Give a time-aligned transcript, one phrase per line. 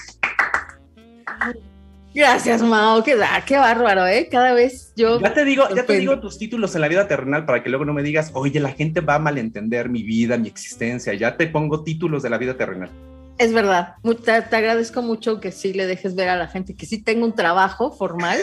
[2.14, 3.04] Gracias, Mao.
[3.04, 4.30] Qué, qué bárbaro, ¿eh?
[4.32, 5.20] Cada vez yo.
[5.20, 7.84] Ya te digo, ya te digo tus títulos en la vida terrenal para que luego
[7.84, 11.14] no me digas, oye, la gente va a malentender mi vida, mi existencia.
[11.14, 12.90] Ya te pongo títulos de la vida terrenal.
[13.38, 13.96] Es verdad.
[14.24, 17.36] Te, agradezco mucho que sí le dejes ver a la gente que sí tengo un
[17.36, 18.40] trabajo formal,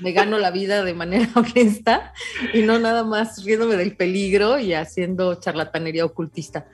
[0.00, 2.12] me gano la vida de manera honesta
[2.52, 6.66] y no nada más riéndome del peligro y haciendo charlatanería ocultista.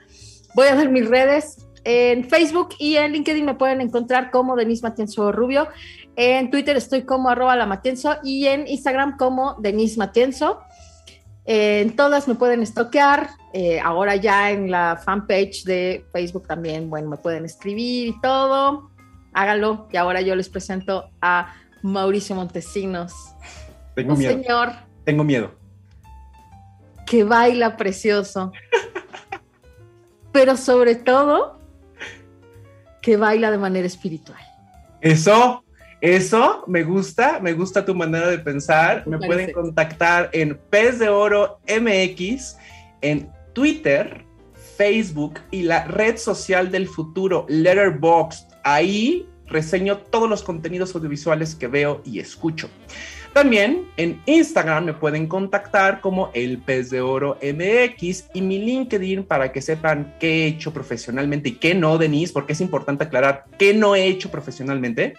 [0.53, 1.65] Voy a dar mis redes.
[1.85, 5.67] En Facebook y en LinkedIn me pueden encontrar como Denise Matienzo Rubio.
[6.15, 10.61] En Twitter estoy como arroba la Matienzo y en Instagram como Denise Matienzo.
[11.45, 13.31] En todas me pueden estoquear.
[13.51, 18.89] Eh, ahora ya en la fanpage de Facebook también, bueno, me pueden escribir y todo.
[19.33, 19.87] Háganlo.
[19.91, 23.13] Y ahora yo les presento a Mauricio Montesinos.
[23.95, 24.31] Tengo miedo.
[24.31, 24.71] Señor.
[25.03, 25.51] Tengo miedo.
[27.05, 28.53] Que baila precioso
[30.33, 31.57] pero sobre todo
[33.01, 34.39] que baila de manera espiritual.
[34.99, 35.63] Eso,
[36.01, 39.07] eso me gusta, me gusta tu manera de pensar.
[39.07, 42.57] Me, pueden contactar en Pez de Oro MX,
[43.01, 44.25] en Twitter,
[44.77, 48.47] Facebook y la red social del futuro, Letterboxd.
[48.63, 52.69] Ahí reseño todos los contenidos audiovisuales que veo y escucho.
[53.33, 59.23] También en Instagram me pueden contactar como el pez de oro MX y mi LinkedIn
[59.23, 63.45] para que sepan qué he hecho profesionalmente y qué no, Denise, porque es importante aclarar
[63.57, 65.15] qué no he hecho profesionalmente.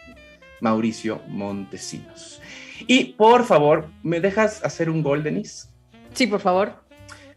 [0.60, 2.40] Mauricio Montesinos.
[2.86, 5.66] Y por favor, ¿me dejas hacer un gol, Denise?
[6.12, 6.83] Sí, por favor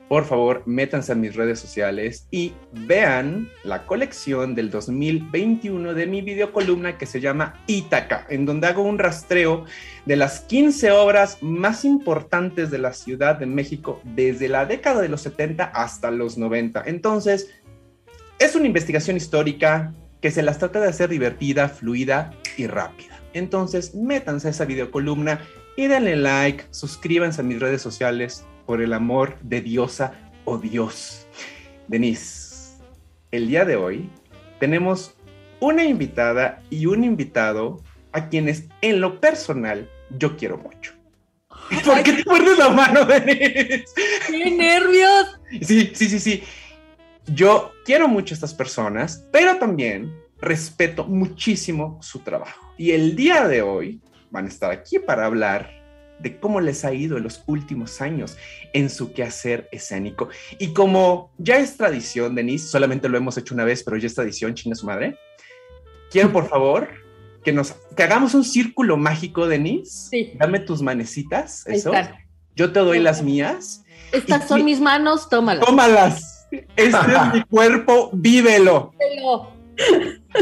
[0.08, 6.22] por favor, métanse a mis redes sociales y vean la colección del 2021 de mi
[6.22, 9.66] videocolumna que se llama Ítaca, en donde hago un rastreo
[10.06, 15.10] de las 15 obras más importantes de la Ciudad de México desde la década de
[15.10, 16.84] los 70 hasta los 90.
[16.86, 17.50] Entonces,
[18.40, 23.20] es una investigación histórica que se las trata de hacer divertida, fluida y rápida.
[23.34, 25.42] Entonces, métanse a esa videocolumna
[25.76, 30.14] y denle like, suscríbanse a mis redes sociales, por el amor de diosa
[30.46, 31.26] o Dios.
[31.88, 32.78] Denise,
[33.32, 34.10] el día de hoy
[34.60, 35.16] tenemos
[35.60, 39.90] una invitada y un invitado a quienes en lo personal
[40.20, 40.94] yo quiero mucho.
[41.84, 43.86] ¿Por qué te muerdes la mano, Denise?
[44.28, 45.40] ¡Qué nervios!
[45.62, 46.44] Sí, sí, sí, sí.
[47.26, 52.74] Yo quiero mucho a estas personas, pero también respeto muchísimo su trabajo.
[52.78, 55.77] Y el día de hoy van a estar aquí para hablar
[56.20, 58.38] de cómo les ha ido en los últimos años
[58.74, 60.30] en su quehacer escénico.
[60.58, 64.16] Y como ya es tradición, Denise, solamente lo hemos hecho una vez, pero ya es
[64.16, 65.18] tradición, chinga su madre,
[66.12, 66.90] quiero por favor
[67.44, 70.10] que nos que hagamos un círculo mágico, Denise.
[70.10, 70.32] Sí.
[70.36, 71.92] Dame tus manecitas, eso.
[72.56, 73.84] Yo te doy las mías.
[74.12, 75.66] Estas son mis manos, tómalas.
[75.66, 76.48] Tómalas.
[76.52, 78.94] Este es mi cuerpo, vívelo.
[79.00, 79.54] Vívelo.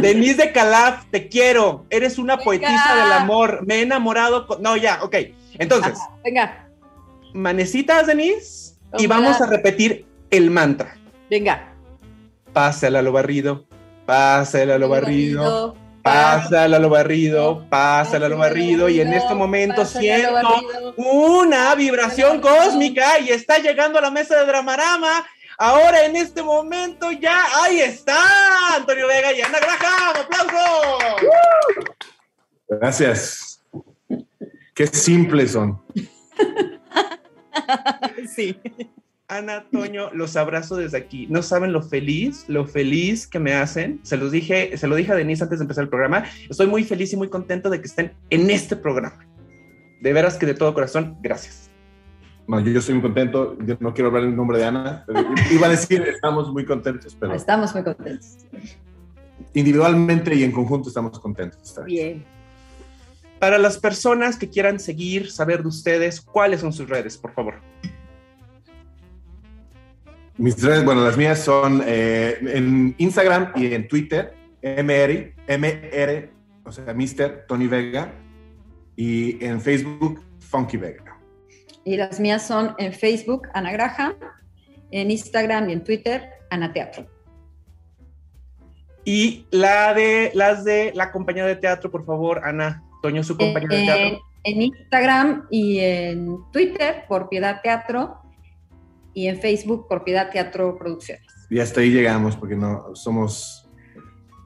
[0.02, 1.86] Denise de Calaf, te quiero.
[1.89, 3.66] Eres una poetisa del amor.
[3.66, 4.48] Me he enamorado.
[4.62, 5.16] No, ya, ok.
[5.60, 6.69] Entonces, venga.
[7.34, 10.98] Manecitas, Denise, y vamos a repetir el mantra.
[11.30, 11.74] Venga.
[12.54, 13.66] Pásale a lo barrido,
[14.06, 19.34] pásale a lo barrido, pásale a lo barrido, pásale a lo barrido, y en este
[19.34, 20.62] momento siento
[20.96, 25.25] una vibración cósmica y está llegando a la mesa de Dramarama.
[25.58, 31.30] Ahora en este momento ya, ahí está, Antonio Vega y Ana Graham, aplausos.
[32.68, 33.55] Gracias.
[34.75, 35.80] Qué simples son.
[38.36, 38.60] sí.
[39.30, 41.27] Ana, Toño, los abrazo desde aquí.
[41.30, 44.01] No saben lo feliz, lo feliz que me hacen.
[44.04, 46.25] Se los dije, se lo dije a Denise antes de empezar el programa.
[46.50, 49.25] Estoy muy feliz y muy contento de que estén en este programa.
[50.01, 51.72] De veras que de todo corazón, gracias.
[52.45, 53.57] No, yo, estoy muy contento.
[53.66, 55.06] Yo no quiero hablar en nombre de Ana.
[55.07, 57.33] Pero iba a decir, estamos muy contentos, pero.
[57.33, 58.39] Estamos muy contentos.
[59.54, 61.80] Individualmente y en conjunto estamos contentos.
[61.86, 62.35] Bien.
[63.40, 67.56] Para las personas que quieran seguir, saber de ustedes, ¿cuáles son sus redes, por favor?
[70.38, 76.30] Mis redes, bueno, las mías son eh, en Instagram y en Twitter, MR, MR,
[76.64, 77.46] o sea, Mr.
[77.48, 78.12] Tony Vega,
[78.96, 81.18] y en Facebook, Funky Vega.
[81.84, 84.16] Y las mías son en Facebook, Ana Graja,
[84.92, 87.06] en Instagram y en Twitter, Ana Teatro.
[89.04, 93.69] Y la de las de la compañía de teatro, por favor, Ana, Toño, su compañía
[93.69, 94.22] de teatro.
[94.44, 98.19] En Instagram y en Twitter, por Piedad Teatro,
[99.13, 101.24] y en Facebook por Piedad Teatro Producciones.
[101.52, 103.69] Y hasta ahí llegamos porque no somos,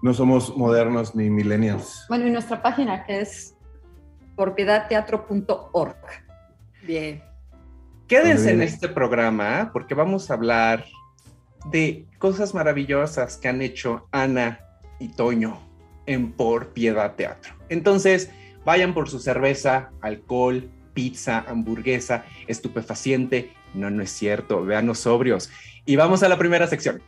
[0.02, 2.06] no somos modernos ni millennials.
[2.10, 3.56] Bueno, y nuestra página que es
[4.36, 5.96] porpiedadteatro.org.
[6.84, 7.24] Bien.
[8.10, 10.84] Quédense en este programa porque vamos a hablar
[11.72, 14.60] de cosas maravillosas que han hecho Ana
[15.00, 15.62] y Toño
[16.08, 17.54] en Por Piedad Teatro.
[17.70, 18.32] Entonces,
[18.70, 24.64] vayan por su cerveza, alcohol, pizza, hamburguesa, estupefaciente no, no es cierto.
[24.64, 25.50] Veanos sobrios.
[25.88, 27.02] Y vamos a la primera sección.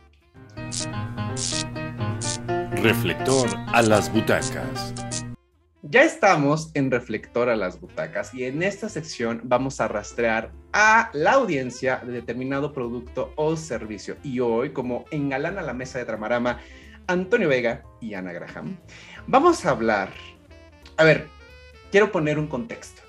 [2.82, 4.92] Reflector a las butacas.
[5.82, 11.10] Ya estamos en Reflector a las butacas y en esta sección vamos a rastrear a
[11.12, 14.16] la audiencia de determinado producto o servicio.
[14.24, 16.58] Y hoy, como engalana la mesa de Tramarama,
[17.06, 18.78] Antonio Vega y Ana Graham,
[19.28, 20.10] vamos a hablar.
[20.96, 21.28] A ver,
[21.92, 23.02] quiero poner un contexto.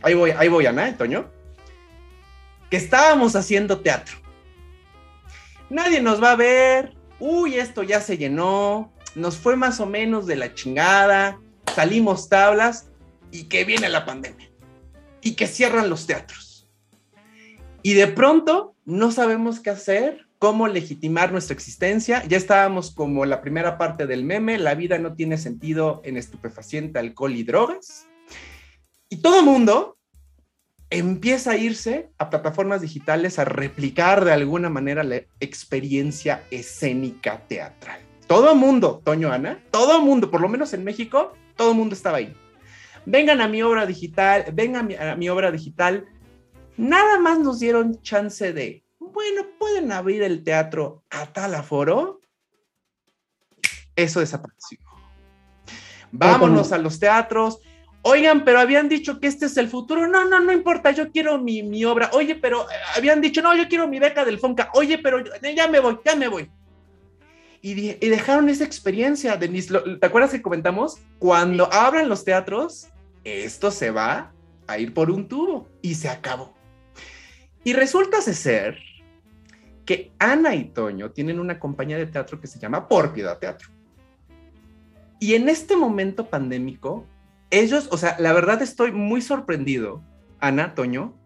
[0.00, 1.30] Ahí voy, ahí voy, Ana, Antonio
[2.72, 4.16] que estábamos haciendo teatro.
[5.68, 6.96] Nadie nos va a ver.
[7.20, 8.90] Uy, esto ya se llenó.
[9.14, 11.38] Nos fue más o menos de la chingada.
[11.74, 12.88] Salimos tablas
[13.30, 14.50] y que viene la pandemia.
[15.20, 16.66] Y que cierran los teatros.
[17.82, 22.24] Y de pronto no sabemos qué hacer, cómo legitimar nuestra existencia.
[22.26, 26.98] Ya estábamos como la primera parte del meme, la vida no tiene sentido en estupefaciente,
[26.98, 28.08] alcohol y drogas.
[29.08, 29.98] Y todo mundo
[30.90, 38.00] empieza a irse a plataformas digitales a replicar de alguna manera la experiencia escénica teatral.
[38.26, 42.34] Todo mundo, Toño Ana, todo mundo, por lo menos en México, todo mundo estaba ahí.
[43.06, 46.04] Vengan a mi obra digital, vengan a mi, obra digital.
[46.76, 52.20] Nada más nos dieron chance de, bueno, pueden abrir el teatro a tal aforo.
[53.94, 54.78] Eso desapareció.
[56.10, 57.60] Vámonos a los teatros,
[58.04, 60.08] Oigan, pero habían dicho que este es el futuro.
[60.08, 62.10] No, no, no importa, yo quiero mi, obra.
[62.12, 64.70] Oye, pero eh, habían dicho, no, yo quiero mi beca del Fonca.
[64.74, 66.50] Oye, pero eh, ya me voy, ya me voy.
[67.64, 67.74] Y,
[68.08, 69.78] dejaron esa experiencia, Denise.
[70.00, 70.98] ¿Te acuerdas que comentamos?
[71.20, 72.88] Cuando abran los teatros,
[73.22, 74.32] esto se va
[74.66, 76.52] a ir por un tubo y se acabó.
[77.62, 78.78] Y resulta ser
[79.84, 83.68] que Ana y Toño tienen una compañía de teatro que se llama Porpida Teatro.
[85.18, 87.06] Y en este momento pandémico,
[87.50, 90.02] ellos, o sea, la verdad estoy muy sorprendido,
[90.40, 91.16] Ana, Toño,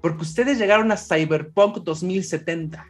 [0.00, 2.86] porque ustedes llegaron a Cyberpunk 2070.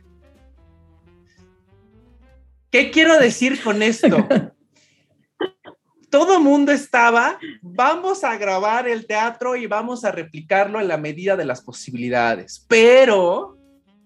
[2.70, 4.26] ¿Qué quiero decir con esto?
[6.10, 11.36] Todo mundo estaba, vamos a grabar el teatro y vamos a replicarlo en la medida
[11.36, 13.56] de las posibilidades, pero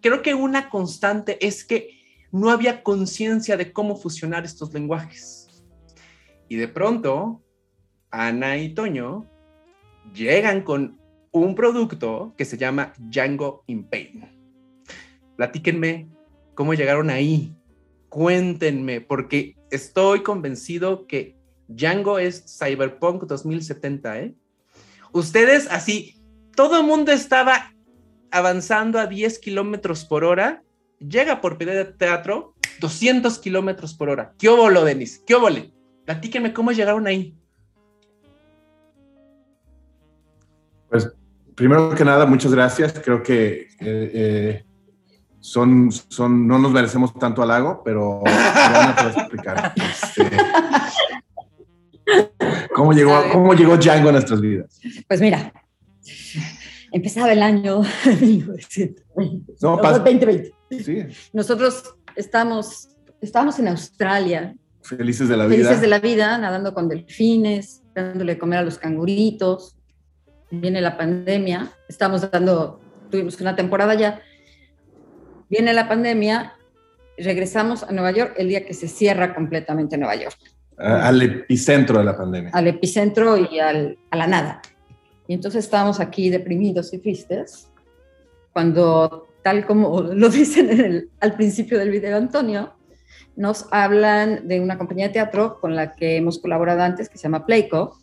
[0.01, 2.01] creo que una constante es que
[2.33, 5.65] no había conciencia de cómo fusionar estos lenguajes.
[6.49, 7.43] Y de pronto,
[8.11, 9.27] Ana y Toño
[10.15, 10.99] llegan con
[11.33, 14.29] un producto que se llama Django in Pain.
[15.37, 16.09] Platíquenme
[16.55, 17.55] cómo llegaron ahí.
[18.09, 21.37] Cuéntenme, porque estoy convencido que
[21.69, 24.35] Django es Cyberpunk 2070, ¿eh?
[25.13, 26.21] Ustedes así,
[26.57, 27.73] todo el mundo estaba
[28.31, 30.63] avanzando a 10 kilómetros por hora,
[30.99, 34.35] llega por de teatro 200 kilómetros por hora.
[34.39, 35.23] ¿Qué óvolo, Denis?
[35.27, 35.73] ¿Qué óvole?
[36.05, 37.35] Platíquenme cómo llegaron ahí.
[40.89, 41.13] Pues
[41.55, 42.93] primero que nada, muchas gracias.
[43.05, 44.65] Creo que eh, eh,
[45.39, 49.73] son, son, no nos merecemos tanto halago, pero van a explicar.
[49.77, 50.25] Este,
[52.75, 54.81] ¿cómo, llegó, ¿Cómo llegó Django a nuestras vidas?
[55.07, 55.53] Pues mira,
[56.93, 59.03] empezaba el año 2020.
[60.71, 61.03] Sí.
[61.33, 64.55] Nosotros estamos, estamos en Australia.
[64.83, 65.57] Felices de la vida.
[65.57, 69.77] Felices de la vida, nadando con delfines, dándole de comer a los canguritos
[70.51, 72.81] viene la pandemia, estamos dando
[73.11, 74.21] tuvimos una temporada ya.
[75.49, 76.55] Viene la pandemia,
[77.19, 80.39] regresamos a Nueva York el día que se cierra completamente Nueva York.
[80.77, 82.51] al epicentro de la pandemia.
[82.53, 84.63] Al epicentro y al, a la nada.
[85.31, 87.71] Y entonces estábamos aquí deprimidos y tristes,
[88.53, 92.73] cuando, tal como lo dicen al principio del video Antonio,
[93.37, 97.23] nos hablan de una compañía de teatro con la que hemos colaborado antes, que se
[97.23, 97.97] llama Playco,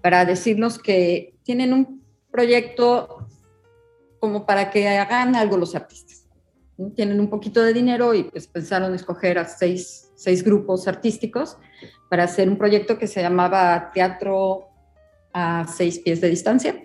[0.00, 3.26] para decirnos que tienen un proyecto
[4.20, 6.28] como para que hagan algo los artistas.
[6.94, 11.58] Tienen un poquito de dinero y pues pensaron escoger a seis, seis grupos artísticos
[12.08, 14.69] para hacer un proyecto que se llamaba Teatro
[15.32, 16.82] a seis pies de distancia.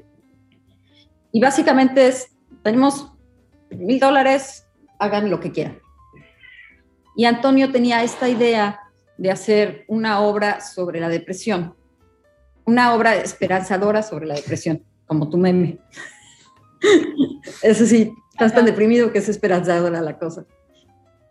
[1.32, 3.12] Y básicamente es, tenemos
[3.70, 4.68] mil dólares,
[5.00, 5.80] hagan lo que quieran.
[7.16, 8.80] Y Antonio tenía esta idea
[9.18, 11.76] de hacer una obra sobre la depresión,
[12.66, 15.80] una obra esperanzadora sobre la depresión, como tu meme.
[17.62, 20.46] Eso sí, estás tan deprimido que es esperanzadora la cosa.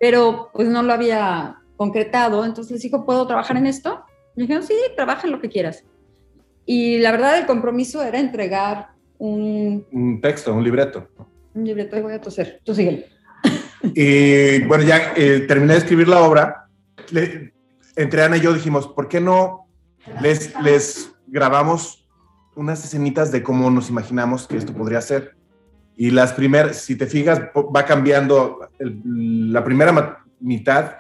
[0.01, 4.05] Pero pues no lo había concretado, entonces dijo, ¿puedo trabajar en esto?
[4.37, 5.85] Y dijeron, sí, trabaja en lo que quieras.
[6.67, 9.87] Y la verdad el compromiso era entregar un...
[9.93, 11.09] Un texto, un libreto.
[11.55, 12.61] Un libreto, voy a toser.
[12.65, 13.07] Tú síguele.
[13.95, 16.69] Y bueno, ya eh, terminé de escribir la obra.
[17.97, 19.69] entre Ana y yo dijimos, ¿por qué no
[20.23, 22.09] les, les grabamos
[22.57, 25.37] unas escenitas de cómo nos imaginamos que esto podría ser?
[25.97, 28.71] Y las primeras, si te fijas, va cambiando.
[28.79, 30.97] la primera mitad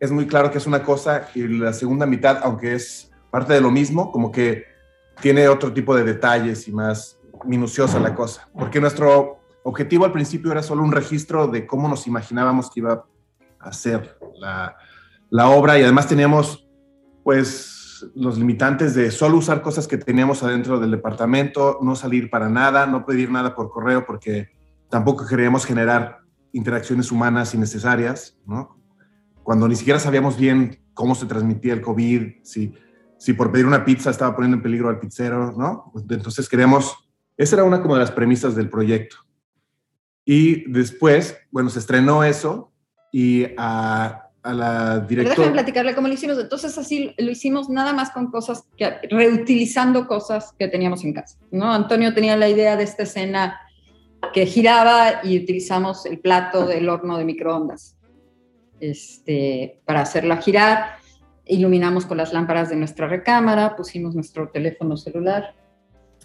[0.00, 3.60] es muy claro que es una cosa y la segunda mitad, aunque es parte de
[3.60, 4.64] lo mismo, como que
[5.20, 8.48] tiene otro tipo de detalles y más minuciosa la cosa.
[8.52, 13.04] Porque nuestro objetivo al principio era solo un registro de cómo nos imaginábamos que iba
[13.58, 14.76] a ser la,
[15.30, 16.68] la obra y además teníamos
[17.24, 22.48] pues los limitantes de solo usar cosas que teníamos adentro del departamento, no salir para
[22.48, 24.50] nada, no pedir nada por correo porque
[24.88, 26.20] tampoco queríamos generar
[26.52, 28.78] interacciones humanas innecesarias, ¿no?
[29.42, 32.74] Cuando ni siquiera sabíamos bien cómo se transmitía el COVID, si,
[33.18, 35.92] si por pedir una pizza estaba poniendo en peligro al pizzero, ¿no?
[36.08, 36.96] Entonces queríamos,
[37.36, 39.16] esa era una como de las premisas del proyecto.
[40.24, 42.72] Y después, bueno, se estrenó eso
[43.12, 45.36] y a, a la directora...
[45.36, 46.38] Déjame platicarle cómo lo hicimos.
[46.38, 51.38] Entonces así lo hicimos nada más con cosas, que, reutilizando cosas que teníamos en casa.
[51.50, 51.72] ¿no?
[51.72, 53.58] Antonio tenía la idea de esta escena
[54.32, 57.96] que giraba y utilizamos el plato del horno de microondas
[58.80, 60.98] este, para hacerla girar.
[61.48, 65.54] Iluminamos con las lámparas de nuestra recámara, pusimos nuestro teléfono celular.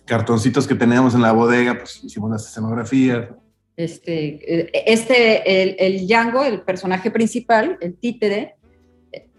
[0.05, 3.29] Cartoncitos que teníamos en la bodega, pues hicimos las escenografías.
[3.75, 8.55] Este, este el, el Django, el personaje principal, el títere,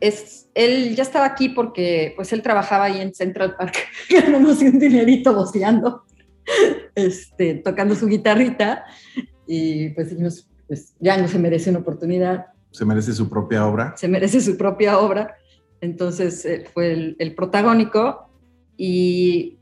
[0.00, 3.74] es, él ya estaba aquí porque pues él trabajaba ahí en Central Park,
[4.10, 6.04] ganándose un dinerito boceando,
[6.94, 8.84] este, tocando su guitarrita
[9.46, 12.46] y pues dijimos, pues Django se merece una oportunidad.
[12.70, 13.94] Se merece su propia obra.
[13.96, 15.36] Se merece su propia obra.
[15.84, 18.30] Entonces eh, fue el, el protagónico
[18.76, 19.58] y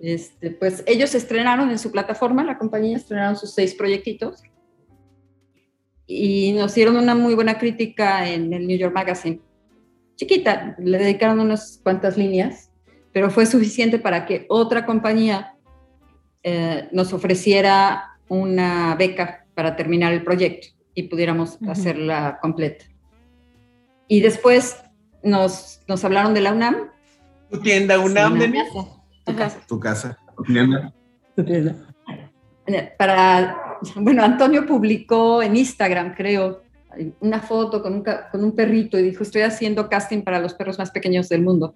[0.00, 4.42] este, pues ellos estrenaron en su plataforma, la compañía estrenaron sus seis proyectitos
[6.06, 9.40] y nos dieron una muy buena crítica en el New York Magazine.
[10.16, 12.70] Chiquita, le dedicaron unas cuantas líneas,
[13.12, 15.56] pero fue suficiente para que otra compañía
[16.42, 22.84] eh, nos ofreciera una beca para terminar el proyecto y pudiéramos hacerla completa.
[24.06, 24.76] Y después
[25.24, 26.90] nos, nos hablaron de la UNAM.
[27.50, 28.64] Tu tienda UNAM de
[29.24, 29.60] tu casa.
[29.66, 30.18] Tu casa.
[30.44, 30.92] tienda.
[32.98, 36.62] Para, bueno, Antonio publicó en Instagram, creo,
[37.20, 40.78] una foto con un, con un perrito y dijo, estoy haciendo casting para los perros
[40.78, 41.74] más pequeños del mundo.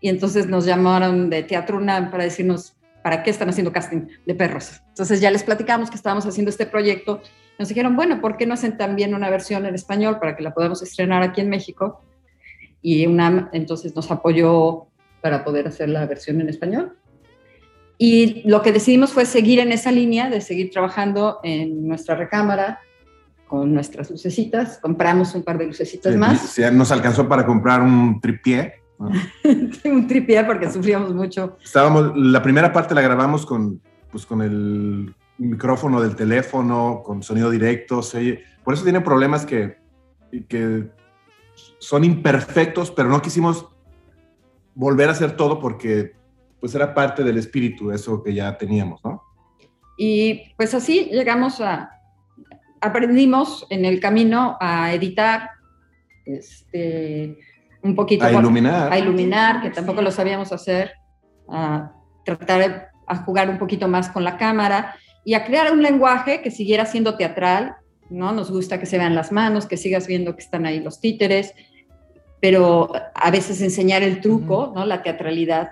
[0.00, 4.34] Y entonces nos llamaron de Teatro UNAM para decirnos, ¿para qué están haciendo casting de
[4.34, 4.80] perros?
[4.88, 7.20] Entonces ya les platicamos que estábamos haciendo este proyecto.
[7.58, 10.52] Nos dijeron, bueno, ¿por qué no hacen también una versión en español para que la
[10.52, 12.02] podamos estrenar aquí en México?
[12.82, 14.86] Y UNAM entonces nos apoyó
[15.20, 16.96] para poder hacer la versión en español.
[17.98, 22.80] Y lo que decidimos fue seguir en esa línea, de seguir trabajando en nuestra recámara
[23.46, 24.78] con nuestras lucecitas.
[24.78, 26.56] Compramos un par de lucecitas más.
[26.56, 28.74] Ya nos alcanzó para comprar un tripié.
[29.84, 31.56] un tripié porque sufríamos mucho.
[31.64, 37.50] Estábamos, la primera parte la grabamos con, pues, con el micrófono del teléfono, con sonido
[37.50, 38.00] directo.
[38.64, 39.76] por eso tiene problemas que,
[40.48, 40.88] que
[41.78, 43.66] son imperfectos, pero no quisimos
[44.74, 46.14] volver a hacer todo porque
[46.60, 49.22] pues era parte del espíritu, eso que ya teníamos, ¿no?
[49.98, 51.90] Y pues así llegamos a,
[52.80, 55.50] aprendimos en el camino a editar,
[56.24, 57.38] este,
[57.82, 58.24] un poquito.
[58.24, 58.92] A iluminar.
[58.92, 60.92] A iluminar, que tampoco lo sabíamos hacer,
[61.48, 61.92] a
[62.24, 66.52] tratar a jugar un poquito más con la cámara y a crear un lenguaje que
[66.52, 67.74] siguiera siendo teatral,
[68.10, 68.30] ¿no?
[68.32, 71.52] Nos gusta que se vean las manos, que sigas viendo que están ahí los títeres,
[72.40, 74.86] pero a veces enseñar el truco, ¿no?
[74.86, 75.70] La teatralidad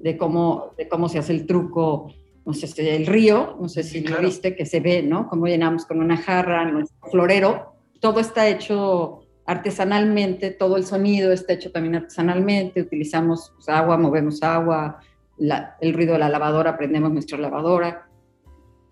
[0.00, 2.12] de cómo, de cómo se hace el truco,
[2.44, 5.28] no sé si el río, no sé si lo viste, que se ve, ¿no?
[5.28, 11.52] Cómo llenamos con una jarra nuestro florero, todo está hecho artesanalmente, todo el sonido está
[11.52, 14.98] hecho también artesanalmente, utilizamos pues, agua, movemos agua,
[15.38, 18.08] el ruido de la lavadora, prendemos nuestra lavadora.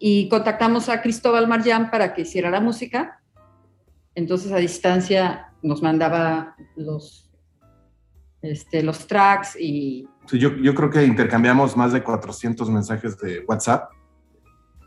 [0.02, 3.20] Y contactamos a Cristóbal Marján para que hiciera la música.
[4.14, 7.30] Entonces a distancia nos mandaba los,
[8.40, 10.08] este, los tracks y...
[10.32, 13.90] yo, yo creo que intercambiamos más de 400 mensajes de WhatsApp,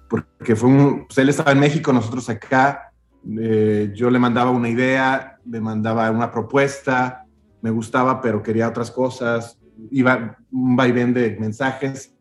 [0.10, 2.92] porque fue un, pues él estaba en México, nosotros acá,
[3.40, 7.26] eh, yo le mandaba una idea, le mandaba una propuesta,
[7.62, 9.60] me gustaba, pero quería otras cosas,
[9.92, 12.13] iba un vaivén de mensajes,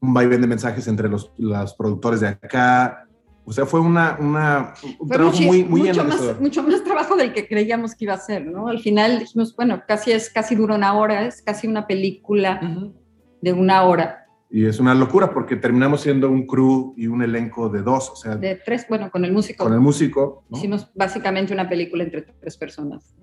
[0.00, 3.06] un vaivén de mensajes entre los, los productores de acá.
[3.44, 7.32] O sea, fue una, una un trabajo muy, muy mucho más, mucho más trabajo del
[7.32, 8.66] que creíamos que iba a ser, ¿no?
[8.66, 12.60] Al final dijimos, bueno, casi es, casi dura una hora, es casi una película
[13.40, 14.26] de una hora.
[14.50, 18.16] Y es una locura porque terminamos siendo un crew y un elenco de dos, o
[18.16, 18.36] sea...
[18.36, 19.64] De tres, bueno, con el músico.
[19.64, 20.44] Con el músico.
[20.50, 23.14] Hicimos básicamente una película entre tres personas.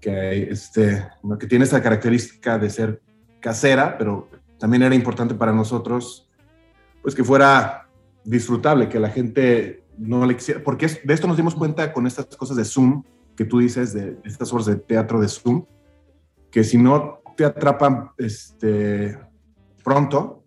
[0.00, 1.04] Que, este,
[1.38, 3.02] que tiene esta característica de ser
[3.40, 6.28] casera, pero también era importante para nosotros,
[7.02, 7.88] pues que fuera
[8.24, 12.26] disfrutable, que la gente no le quisiera, porque de esto nos dimos cuenta con estas
[12.26, 13.02] cosas de Zoom,
[13.36, 15.64] que tú dices, de, estas horas de teatro de Zoom,
[16.50, 19.18] que si no te atrapan este,
[19.84, 20.44] pronto,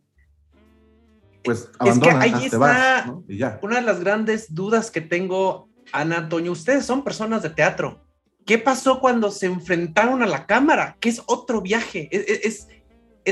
[1.43, 3.13] pues abandonas, es que ahí está
[3.61, 8.05] una de las grandes dudas que tengo, Ana Antonio, ustedes son personas de teatro.
[8.45, 10.97] ¿Qué pasó cuando se enfrentaron a la cámara?
[10.99, 12.67] Que es otro viaje, es, es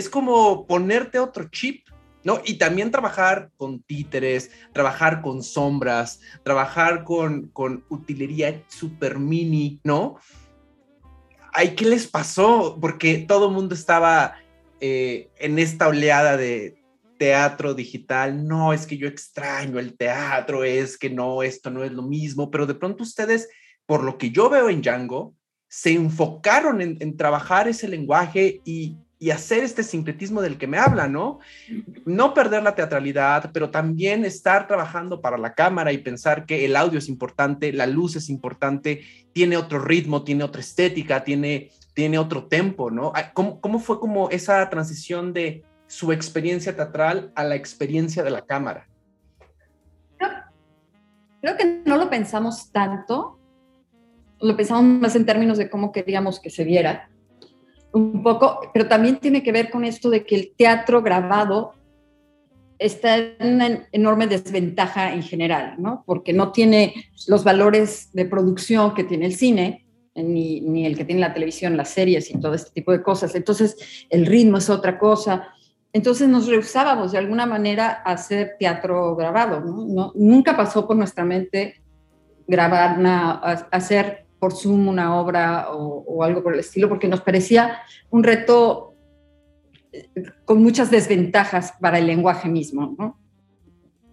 [0.10, 1.88] como ponerte otro chip,
[2.24, 2.42] ¿no?
[2.46, 10.18] Y también trabajar con títeres, trabajar con sombras, trabajar con, con utilería super mini, ¿no?
[11.54, 12.78] Ay, ¿qué les pasó?
[12.80, 14.36] Porque todo el mundo estaba
[14.80, 16.78] eh, en esta oleada de
[17.18, 21.92] teatro digital, no, es que yo extraño el teatro, es que no, esto no es
[21.92, 23.50] lo mismo, pero de pronto ustedes,
[23.86, 25.36] por lo que yo veo en Django,
[25.68, 30.78] se enfocaron en, en trabajar ese lenguaje y, y hacer este sincretismo del que me
[30.78, 31.40] habla, ¿no?
[32.06, 36.78] No perder la teatralidad, pero también estar trabajando para la cámara y pensar que el
[36.78, 39.02] audio es importante, la luz es importante,
[39.34, 43.12] tiene otro ritmo, tiene otra estética, tiene, tiene otro tempo, ¿no?
[43.14, 48.32] Ah, ¿Cómo, ¿Cómo fue como esa transición de su experiencia teatral a la experiencia de
[48.32, 48.88] la cámara?
[51.42, 53.38] Creo que no lo pensamos tanto,
[54.40, 57.10] lo pensamos más en términos de cómo queríamos que se viera
[57.94, 61.74] un poco, pero también tiene que ver con esto de que el teatro grabado
[62.78, 66.04] está en una enorme desventaja en general, ¿no?
[66.06, 66.94] Porque no tiene
[67.28, 71.78] los valores de producción que tiene el cine, ni, ni, el que tiene la televisión,
[71.78, 73.36] las series y todo este tipo de cosas.
[73.36, 75.50] Entonces, el ritmo es otra cosa.
[75.92, 79.86] Entonces, nos rehusábamos de alguna manera a hacer teatro grabado, ¿no?
[79.86, 81.82] no nunca pasó por nuestra mente
[82.48, 83.32] grabar, una,
[83.72, 88.96] hacer por Zoom una obra o, algo por el estilo, porque nos parecía un reto
[89.92, 90.10] eh,
[90.46, 93.18] con muchas desventajas para el lenguaje mismo.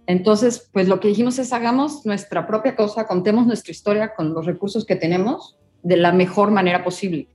[0.06, 4.46] Entonces, pues lo que dijimos es hagamos nuestra propia cosa, contemos nuestra historia con los
[4.46, 7.28] recursos que tenemos de la mejor manera posible.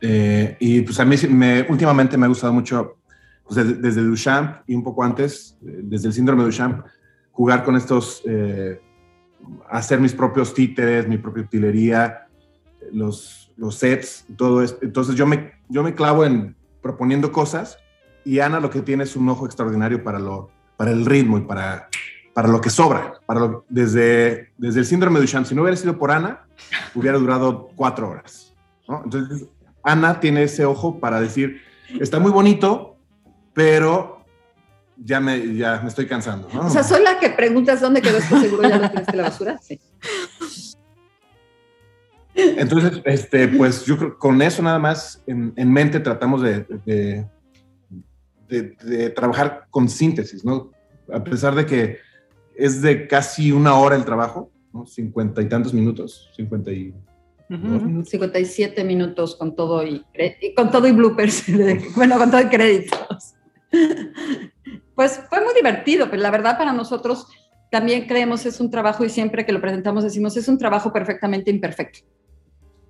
[0.00, 2.96] Eh, y pues a mí me, últimamente me ha gustado mucho,
[3.44, 6.84] pues desde, desde, Duchamp y un poco antes, eh, desde el síndrome de Duchamp,
[7.30, 8.22] jugar con estos
[9.70, 12.26] hacer mis propios títeres, mi propia utilería,
[12.92, 14.78] los, los sets, todo esto.
[14.82, 17.78] Entonces yo me, yo me clavo en proponiendo cosas
[18.24, 21.42] y Ana lo que tiene es un ojo extraordinario para, lo, para el ritmo y
[21.42, 21.88] para,
[22.34, 23.14] para lo que sobra.
[23.26, 26.46] Para desde, desde el síndrome de Duchamp, si no hubiera sido por Ana,
[26.94, 28.54] hubiera durado cuatro horas.
[29.04, 29.48] Entonces,
[29.82, 31.60] Ana tiene ese ojo para decir,
[32.00, 32.96] está muy bonito,
[33.54, 34.21] pero
[35.04, 36.48] ya me, ya me estoy cansando.
[36.60, 39.58] O sea, soy la que preguntas dónde quedó esto seguro, ya lo tiraste la basura.
[39.62, 39.80] Sí.
[42.34, 46.64] Entonces, este, pues yo creo con eso nada más en, mente tratamos de,
[48.48, 50.70] de, trabajar con síntesis, ¿no?
[51.12, 51.98] A pesar de que
[52.56, 54.86] es de casi una hora el trabajo, ¿no?
[54.86, 56.94] Cincuenta y tantos minutos, cincuenta y...
[58.04, 60.02] 57 minutos con todo y,
[60.56, 61.44] con todo y bloopers,
[61.96, 63.34] bueno, con todo y créditos.
[64.94, 67.26] Pues fue muy divertido, pero la verdad para nosotros
[67.70, 71.50] también creemos es un trabajo y siempre que lo presentamos decimos es un trabajo perfectamente
[71.50, 72.00] imperfecto.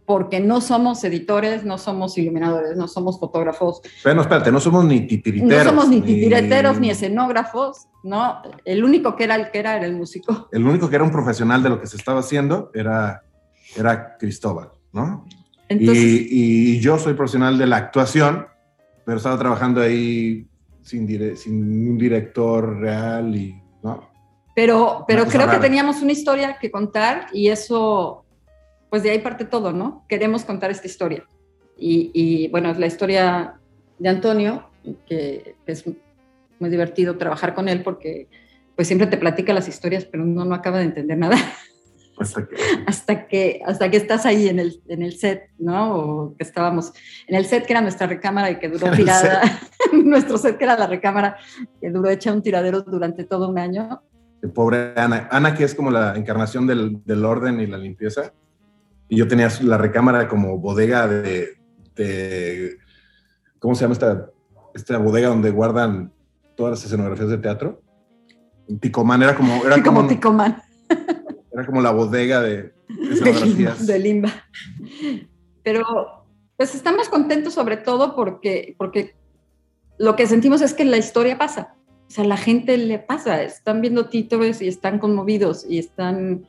[0.05, 3.81] porque no somos editores, no somos iluminadores, no somos fotógrafos.
[4.03, 5.65] Pero no, espérate, no somos ni titiriteros.
[5.65, 8.43] No somos ni escenógrafos, ¿no?
[8.65, 10.49] El único que era el que era era el músico.
[10.51, 13.23] El único que era un profesional de lo que se estaba haciendo era,
[13.77, 15.25] era Cristóbal, ¿no?
[15.71, 18.49] y, yo soy profesional de la actuación,
[19.07, 20.49] pero estaba trabajando ahí
[20.83, 24.11] sin, sin un director real y, ¿no?
[24.55, 28.25] Pero, pero creo que teníamos una historia que contar y eso,
[28.91, 30.05] pues de ahí parte todo, ¿no?
[30.09, 31.25] Queremos contar esta historia.
[31.79, 33.55] Y, y bueno, es la historia
[33.99, 34.69] de Antonio,
[35.07, 35.85] que, es
[36.59, 38.29] muy divertido trabajar con él porque
[38.77, 41.37] pues siempre te platica las historias, pero uno no acaba de entender nada.
[42.23, 42.57] Hasta que...
[42.87, 45.97] hasta que, hasta que estás ahí en el, en el set, ¿no?
[45.97, 46.93] O que estábamos
[47.27, 49.43] en el set que era nuestra recámara y que duró tirada,
[49.93, 51.37] nuestro set que era la recámara,
[51.81, 54.03] que duró hecha un tiradero durante todo un año.
[54.55, 55.29] Pobre Ana.
[55.31, 58.33] Ana, que es como la encarnación del, del orden y la limpieza.
[59.09, 61.59] Y yo tenía la recámara como bodega de,
[61.95, 62.79] de
[63.59, 64.31] ¿cómo se llama esta,
[64.75, 66.13] esta bodega donde guardan
[66.57, 67.83] todas las escenografías de teatro?
[68.81, 69.65] Ticomán, era como...
[69.65, 70.63] Era como, como Ticomán.
[71.63, 72.73] Era como la bodega de
[73.11, 73.87] escenografías.
[73.87, 74.33] De Limba.
[75.63, 75.85] Pero
[76.57, 79.15] pues estamos contentos sobre todo porque, porque
[79.97, 81.77] lo que sentimos es que la historia pasa.
[82.09, 86.49] O sea, la gente le pasa, están viendo títulos y están conmovidos y están...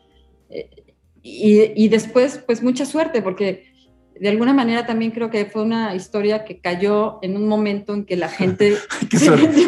[0.50, 3.72] Eh, y, y, después, pues mucha suerte, porque
[4.20, 8.06] de alguna manera también creo que fue una historia que cayó en un momento en
[8.06, 8.78] que la gente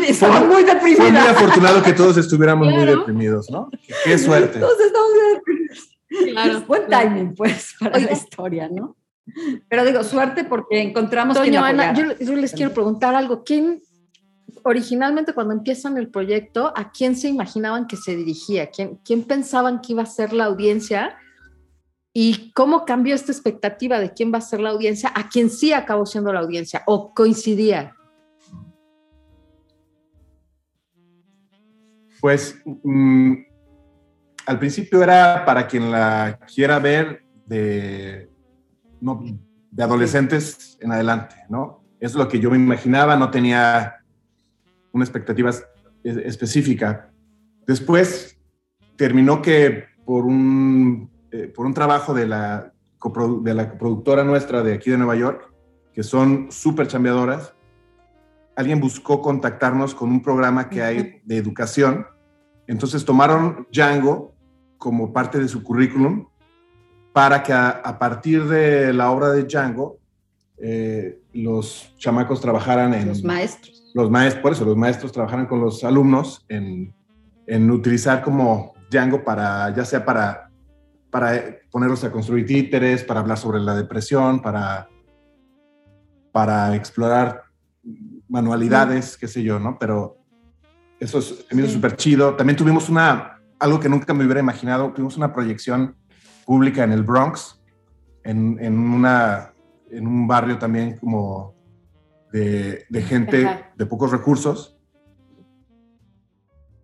[0.07, 1.01] estaba muy deprimida.
[1.01, 3.69] Fue muy afortunado que todos estuviéramos muy deprimidos, ¿no?
[4.03, 4.59] Qué suerte.
[4.59, 5.95] Todos estamos muy deprimidos.
[6.31, 8.95] Claro, Buen timing, pues, para la historia, ¿no?
[9.67, 13.43] Pero digo, suerte porque encontramos Toño, Ana, yo, yo, les quiero preguntar algo.
[13.43, 13.81] ¿Quién,
[14.63, 18.69] originalmente cuando empiezan el proyecto, a quién se imaginaban que se dirigía?
[18.69, 21.17] ¿Quién, quién pensaban que iba a ser la audiencia?
[22.17, 25.73] ¿Y cómo cambió esta expectativa de quién va a ser la audiencia a quién sí
[25.73, 27.93] acabó siendo la audiencia o coincidía?
[32.21, 33.33] Pues mm,
[34.45, 38.29] al principio era para quien la quiera ver de,
[39.71, 41.83] de adolescentes en adelante, ¿no?
[41.99, 43.95] Es lo que yo me imaginaba, no tenía
[44.93, 45.51] una expectativa
[46.01, 47.11] específica.
[47.67, 48.39] Después
[48.95, 52.71] terminó que por un eh, por un trabajo de la,
[53.41, 55.51] de la productora nuestra de aquí de Nueva York,
[55.93, 57.53] que son súper chambeadoras,
[58.55, 62.07] alguien buscó contactarnos con un programa que hay de educación.
[62.67, 64.33] Entonces tomaron Django
[64.77, 66.27] como parte de su currículum
[67.11, 69.97] para que a, partir de la obra de Django
[70.57, 73.09] eh, los chamacos trabajaran en...
[73.09, 73.91] Los maestros.
[73.93, 76.93] Los maestros, por eso, los maestros trabajaran con los alumnos en,
[77.45, 80.44] en utilizar como Django para, ya sea para
[81.15, 84.89] para ponerlos a construir títeres, para hablar sobre la depresión, para,
[86.33, 87.43] para explorar
[88.27, 89.79] manualidades, qué sé yo, ¿no?
[89.79, 90.17] Pero
[90.99, 92.35] eso es súper chido.
[92.35, 95.95] También tuvimos una, algo que nunca me hubiera imaginado, tuvimos una proyección
[96.45, 97.63] pública en el Bronx,
[98.25, 99.53] en, en una,
[99.89, 101.55] en un barrio también como
[102.33, 104.77] de, de gente de pocos recursos.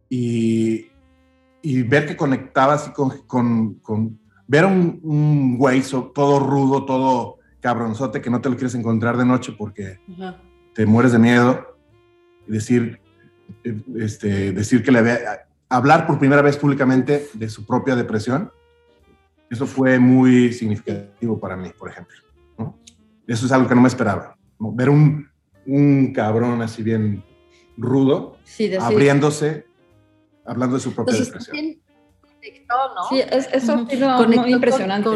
[0.07, 0.87] Y,
[1.61, 4.20] y ver que conectaba así con, con, con
[4.51, 5.81] ver a un, un güey
[6.13, 9.97] todo rudo, todo cabronzote que no te lo quieres encontrar de noche porque
[10.75, 11.77] te mueres de miedo
[12.45, 12.99] y decir,
[13.95, 18.51] este, decir que le había, hablar por primera vez públicamente de su propia depresión,
[19.49, 22.17] eso fue muy significativo para mí, por ejemplo.
[23.27, 24.35] Eso es algo que no me esperaba.
[24.59, 25.29] Ver un,
[25.65, 27.23] un cabrón así bien
[27.77, 28.37] rudo,
[28.81, 29.65] abriéndose
[30.43, 31.80] hablando de su propia depresión.
[32.95, 33.09] ¿No?
[33.09, 35.09] Sí, eso ha sido impresionante.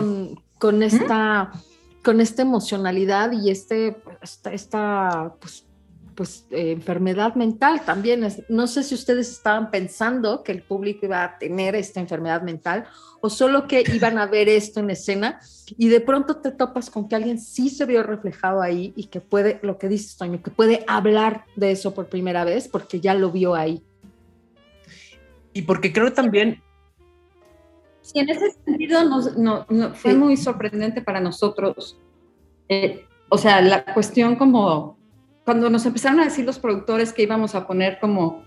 [0.57, 1.51] Con, esta,
[2.03, 5.65] con esta emocionalidad y este, esta, esta pues,
[6.15, 8.27] pues eh, enfermedad mental también.
[8.49, 12.87] no sé si ustedes estaban pensando que el público iba a tener esta enfermedad mental
[13.21, 15.39] o solo que iban a ver esto en escena
[15.77, 19.19] y de pronto te topas con que alguien sí se vio reflejado ahí y que
[19.19, 23.13] puede, lo que dices, Toño, que puede hablar de eso por primera vez porque ya
[23.13, 23.83] lo vio ahí.
[25.53, 26.61] Y porque creo también...
[28.05, 28.99] Sí, en ese sentido
[29.35, 31.97] no, fue muy sorprendente para nosotros.
[32.69, 34.95] Eh, o sea, la cuestión como
[35.43, 38.43] cuando nos empezaron a decir los productores que íbamos a poner como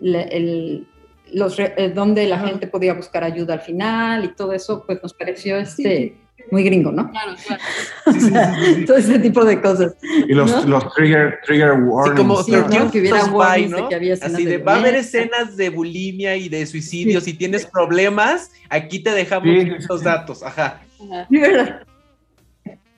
[0.00, 0.88] el,
[1.30, 5.12] los, eh, donde la gente podía buscar ayuda al final y todo eso, pues nos
[5.12, 6.18] pareció este,
[6.50, 7.10] muy gringo, ¿no?
[7.10, 8.84] Claro, claro.
[8.86, 9.94] Todo ese tipo de cosas.
[10.02, 12.16] Y los, los trigger, trigger warnings.
[12.16, 13.76] como que hubiera warnings ¿no?
[13.82, 17.20] de que había Así de, va a haber escenas de bulimia y de suicidio.
[17.20, 20.42] Si tienes problemas, aquí te dejamos estos datos.
[20.42, 20.80] Ajá.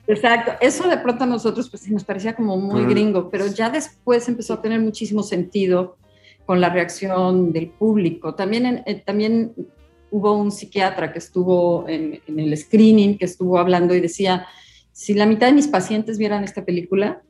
[0.07, 4.27] Exacto, eso de pronto a nosotros pues nos parecía como muy gringo, pero ya después
[4.27, 5.97] empezó a tener muchísimo sentido
[6.45, 8.35] con la reacción del público.
[8.35, 9.53] También, eh, también
[10.15, 14.47] hubo un psiquiatra que estuvo en, el screening, que estuvo hablando y decía,
[14.93, 17.21] si la mitad de mis pacientes vieran esta película,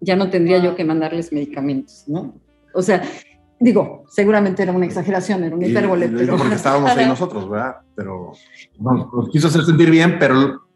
[0.00, 2.36] ya no tendría yo que mandarles medicamentos, ¿no?
[2.72, 3.02] O sea,
[3.58, 6.08] digo, seguramente era una exageración, era un hipérbole.
[6.08, 6.36] pero...
[6.36, 7.78] Porque estábamos ahí nosotros, ¿verdad?
[7.96, 8.32] Pero
[8.78, 10.68] nos quiso hacer sentir bien, pero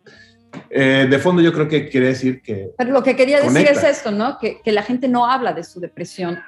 [0.71, 2.73] eh, de fondo yo creo que quiere decir que...
[2.77, 4.39] Pero lo que quería decir es esto, ¿no?
[4.41, 6.41] Que, que, la gente no habla de su depresión.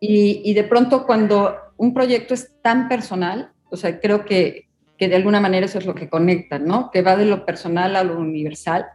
[0.00, 5.08] Y, y, de pronto cuando un proyecto es tan personal, o sea, creo que, que,
[5.08, 6.90] de alguna manera eso es lo que conecta, ¿no?
[6.90, 8.86] Que va de lo personal a lo universal.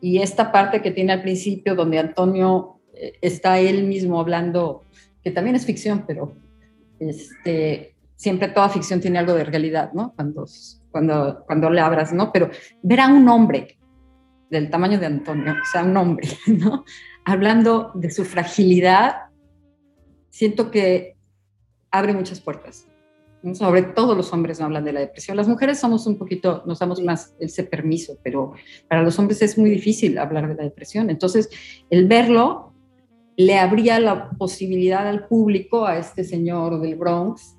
[0.00, 4.84] Y esta parte que tiene al principio, donde Antonio eh, está él mismo hablando,
[5.22, 6.32] que también es ficción, pero
[6.98, 10.12] este, siempre toda ficción tiene algo de realidad, ¿no?
[10.14, 10.46] Cuando,
[10.90, 12.32] cuando, cuando le abras, ¿no?
[12.32, 12.50] Pero
[12.82, 13.78] ver a un hombre
[14.50, 16.84] del tamaño de Antonio, o sea, un hombre, ¿no?
[17.24, 19.28] Hablando de su fragilidad,
[20.30, 21.16] siento que
[21.90, 22.87] abre muchas puertas.
[23.54, 25.36] Sobre todo los hombres no hablan de la depresión.
[25.36, 28.52] Las mujeres somos un poquito, nos damos más ese permiso, pero
[28.88, 31.08] para los hombres es muy difícil hablar de la depresión.
[31.08, 31.48] Entonces,
[31.88, 32.72] el verlo
[33.36, 37.56] le abría la posibilidad al público, a este señor del Bronx,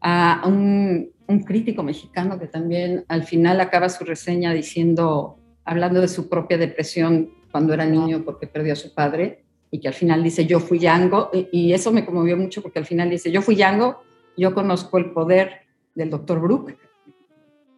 [0.00, 6.08] a un, un crítico mexicano que también al final acaba su reseña diciendo, hablando de
[6.08, 10.22] su propia depresión cuando era niño porque perdió a su padre y que al final
[10.22, 13.54] dice, yo fui Yango, y eso me conmovió mucho porque al final dice, yo fui
[13.54, 14.02] Yango,
[14.36, 15.62] yo conozco el poder
[15.94, 16.76] del doctor Brook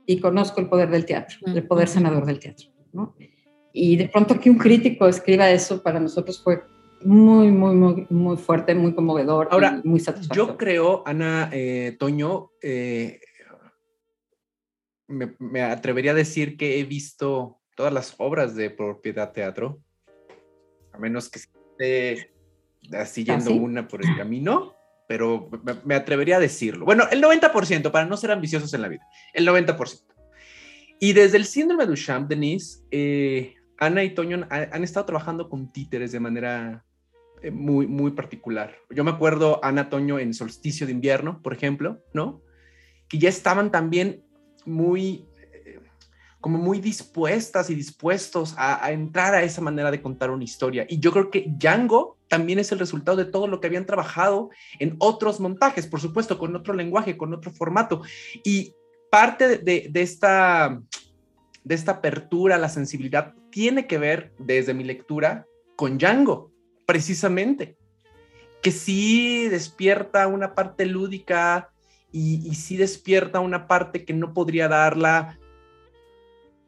[0.06, 2.68] y conozco el poder del teatro, el poder sanador del teatro.
[3.72, 6.62] Y de pronto que un crítico escriba eso para nosotros fue
[7.04, 10.52] muy, muy, muy, muy fuerte, muy conmovedor Ahora, y muy satisfactorio.
[10.52, 13.20] Yo creo, Ana eh, Toño, eh,
[15.08, 19.80] me, atrevería a decir que he visto todas las obras de Propiedad Teatro,
[20.92, 22.30] a menos que esté
[23.06, 24.74] siguiendo ¿Ah, una por el camino,
[25.12, 25.50] pero
[25.84, 26.86] me, atrevería a decirlo.
[26.86, 30.04] Bueno, el 90%, para no ser ambiciosos en la vida, el 90%.
[31.00, 35.70] Y desde el síndrome de Duchamp, Denise, eh, Ana y Toño han, estado trabajando con
[35.70, 36.82] títeres de manera
[37.42, 38.74] eh, muy, muy particular.
[38.88, 42.40] Yo me acuerdo, Ana Toño, en Solsticio de Invierno, por ejemplo, ¿no?
[43.06, 44.24] Que ya estaban también
[44.64, 45.78] muy, eh,
[46.40, 50.86] como muy dispuestas y dispuestos a, entrar a esa manera de contar una historia.
[50.88, 54.48] Y yo creo que Django también es el resultado de todo lo que habían trabajado
[54.78, 58.00] en otros montajes, por supuesto, con otro lenguaje, con otro formato.
[58.42, 58.72] Y
[59.10, 60.80] parte de, esta
[61.62, 65.44] de esta apertura a la sensibilidad tiene que ver, desde mi lectura,
[65.76, 66.50] con Django,
[66.86, 67.76] precisamente,
[68.62, 71.70] que sí despierta una parte lúdica,
[72.12, 75.38] y, sí despierta una parte que no podría darla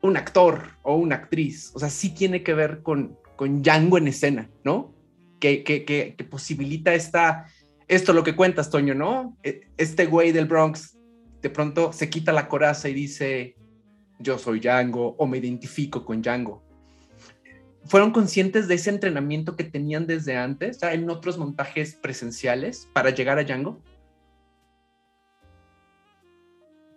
[0.03, 1.71] un actor o una actriz.
[1.75, 4.95] O sea, sí tiene que ver con, con Django en escena, ¿no?
[5.41, 7.47] Que, que, que, posibilita esta,
[7.87, 9.37] esto lo que cuentas, Toño, ¿no?
[9.43, 10.97] E, este güey del Bronx
[11.43, 13.57] de pronto se quita la coraza y dice,
[14.19, 16.63] yo soy Django o me identifico con Django.
[17.87, 23.39] ¿Fueron conscientes de ese entrenamiento que tenían desde antes, en otros montajes presenciales para llegar
[23.39, 23.83] a Django?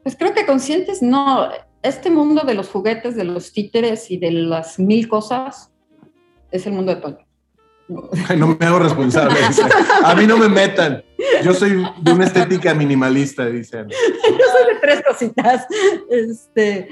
[0.04, 1.50] Pues creo que conscientes no.
[1.84, 5.74] Este mundo de los juguetes, de los títeres y de las mil cosas
[6.50, 7.27] es el mundo de Toño.
[7.90, 9.40] No me hago responsable.
[10.04, 11.04] A mí no me metan.
[11.44, 13.88] Yo soy de una estética minimalista, dicen.
[13.90, 15.66] Yo soy de tres cositas.
[16.10, 16.90] Este,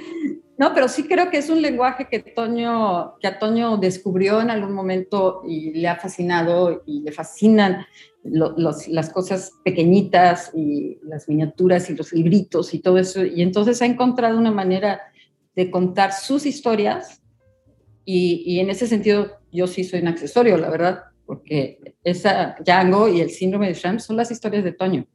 [0.58, 4.50] no, pero sí creo que es un lenguaje que Toño, que a Toño descubrió en
[4.50, 7.86] algún momento y le ha fascinado y le fascinan
[8.24, 13.24] las cosas pequeñitas y las miniaturas y los libritos y todo eso.
[13.26, 15.02] Y entonces ha encontrado una manera
[15.56, 17.22] de contar sus historias
[18.06, 23.08] y, y en ese sentido yo sí soy un accesorio, la verdad, porque esa Django
[23.08, 25.08] y el síndrome de Sham son las historias de Toño,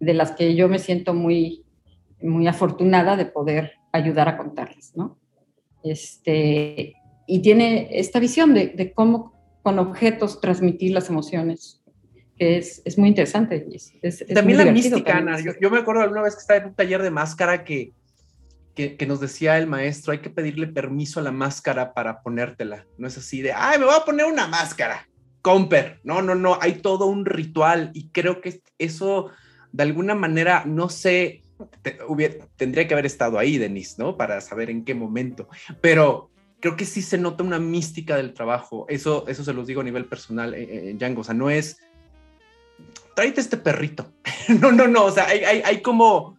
[0.00, 1.64] de las que yo me siento muy,
[2.20, 5.18] muy afortunada de poder ayudar a contarlas, ¿no?
[5.82, 6.94] Este,
[7.26, 9.32] y tiene esta visión de, de cómo
[9.62, 11.84] con objetos transmitir las emociones
[12.36, 13.66] que es, es muy interesante.
[14.02, 15.38] Es, también la mística, Ana.
[15.60, 17.92] Yo, me acuerdo alguna vez que estaba en un taller de máscara que,
[18.74, 22.86] que, que, nos decía el maestro, hay que pedirle permiso a la máscara para ponértela.
[22.98, 25.08] No es así de, ay, me voy a poner una máscara.
[25.42, 26.00] Comper.
[26.04, 29.30] No, no, no, hay todo un ritual y creo que eso
[29.72, 31.42] de alguna manera, no sé,
[32.56, 34.16] tendría que haber estado ahí, Denise, ¿no?
[34.16, 35.48] Para saber en qué momento.
[35.80, 38.86] Pero creo que sí se nota una mística del trabajo.
[38.88, 41.20] Eso, eso se los digo a nivel personal en, en Django.
[41.20, 41.78] O sea, no es
[43.14, 44.12] tráete este perrito.
[44.60, 46.38] no, no, no, o sea, hay, hay, hay, como,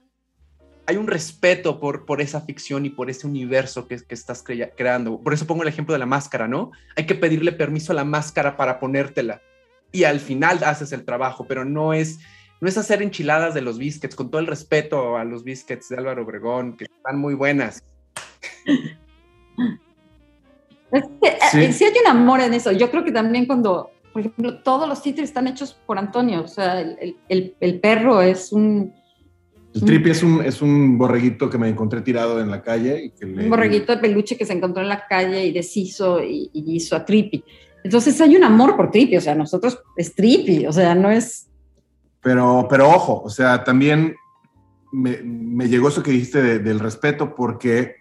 [0.88, 5.20] hay un respeto por, por esa ficción y por ese universo que, que estás creando.
[5.20, 6.72] Por eso pongo el ejemplo de la máscara, ¿no?
[6.96, 9.42] Hay que pedirle permiso a la máscara para ponértela
[9.92, 12.20] y al final haces el trabajo, pero no es,
[12.62, 15.98] no es hacer enchiladas de los biscuits, con todo el respeto a los biscuits de
[15.98, 17.82] Álvaro Obregón, que están muy buenas.
[20.92, 21.84] Es que, eh, sí.
[21.86, 22.72] hay un amor en eso.
[22.72, 26.48] Yo creo que también cuando, por ejemplo, todos los títulos están hechos por Antonio, o
[26.48, 28.94] sea, el, el, el perro es un
[29.76, 33.12] el tripi es un, es un borreguito que me encontré tirado en la calle.
[33.20, 36.96] Y Un borreguito de peluche que se encontró en la calle y deshizo y, hizo
[36.96, 37.44] a Tripi.
[37.84, 41.50] Entonces hay un amor por Tripi, o sea, nosotros es Tripi, o sea, no es...
[42.22, 44.16] Pero, pero ojo, o sea, también
[44.94, 47.98] me, me llegó eso que dijiste del respeto porque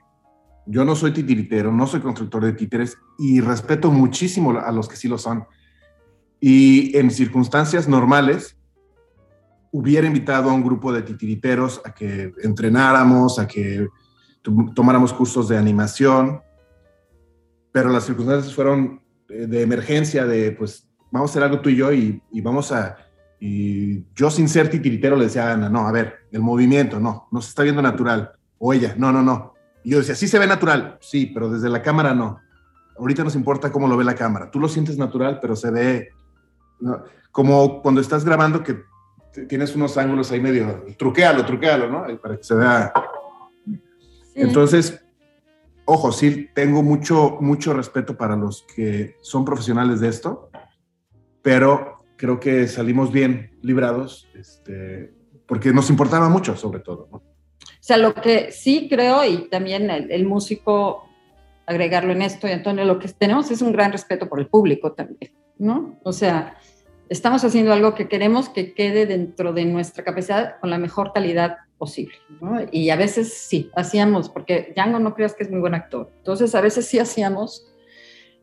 [0.67, 4.95] yo no soy titiritero, no soy constructor de títeres y respeto muchísimo a los que
[4.95, 5.45] sí lo son.
[6.39, 8.57] Y en circunstancias normales,
[9.75, 13.89] hubiera invitado a un grupo de titiriteros a que entrenáramos, a que
[14.73, 16.41] tomáramos cursos de animación,
[17.73, 21.93] pero las circunstancias fueron de emergencia, de pues vamos a hacer algo tú y yo
[21.93, 22.99] y, vamos a...
[23.41, 27.27] Y yo sin ser titiritero le decía a Ana, no, a ver, el movimiento, no,
[27.33, 28.31] no se está viendo natural.
[28.59, 29.55] O ella, no, no, no.
[29.83, 32.39] Y yo decía, sí se ve natural, sí, pero desde la cámara no.
[32.97, 34.53] Ahorita nos importa cómo lo ve la cámara.
[34.53, 36.11] Tú lo sientes natural, pero se ve...
[37.33, 38.94] Como cuando estás grabando que
[39.49, 42.21] tienes unos ángulos ahí medio, truquealo, truquealo, ¿no?
[42.21, 42.93] Para que se vea.
[44.35, 45.05] Entonces,
[45.85, 50.51] ojo, sí, tengo mucho, mucho respeto para los que son profesionales de esto,
[51.43, 55.13] pero creo que salimos bien librados, este,
[55.47, 57.09] porque nos importaba mucho, sobre todo.
[57.11, 57.19] ¿no?
[57.19, 61.05] O sea, lo que sí creo, y también el, el, músico,
[61.67, 64.93] agregarlo en esto, y Antonio, lo que tenemos es un gran respeto por el público
[64.93, 65.99] también, ¿no?
[66.03, 66.57] O sea,
[67.09, 71.59] estamos haciendo algo que queremos que quede dentro de nuestra capacidad con la mejor calidad
[71.79, 72.15] posible.
[72.41, 72.61] ¿no?
[72.71, 76.55] Y a veces sí, hacíamos, porque Django no creas que es muy buen actor, entonces
[76.55, 77.71] a veces sí hacíamos...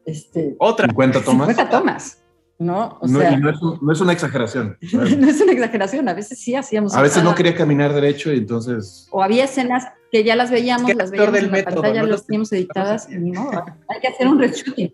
[0.06, 0.88] Este, Otra.
[0.88, 1.47] 50 tomas.
[1.47, 2.21] 50 tomas.
[2.62, 3.00] ¿no?
[3.02, 4.78] O no, sea, no, es no, es una exageración.
[4.93, 6.95] no es una exageración, a veces sí hacíamos.
[6.95, 9.08] A veces no quería caminar derecho y entonces.
[9.12, 12.52] O había escenas que ya las veíamos, las veíamos en la método, pantalla, las teníamos
[12.52, 13.50] editadas, y no,
[13.88, 14.93] hay que hacer un reshooting.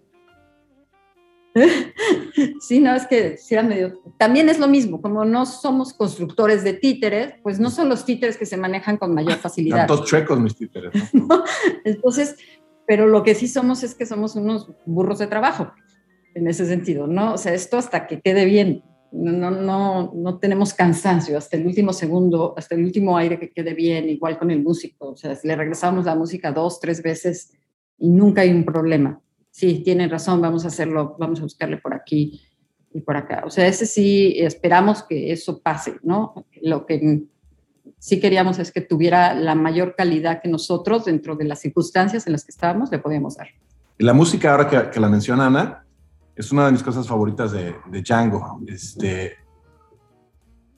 [2.60, 4.02] sí, no, es que sí era medio...
[4.18, 8.38] También es lo mismo, como no somos constructores de títeres, pues no son los títeres
[8.38, 9.88] que se manejan con mayor facilidad.
[9.88, 11.28] Tantos chuecos mis títeres, ¿no?
[11.86, 12.36] Entonces,
[12.86, 15.72] pero lo que sí somos es que somos unos burros de trabajo,
[16.36, 17.34] en ese sentido, ¿no?
[17.34, 21.94] O sea, esto hasta que quede bien, no, no, no tenemos cansancio hasta el último
[21.94, 25.56] segundo, hasta el último aire que quede bien, igual con el músico, o sea, le
[25.56, 27.54] regresamos la música dos, tres veces
[27.98, 29.22] y nunca hay un problema
[29.58, 32.44] sí, tienen razón, vamos a hacerlo, vamos a buscarle por aquí
[32.94, 33.42] y por acá.
[33.44, 36.46] O sea, ese sí, esperamos que eso pase, ¿no?
[36.62, 37.24] Lo que
[37.98, 42.34] sí queríamos es que tuviera la mayor calidad que nosotros, dentro de las circunstancias en
[42.34, 43.48] las que estábamos, le podíamos dar.
[43.98, 45.88] La música, ahora que, que la menciona Ana,
[46.36, 48.62] es una de mis cosas favoritas de, de Django.
[48.68, 49.38] Este,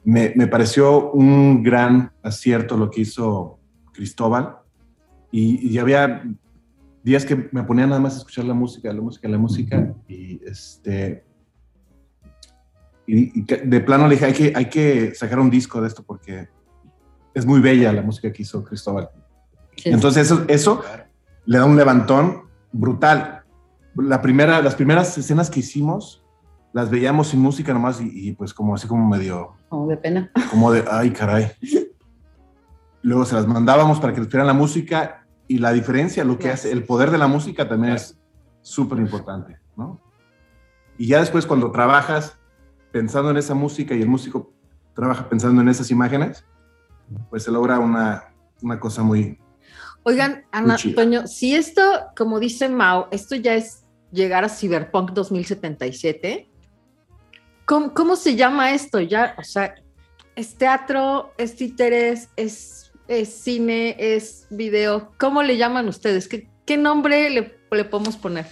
[0.06, 3.60] me, me, pareció un gran acierto lo que hizo
[3.92, 4.56] Cristóbal.
[5.32, 6.24] Y, y había
[7.04, 10.42] días que me ponía nada más a escuchar la música, la música, la música, y
[10.46, 11.26] este.
[13.08, 16.48] Y, de plano le dije, hay que, hay que sacar un disco de esto porque
[17.34, 19.10] es muy bella la música que hizo Cristóbal.
[19.84, 20.84] Entonces, eso, eso
[21.46, 23.44] le da un levantón brutal.
[23.96, 26.24] La primera, las primeras escenas que hicimos
[26.72, 29.56] las veíamos sin música nomás y, y pues como así como medio...
[29.70, 30.32] Como de pena.
[30.52, 31.52] Como de, ay, caray.
[33.02, 35.19] Luego se las mandábamos para que les la música
[35.50, 38.16] y la diferencia, lo que hace, el poder de la música también es
[38.62, 40.00] súper importante, ¿no?
[40.96, 42.38] Y ya después cuando trabajas
[42.92, 44.54] pensando en esa música y el músico
[44.94, 46.46] trabaja pensando en esas imágenes,
[47.32, 48.32] pues se logra una,
[48.62, 49.40] una cosa muy...
[50.04, 51.82] Oigan, Ana, Toño, si esto,
[52.16, 56.48] como dice Mao, esto ya es llegar a Cyberpunk 2077,
[57.66, 59.00] ¿cómo, cómo se llama esto?
[59.00, 59.74] Ya, o sea,
[60.36, 62.79] es teatro, es títeres, es
[63.10, 65.12] es cine, es video.
[65.20, 66.28] ¿Cómo le llaman ustedes?
[66.28, 68.46] ¿Qué, qué nombre le, le, podemos poner?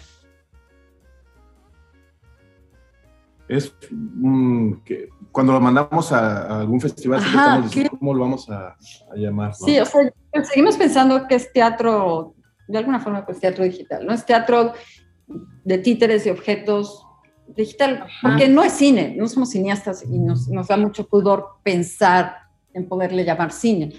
[3.47, 3.71] Es
[4.83, 9.49] que cuando lo mandamos a, algún festival, estamos diciendo cómo lo vamos a, a llamar.
[9.49, 9.65] ¿no?
[9.67, 10.11] Sí, o sea,
[10.43, 12.33] seguimos pensando que es teatro,
[12.67, 14.13] de alguna forma, pues teatro digital, ¿no?
[14.13, 14.73] Es teatro
[15.63, 17.05] de títeres y objetos
[17.55, 22.37] digital, porque no es cine, no somos cineastas y nos, nos da mucho pudor pensar
[22.73, 23.93] en poderle llamar cine.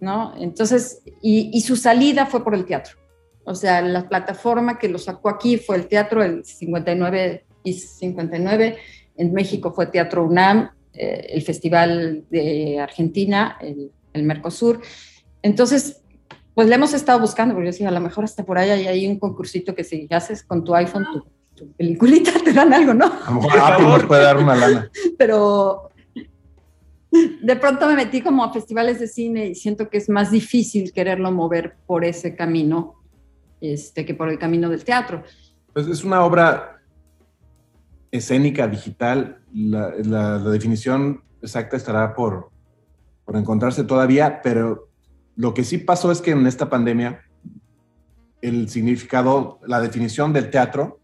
[0.00, 0.34] ¿No?
[0.36, 2.96] Entonces, y, su salida fue por el teatro.
[3.44, 8.78] O sea, la plataforma que lo sacó aquí fue el teatro, el 59 y 59.
[9.16, 14.80] En México fue Teatro UNAM, eh, el Festival de Argentina, el, Mercosur.
[15.42, 16.02] Entonces,
[16.54, 18.86] pues le hemos estado buscando, porque yo decía, a lo mejor hasta por ahí hay,
[18.86, 21.24] hay un concursito que si haces con tu iPhone tu,
[21.54, 23.06] tu peliculita te dan algo, ¿no?
[23.06, 24.90] A lo mejor Apple nos puede dar una lana.
[25.16, 25.89] Pero
[27.10, 30.92] de pronto me metí como a festivales de cine y siento que es más difícil
[30.92, 32.94] quererlo mover por ese camino
[33.60, 35.22] este, que por el camino del teatro.
[35.72, 36.80] Pues es una obra
[38.10, 39.42] escénica, digital.
[39.52, 42.50] La, la- la definición exacta estará por,
[43.24, 44.88] por encontrarse todavía, pero
[45.36, 47.22] lo que sí pasó es que en esta pandemia
[48.40, 51.00] el significado, la definición del teatro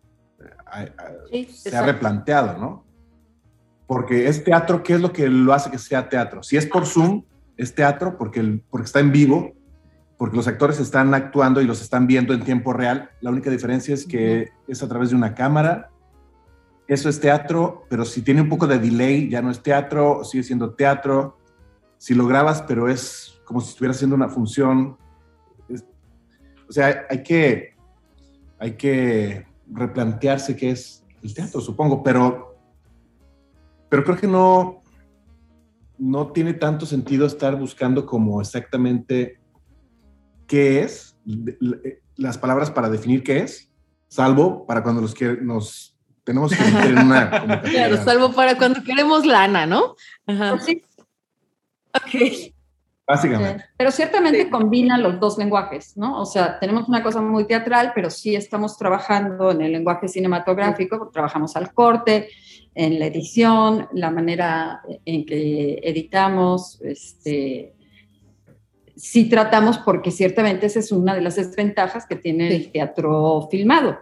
[1.33, 2.86] eh, se ha replanteado, ¿no?
[3.87, 6.43] Porque es teatro, ¿qué es lo que lo hace que sea teatro?
[6.43, 7.22] Si es por Zoom,
[7.57, 9.53] es teatro porque, el- porque está en vivo,
[10.18, 13.11] porque los actores están actuando y los están viendo en tiempo real.
[13.20, 15.91] La única diferencia es que es a través de una cámara.
[16.89, 20.43] Eso es teatro, pero si tiene un poco de delay, ya no es teatro, sigue
[20.45, 21.39] siendo teatro.
[21.99, 24.97] Si lo grabas, pero es como si estuviera haciendo una función.
[25.68, 25.84] Es-
[26.68, 27.74] o sea, hay que,
[28.59, 32.46] hay que replantearse qué es el teatro, supongo, pero,
[33.89, 34.82] pero creo que no,
[35.99, 39.41] no tiene tanto sentido estar buscando como exactamente
[40.47, 43.70] qué es, le- las palabras para definir qué es,
[44.09, 47.61] salvo para cuando los que nos tenemos que meter en una.
[47.62, 49.95] Claro, salvo para cuando queremos lana, ¿no?
[50.26, 50.51] Ajá.
[50.53, 50.82] Pues sí,
[51.95, 52.55] Ok.
[53.07, 53.65] Básicamente.
[53.77, 56.21] Pero ciertamente combina los dos lenguajes, ¿no?
[56.21, 61.11] O sea, tenemos una cosa muy teatral, pero sí estamos trabajando en el lenguaje cinematográfico,
[61.13, 62.29] trabajamos al corte,
[62.75, 67.75] en la edición, la manera en que editamos, este,
[68.97, 73.99] sí tratamos, porque ciertamente esa es una de las desventajas que tiene el teatro filmado,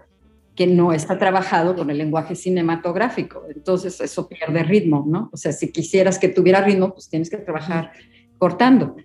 [0.57, 3.43] que no está trabajado con el lenguaje cinematográfico.
[3.55, 5.29] Entonces eso pierde ritmo, ¿no?
[5.33, 7.93] O sea, si quisieras que tuviera ritmo, pues tienes que trabajar
[8.39, 8.97] cortando,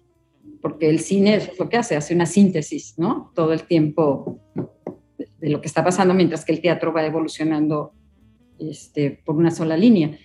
[0.62, 3.32] porque el cine eso es lo que hace, hace una síntesis, ¿no?
[3.36, 4.40] Todo el tiempo
[5.40, 7.94] de, lo que está pasando, mientras que el teatro va evolucionando
[8.60, 10.18] este, por una sola línea.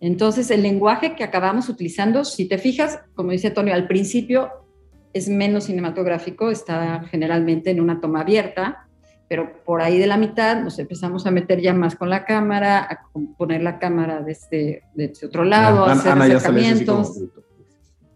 [0.00, 4.50] Entonces, el lenguaje que acabamos utilizando, si te fijas, como dice Antonio, al principio
[5.12, 8.88] es menos cinematográfico, está generalmente en una toma abierta,
[9.28, 12.78] pero por ahí de la mitad nos empezamos a meter ya más con la cámara,
[12.78, 13.00] a
[13.36, 17.20] poner la cámara desde, desde otro lado, a hacer como, acercamientos.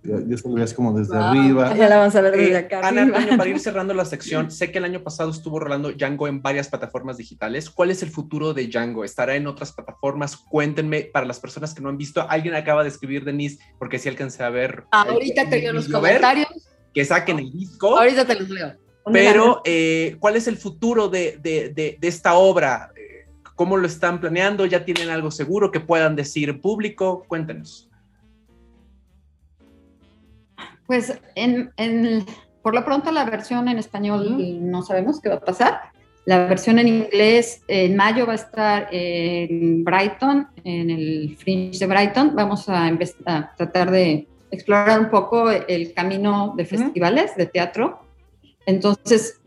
[0.05, 1.23] Ya, ya se le ve así como desde Wow.
[1.25, 1.75] arriba.
[1.77, 2.81] Ya la vamos a ver desde Eh, acá.
[2.87, 3.03] Ana.
[3.03, 6.43] Antonio, para ir cerrando la sección, sé que el año pasado estuvo rolando Django en
[6.43, 7.71] varias plataformas digitales.
[7.71, 9.05] ¿Cuál es el futuro de Django?
[9.05, 10.37] ¿Estará en otras plataformas?
[10.37, 14.09] Cuéntenme, para las personas que no han visto, alguien acaba de escribir, Denise, porque sí
[14.09, 14.85] alcancé a ver.
[14.91, 16.49] Ahorita te leo los comentarios.
[16.95, 17.99] Que saquen el disco.
[17.99, 18.73] Ahorita te los leo.
[19.13, 22.91] Pero, eh, ¿cuál es el futuro de, de- de- de esta obra?
[22.97, 23.27] Eh,
[23.57, 24.65] ¿Cómo lo están planeando?
[24.67, 27.25] ¿Ya tienen algo seguro que puedan decir en público?
[27.29, 27.89] Cuéntenos.
[30.87, 32.25] Pues en, en-
[32.63, 34.37] por lo pronto la versión en español
[34.71, 35.81] no sabemos qué va a pasar.
[36.25, 41.87] La versión en inglés en mayo va a estar en Brighton, en el Fringe de
[41.87, 42.37] Brighton.
[42.37, 42.87] Vamos a,
[43.27, 48.03] a tratar de explorar un poco el camino de festivales de teatro.
[48.67, 49.41] Entonces,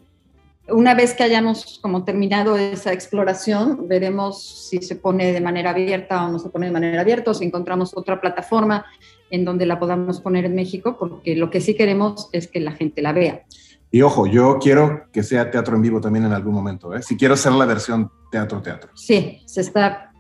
[0.70, 6.26] una vez que hayamos como terminado esa exploración, veremos si se pone de manera abierta
[6.26, 8.86] o no se pone de manera abierta, o si encontramos otra plataforma
[9.30, 12.72] en donde la podamos poner en México, porque lo que sí queremos es que la
[12.72, 13.44] gente la vea.
[13.92, 16.94] Y ojo, yo quiero que sea teatro en vivo también en algún momento.
[16.96, 17.02] ¿eh?
[17.02, 18.92] Si quiero hacer la versión teatro-teatro.
[18.96, 20.12] Sí, se está,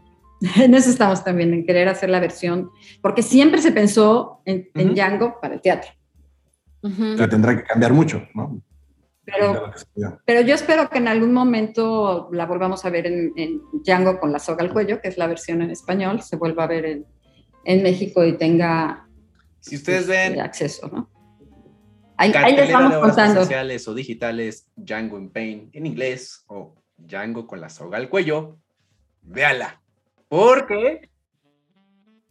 [0.57, 2.69] en eso estamos también, en querer hacer la versión,
[3.01, 4.95] porque siempre se pensó en, en Ujú.
[4.95, 5.89] Django para el teatro,
[6.83, 7.15] Ujú.
[7.17, 8.61] Que tendrá que cambiar mucho, ¿no?
[9.25, 9.85] Pero, se
[10.25, 14.31] pero yo espero que en algún momento la volvamos a ver en, en Django con
[14.31, 17.05] la soga al cuello, que es la versión en español, se vuelva a ver en,
[17.65, 19.07] en México y tenga
[19.59, 21.09] Si ustedes este, ven acceso, ¿no?
[22.17, 23.33] Ahí, ahí les vamos de obras contando.
[23.41, 28.59] presenciales o digitales, Django in Pain en inglés o Django con la soga al cuello,
[29.21, 29.81] véala.
[30.29, 31.09] Porque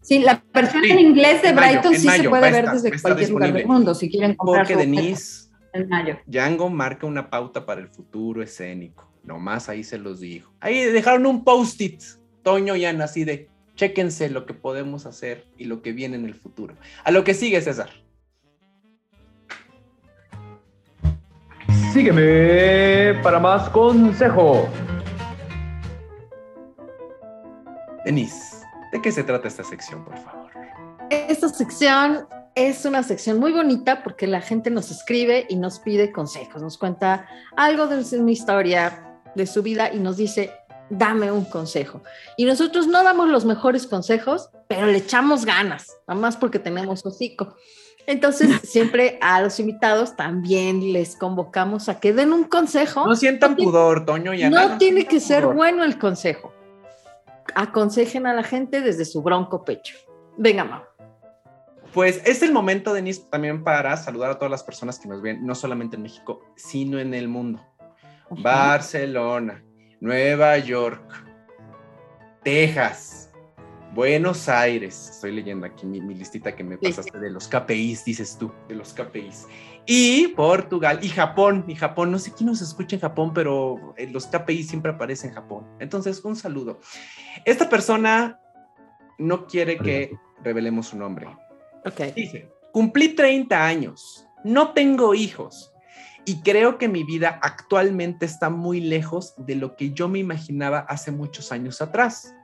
[0.00, 2.42] Sí, la versión Sí, en inglés de en mayo, Brighton en sí se mayo, puede
[2.42, 5.88] va a ver estar, desde cualquier lugar del mundo, si quieren comprar porque Denise en
[5.88, 6.18] mayo.
[6.26, 9.10] Django marca una pauta para el futuro escénico.
[9.22, 10.52] Nomás ahí se los dijo.
[10.60, 12.02] Ahí dejaron un post-it,
[12.42, 16.24] Toño y Ana, así de chéquense lo que podemos hacer y lo que viene en
[16.24, 16.74] el futuro.
[17.02, 17.90] A lo que sigue, César.
[21.92, 24.68] Sígueme para más consejo.
[28.04, 30.50] Denise, ¿de qué se trata esta sección, por favor?
[31.10, 36.12] Esta sección es una sección muy bonita porque la gente nos escribe y nos pide
[36.12, 37.26] consejos, nos cuenta
[37.56, 40.52] algo de su historia, de su vida y nos dice,
[40.88, 42.02] dame un consejo.
[42.36, 47.04] Y nosotros no damos los mejores consejos, pero le echamos ganas, nada más porque tenemos
[47.04, 47.56] hocico.
[48.06, 53.06] Entonces, siempre a los invitados también les convocamos a que den un consejo.
[53.06, 54.32] No sientan pudor, Toño.
[54.32, 56.52] Y no tiene que ser bueno el consejo.
[57.56, 59.96] Aconsejen a la gente desde su bronco pecho.
[60.36, 60.93] Venga, Mau.
[61.94, 65.46] Pues es el momento, Denise, también para saludar a todas las personas que nos ven,
[65.46, 67.64] no solamente en México, sino en el mundo.
[68.30, 69.62] Barcelona,
[70.00, 71.08] Nueva York,
[72.42, 73.32] Texas,
[73.94, 75.10] Buenos Aires.
[75.12, 78.92] Estoy leyendo aquí mi, listita que me pasaste de los KPIs, dices tú, de los
[78.92, 79.46] KPIs.
[79.86, 81.64] Y Portugal y Japón.
[81.68, 85.30] Y Japón, no sé quién nos escucha en Japón, pero eh, los KPIs siempre aparecen
[85.30, 85.64] en Japón.
[85.78, 86.80] Entonces, un saludo.
[87.44, 88.40] Esta persona
[89.16, 90.10] no quiere que
[90.42, 91.28] revelemos su nombre.
[91.84, 92.14] Ok.
[92.14, 95.72] Dice, cumplí 30 años, no tengo hijos
[96.24, 100.80] y creo que mi vida actualmente está muy lejos de lo que yo me imaginaba
[100.80, 102.34] hace muchos años atrás.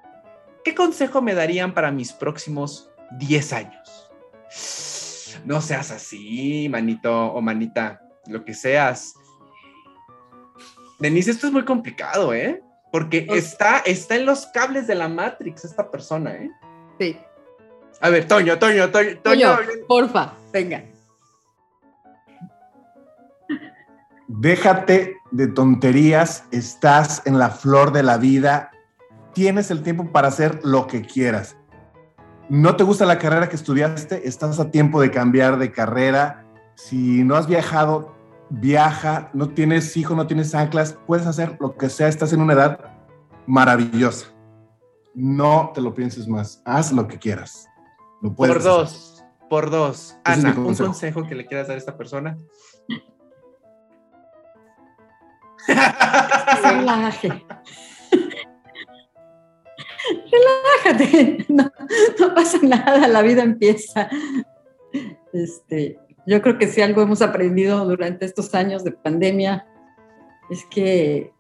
[0.65, 4.11] ¿Qué consejo me darían para mis próximos 10 años?
[5.45, 9.15] No seas así, manito o manita, lo que seas.
[10.99, 12.63] Denise, esto es muy complicado, ¿eh?
[12.93, 16.51] Porque está, está en los cables de la Matrix esta persona, ¿eh?
[16.99, 17.17] Sí.
[18.01, 19.57] A ver, Toño, Toño, Toño, Toño.
[19.87, 20.85] porfa, venga.
[24.27, 28.71] Déjate de tonterías, estás en la flor de la vida,
[29.35, 31.57] tienes el tiempo para hacer lo que quieras.
[32.49, 34.27] ¿No te gusta la carrera que estudiaste?
[34.27, 36.45] Estás a tiempo de cambiar de carrera.
[36.75, 38.17] Si no has viajado,
[38.49, 39.31] viaja.
[39.35, 42.09] No tienes hijos, no tienes anclas, puedes hacer lo que sea.
[42.09, 42.81] Estás en una edad
[43.47, 44.27] maravillosa.
[45.15, 46.61] No te lo pienses más.
[46.65, 47.70] Haz lo que quieras.
[48.37, 50.17] Por dos, por dos.
[50.25, 52.39] Ana, un consejo que le quieras dar a esta persona.
[56.63, 57.45] Relaje.
[60.33, 61.71] Relájate, no,
[62.35, 64.09] pasa nada, la vida empieza.
[65.33, 69.67] Este, yo creo que si algo hemos aprendido durante estos años de pandemia
[70.49, 71.33] es que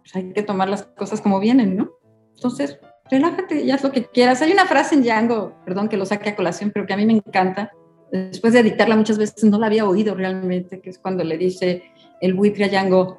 [0.00, 1.92] pues, hay que tomar las cosas como vienen, ¿no?
[2.34, 2.78] Entonces,
[3.10, 4.42] relájate y haz lo que quieras.
[4.42, 7.06] Hay una frase en Django, perdón que lo saque a colación, pero que a mí
[7.06, 7.72] me encanta.
[8.10, 11.82] Después de editarla muchas veces no la había oído realmente, que es cuando le dice
[12.20, 13.18] el buitre a Django,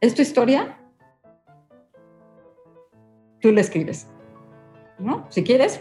[0.00, 0.78] ¿es tu historia?
[3.40, 4.08] Tú la escribes,
[4.98, 5.26] ¿no?
[5.30, 5.80] Si quieres,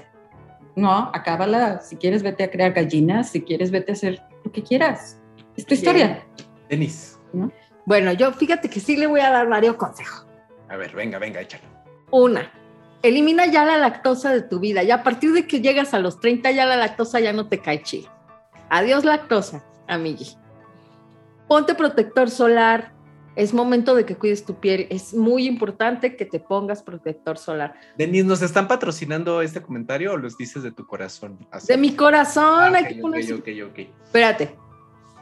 [0.77, 1.81] no, acábala.
[1.81, 3.29] Si quieres, vete a crear gallinas.
[3.31, 5.19] Si quieres, vete a hacer lo que quieras.
[5.55, 6.23] Es tu historia.
[6.69, 7.17] Denise.
[7.87, 10.27] Bueno, yo fíjate que sí le voy a dar varios consejos.
[10.69, 11.63] A ver, venga, venga, échalo.
[12.11, 12.51] Una,
[13.03, 14.83] elimina ya la lactosa de tu vida.
[14.83, 17.59] Ya a partir de que llegas a los 30, ya la lactosa ya no te
[17.59, 18.09] cae chido.
[18.69, 20.27] Adiós lactosa, amigui.
[21.47, 22.93] Ponte protector solar.
[23.35, 24.87] Es momento de que cuides tu piel.
[24.89, 27.75] Es muy importante que te pongas protector solar.
[27.95, 31.37] Denis, ¿nos están patrocinando este comentario o los dices de tu corazón?
[31.67, 32.75] De mi corazón.
[32.75, 34.55] Ah, okay, okay, okay, Espérate,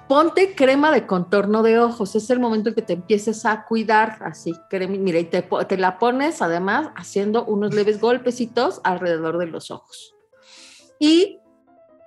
[0.08, 4.20] Ponte crema de contorno de ojos, es el momento en que te empieces a cuidar,
[4.22, 9.72] así, crema, mira, y te, la pones además haciendo unos leves golpecitos alrededor de los
[9.72, 10.16] ojos.
[11.00, 11.40] Y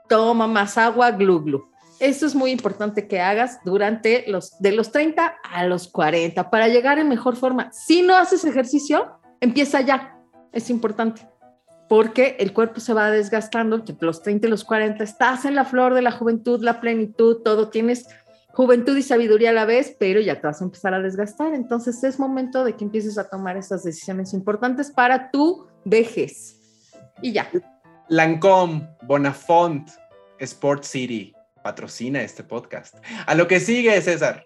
[0.09, 1.71] toma más agua, glu glu.
[1.99, 6.69] Esto es muy importante que hagas durante los de los 30 a los 40 para
[6.69, 7.73] llegar en mejor forma.
[7.73, 10.17] Si no haces ejercicio, empieza ya.
[10.53, 11.29] Es importante
[11.89, 15.65] porque el cuerpo se va desgastando, entre los 30 y los 40 estás en la
[15.65, 18.07] flor de la juventud, la plenitud, todo, tienes
[18.53, 21.55] juventud y sabiduría a la vez, pero ya te vas a empezar a desgastar.
[21.55, 26.61] Entonces es momento de que empieces a tomar esas decisiones importantes para tu vejez.
[27.23, 27.49] Y ya.
[28.09, 29.89] Lancome, Bonafont,
[30.39, 31.33] Sport City,
[31.63, 32.97] patrocina este podcast.
[33.27, 34.45] A lo que sigue, César.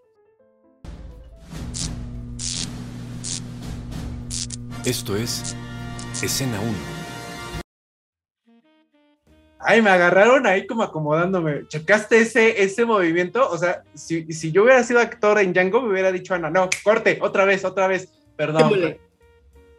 [4.84, 5.56] Esto es
[6.22, 6.91] Escena 1
[9.72, 11.66] Ay, me agarraron ahí como acomodándome.
[11.66, 13.48] ¿Checaste ese, ese movimiento?
[13.48, 16.68] O sea, si, si yo hubiera sido actor en Django, me hubiera dicho Ana, no,
[16.84, 18.12] corte, otra vez, otra vez.
[18.36, 18.98] Perdón.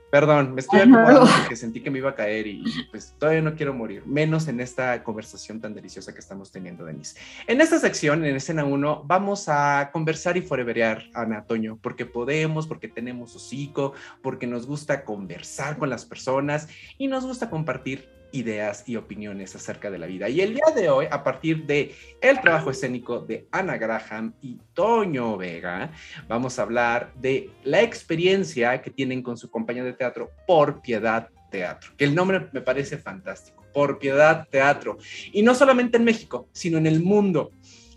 [0.09, 3.55] Perdón, me estoy acomodando porque sentí que me iba a caer y pues todavía no
[3.55, 7.19] quiero morir, menos en esta conversación tan deliciosa que estamos teniendo, Denise.
[7.47, 12.67] En esta sección, en escena 1, vamos a conversar y foreverear, Ana Toño, porque podemos,
[12.67, 16.67] porque tenemos hocico, porque nos gusta conversar con las personas
[16.99, 20.27] y nos gusta compartir ideas y opiniones acerca de la vida.
[20.27, 24.59] Y el día de hoy, a partir de el trabajo escénico de Ana Graham y
[24.73, 25.91] Toño Vega,
[26.27, 31.29] vamos a hablar de la experiencia que tienen con su compañía de teatro Por Piedad
[31.51, 34.97] Teatro, que el nombre me parece fantástico, Por Piedad Teatro.
[35.31, 37.51] Y no solamente en México, sino en el mundo.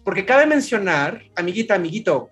[0.04, 2.28] Porque cabe mencionar, amiguita, amiguito,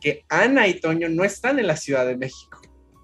[0.00, 2.60] que Ana y Toño no están en la Ciudad de México,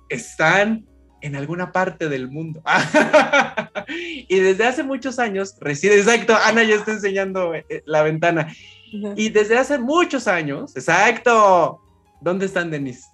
[0.09, 0.87] están
[1.21, 2.62] en alguna parte del mundo.
[3.89, 8.53] y desde hace muchos años reside, exacto, Ana ya está enseñando eh, la ventana.
[8.91, 11.81] Y desde hace muchos años, exacto,
[12.21, 13.05] ¿dónde están, Denise?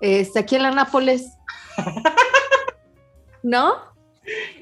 [0.00, 1.26] Este, aquí en la Nápoles.
[3.42, 3.92] ¿No?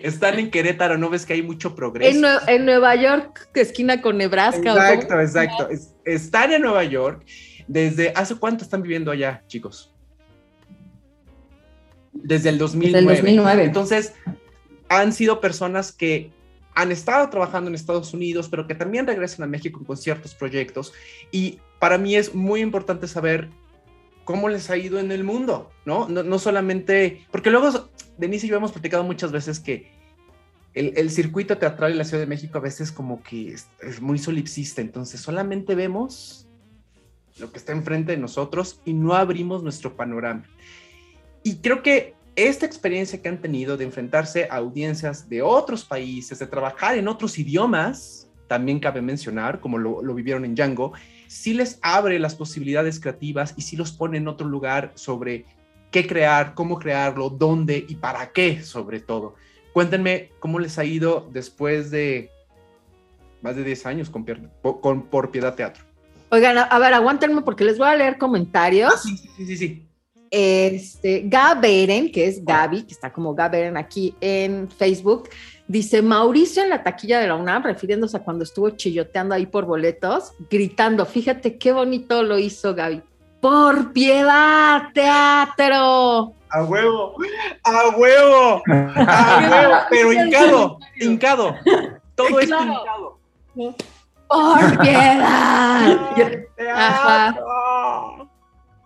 [0.01, 2.27] Están en Querétaro, ¿no ves que hay mucho progreso?
[2.47, 4.73] En, Nueva York, esquina con Nebraska.
[4.73, 5.68] Exacto, exacto.
[6.05, 7.27] están en Nueva York.
[7.66, 9.95] ¿Desde hace cuánto están viviendo allá, chicos?
[12.23, 12.99] Desde el 2009.
[12.99, 13.64] Desde el 2009.
[13.64, 14.14] Entonces,
[14.89, 16.31] han sido personas que
[16.75, 20.93] han estado trabajando en Estados Unidos, pero que también regresan a México con ciertos proyectos.
[21.31, 23.49] Y para mí es muy importante saber
[24.25, 26.09] cómo les ha ido en el mundo, ¿no?
[26.09, 29.91] No, solamente, porque luego Denise y yo hemos platicado muchas veces que
[30.75, 34.18] el, circuito teatral en la Ciudad de México a veces como que es, es, muy
[34.18, 36.47] solipsista, entonces solamente vemos
[37.39, 40.45] lo que está enfrente de nosotros y no abrimos nuestro panorama.
[41.43, 46.38] Y creo que esta experiencia que han tenido de enfrentarse a audiencias de otros países,
[46.38, 50.93] de trabajar en otros idiomas, también cabe mencionar, como lo, lo vivieron en Django,
[51.28, 55.45] sí les abre las posibilidades creativas y sí los pone en otro lugar sobre
[55.91, 59.34] qué crear, cómo crearlo, dónde y para qué, sobre todo.
[59.72, 62.30] Cuéntenme cómo les ha ido después de
[63.43, 64.24] más de 10 años con,
[64.80, 65.84] con Por Piedad Teatro.
[66.30, 68.93] Oigan, a, ver, aguántenme porque les voy a leer comentarios.
[68.95, 69.86] Ah, sí, sí, sí, sí.
[70.31, 75.28] Este, Gaberen, que es Gaby, que está como Gaberen aquí en Facebook,
[75.70, 79.66] Dice Mauricio en la taquilla de la UNAM, refiriéndose a cuando estuvo chilloteando ahí por
[79.66, 83.01] boletos, gritando, fíjate qué bonito lo hizo Gaby.
[83.41, 86.35] Por piedad, teatro.
[86.49, 87.14] A huevo,
[87.62, 91.55] a huevo, a huevo, pero hincado, hincado.
[92.16, 93.20] Todo es hincado.
[93.55, 96.11] Por piedad.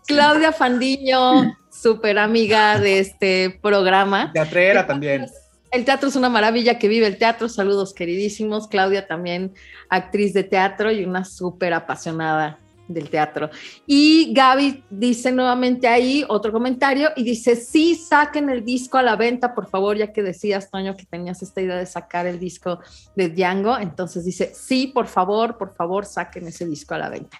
[0.07, 4.33] Claudia Fandiño, súper amiga de este programa.
[4.33, 5.27] Teatrera también.
[5.71, 7.49] El teatro es una maravilla que vive el teatro.
[7.49, 8.69] Saludos queridísimos.
[8.69, 9.55] Claudia también
[9.89, 13.51] actriz de teatro y una súper apasionada del teatro.
[13.87, 19.17] Y Gaby dice nuevamente ahí otro comentario y dice, sí, saquen el disco a la
[19.17, 22.81] venta, por favor, ya que decías, Toño, que tenías esta idea de sacar el disco
[23.17, 23.79] de Django.
[23.79, 27.39] Entonces dice, sí, por favor, por favor, saquen ese disco a la venta.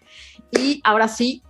[0.51, 1.43] Y ahora sí,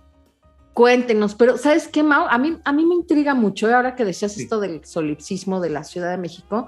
[0.75, 2.27] cuéntenos, pero ¿sabes qué, Mau?
[2.29, 5.85] A mí, a mí me intriga mucho, ahora que decías esto del solipsismo de la
[5.85, 6.67] Ciudad de México,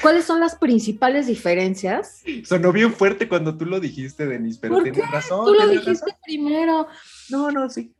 [0.00, 2.22] ¿cuáles son las principales diferencias?
[2.46, 5.44] Sonó bien fuerte cuando tú lo dijiste, Denise, pero tienes razón.
[5.44, 6.88] Tú lo dijiste primero.
[7.28, 7.92] No, no, sí.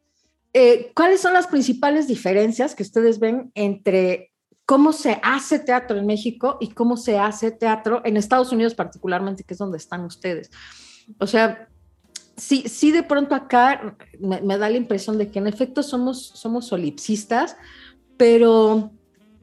[0.55, 4.32] Eh, ¿Cuáles son las principales diferencias que ustedes ven entre
[4.64, 9.44] cómo se hace teatro en México y cómo se hace teatro en Estados Unidos particularmente,
[9.44, 10.50] que es donde están ustedes?
[11.18, 11.68] O sea,
[12.37, 16.66] sí, sí de pronto acá me, da la impresión de que en efecto somos, somos
[16.66, 17.57] solipsistas,
[18.16, 18.93] pero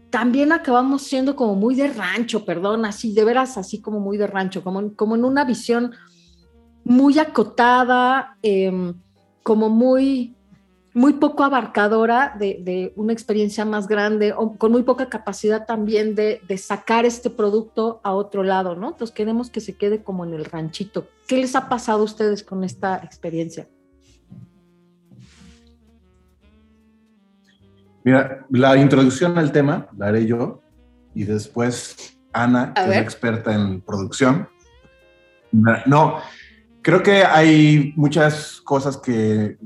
[0.10, 4.28] también acabamos siendo como muy de rancho, perdón, así, de veras así como muy de
[4.28, 5.94] rancho, como, como en una visión
[6.84, 8.94] muy acotada, em,
[9.44, 10.36] como muy
[10.94, 16.42] muy poco abarcadora de, una experiencia más grande o con muy poca capacidad también de,
[16.58, 18.90] sacar este producto a otro lado, ¿no?
[18.90, 21.08] Entonces queremos que se quede como en el ranchito.
[21.28, 23.68] ¿Qué les ha pasado a ustedes con esta experiencia?
[28.04, 30.62] Mira, la introducción al tema la haré yo
[31.14, 34.50] y después Ana, que es experta en producción.
[35.52, 36.18] No,
[36.82, 39.58] creo que hay muchas cosas que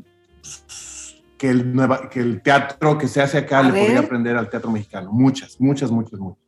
[1.46, 4.72] que el, nueva, que el teatro que se hace acá le podría aprender al teatro
[4.72, 5.12] mexicano.
[5.12, 6.44] Muchas, muchas, muchas, muchas.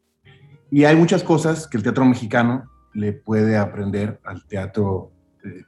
[0.71, 5.11] Y hay muchas cosas que el teatro mexicano le puede aprender al teatro
[5.43, 5.63] eh,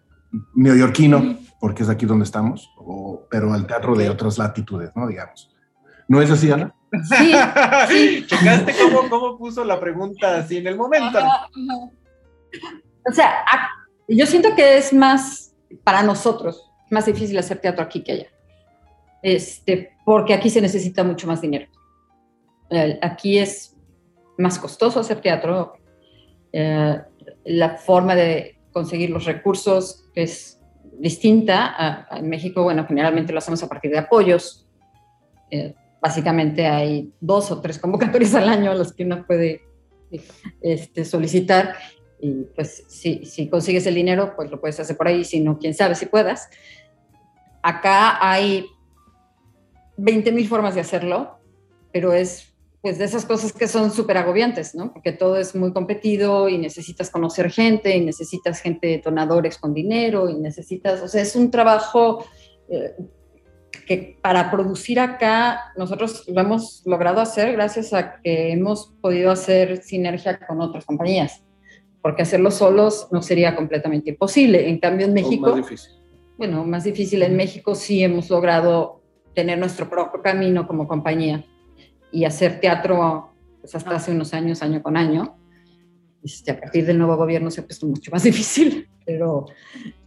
[0.55, 5.07] neoyorquino, porque es aquí donde estamos, o, pero al teatro de otras latitudes, ¿no?
[5.07, 5.55] Digamos.
[6.07, 6.73] ¿No es así, Ana?
[7.03, 7.31] Sí,
[7.87, 8.25] sí.
[8.25, 11.19] ¿Checaste cómo, cómo puso la pregunta así en el momento?
[13.07, 13.43] O sea,
[14.07, 15.53] yo siento que es más,
[15.83, 18.38] para nosotros, más difícil hacer teatro aquí que allá
[19.21, 21.67] este, porque aquí se necesita mucho más dinero.
[23.01, 23.75] Aquí es
[24.37, 25.73] más costoso hacer teatro,
[26.53, 27.01] eh,
[27.45, 30.59] la forma de conseguir los recursos es
[30.99, 32.07] distinta.
[32.11, 34.67] en México, bueno, generalmente lo hacemos a partir de apoyos.
[35.51, 39.61] Eh, básicamente hay dos o tres convocatorias al año a las que uno puede
[40.61, 41.75] este, solicitar
[42.21, 45.57] y pues si, si consigues el dinero, pues lo puedes hacer por ahí, si no,
[45.57, 46.49] quién sabe si puedas.
[47.61, 48.65] Acá hay
[49.99, 51.39] 20 mil formas de hacerlo,
[51.91, 52.49] pero es
[52.81, 54.93] pues de esas cosas que son súper agobiantes, ¿no?
[54.93, 60.29] Porque todo es muy competido y necesitas conocer gente y necesitas gente detonadores con dinero
[60.29, 62.25] y necesitas, o sea, es un trabajo,
[62.69, 62.95] eh,
[63.85, 69.83] que para producir acá nosotros lo hemos logrado hacer gracias a que hemos podido hacer
[69.83, 71.43] sinergia con otras compañías,
[72.01, 74.69] porque hacerlo solos no sería completamente imposible.
[74.69, 75.49] En cambio, en México...
[75.49, 75.91] Más difícil.
[76.37, 78.98] Bueno, más difícil en México sí hemos logrado
[79.39, 81.45] tener nuestro propio camino como compañía
[82.11, 83.31] y hacer teatro
[83.61, 85.37] pues, hasta hace unos años, año con año.
[86.21, 89.45] Este, a partir del nuevo gobierno se ha puesto mucho más difícil, pero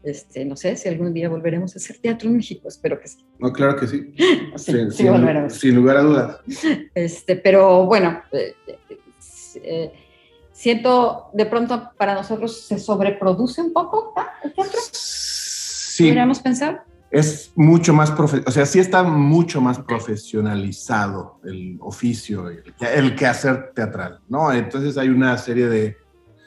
[0.02, 3.24] este, no sé si algún día volveremos a hacer teatro en México, espero que sí.
[3.38, 4.12] No, claro que sí.
[4.56, 6.40] Sin, sí sin- sin lugar a dudas.
[6.94, 8.54] Este, pero bueno, eh,
[9.64, 9.92] eh,
[10.52, 14.12] siento de pronto para nosotros se sobreproduce un poco
[14.44, 16.84] el teatro, Sí, podríamos pensar.
[17.12, 23.14] Es mucho más, profe o sea, sí está mucho más profesionalizado el oficio, el, el
[23.14, 24.50] quehacer teatral, ¿no?
[24.50, 25.96] Entonces hay una serie de,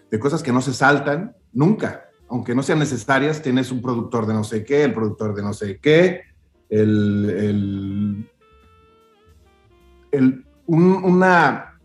[0.09, 4.33] de cosas que no se saltan nunca, aunque no sean necesarias, tienes un productor de
[4.33, 6.21] no sé qué, el productor de no sé qué,
[6.69, 8.29] el, el-
[10.11, 11.79] el- un- una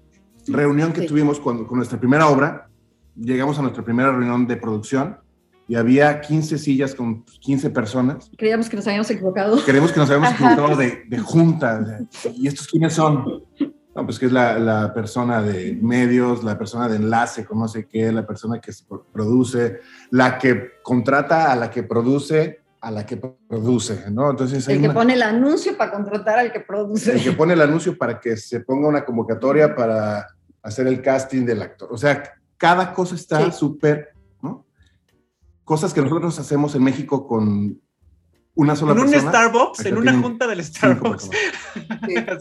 [0.49, 2.68] reunión que tuvimos cuando, con nuestra primera obra,
[3.14, 5.18] llegamos a nuestra primera reunión de producción
[5.71, 8.29] y había 15 sillas con 15 personas.
[8.37, 9.57] Creíamos que nos habíamos equivocado.
[9.64, 10.53] Creemos que nos habíamos Ajá.
[10.53, 12.01] equivocado de, de junta.
[12.35, 13.45] ¿Y estos quiénes son?
[13.95, 17.68] No, pues que es la, la persona de medios, la persona de enlace con no
[17.68, 18.73] sé qué, la persona que
[19.12, 19.79] produce,
[20.11, 24.29] la que contrata a la que produce, a la que produce, ¿no?
[24.31, 27.12] Entonces El que una- pone el anuncio para contratar al que produce.
[27.12, 30.27] el que pone el anuncio para que se ponga una convocatoria para
[30.64, 31.91] hacer el casting del actor.
[31.93, 32.25] O sea,
[32.57, 34.09] cada cosa está súper.
[35.71, 37.81] Cosas que nosotros hacemos en México con
[38.57, 39.31] una sola En un persona.
[39.31, 41.31] Starbucks, en una junta del Starbucks.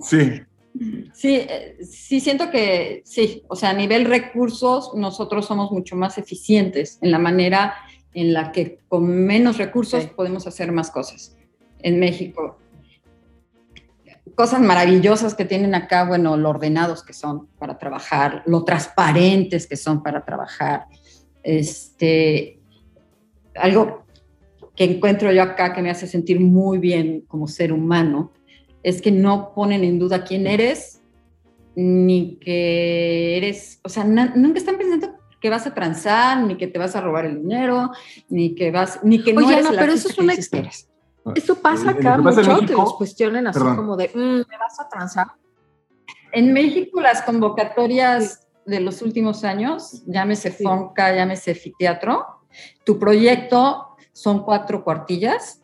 [0.00, 0.30] Sí,
[1.12, 6.16] Sí, eh, sí siento que sí, o sea, a nivel recursos nosotros somos mucho más
[6.16, 7.74] eficientes en la manera
[8.14, 10.10] en la que con menos recursos Sí.
[10.14, 11.36] podemos hacer más cosas
[11.80, 12.56] en México.
[14.36, 19.76] Cosas maravillosas que tienen acá, bueno, lo ordenados que son para trabajar, lo transparentes que
[19.76, 20.86] son para trabajar.
[21.42, 22.60] Este,
[23.54, 24.04] algo
[24.76, 28.30] que encuentro yo acá que me hace sentir muy bien como ser humano
[28.82, 31.00] es que no ponen en duda quién eres,
[31.74, 36.78] ni que eres, o sea, nunca están pensando que vas a transar, ni que te
[36.78, 37.90] vas a robar el dinero,
[38.28, 40.42] ni que vas, ni que no Oye, eres pero eso es una- que.
[41.34, 43.76] Eso pasa Eh, acá mucho, que los cuestionen así Perdón.
[43.76, 44.18] como de, "Mm,
[44.48, 45.26] ¿me vas a transar?
[46.32, 50.64] En México las convocatorias de los últimos años, llámese Sí.
[50.64, 52.24] Fonca, llámese Fiteatro,
[52.84, 55.62] tu proyecto son cuatro cuartillas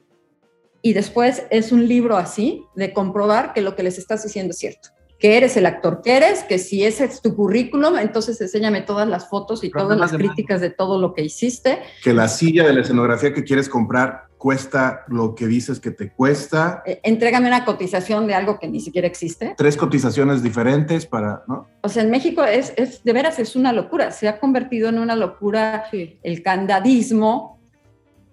[0.82, 4.58] y después es un libro así de comprobar que lo que les estás diciendo es
[4.58, 4.88] cierto.
[5.18, 9.06] Que eres el actor que eres, que si ese es tu currículum, entonces enséñame todas
[9.06, 10.34] las fotos y Pero todas las las demás.
[10.34, 11.80] críticas de todo lo que hiciste.
[12.02, 16.10] que la silla de la escenografía que quieres comprar cuesta lo que dices que te
[16.10, 19.54] cuesta, Eh, entrégame una cotización de algo que ni siquiera existe.
[19.56, 21.68] tres cotizaciones diferentes para, ¿no?
[21.82, 24.10] O sea, en México es, es de veras es una locura.
[24.10, 26.18] Se ha convertido en una locura Sí.
[26.24, 27.60] el candadismo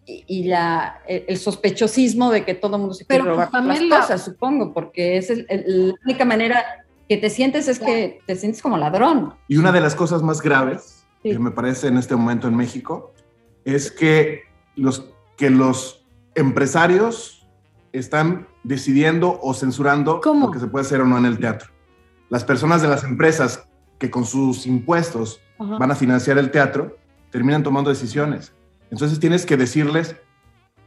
[0.07, 3.63] y, y la, el, el sospechosismo de que todo el mundo se quiere Pero, robar
[3.63, 6.65] las cosas, supongo, porque es el- la única manera
[7.07, 9.35] que te sientes es que te sientes como ladrón.
[9.47, 11.29] Y una de las cosas más graves Sí.
[11.31, 13.13] que me parece en este momento en México
[13.63, 14.41] es que
[14.75, 15.05] los,
[15.37, 15.98] que los
[16.39, 17.47] empresarios
[17.91, 20.47] están decidiendo o censurando ¿Cómo?
[20.47, 21.69] lo que se puede hacer o no en el teatro.
[22.29, 23.67] Las personas de las empresas
[23.97, 25.77] que con sus impuestos Ajá.
[25.77, 26.97] van a financiar el teatro
[27.31, 28.53] terminan tomando decisiones.
[28.91, 30.15] Entonces tienes que decirles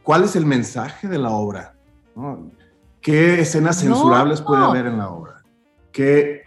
[0.03, 1.75] cuál es el mensaje de la obra,
[2.15, 2.51] ¿no?
[3.01, 3.95] qué escenas No.
[3.95, 5.41] censurables puede haber en la obra,
[5.91, 6.43] qué,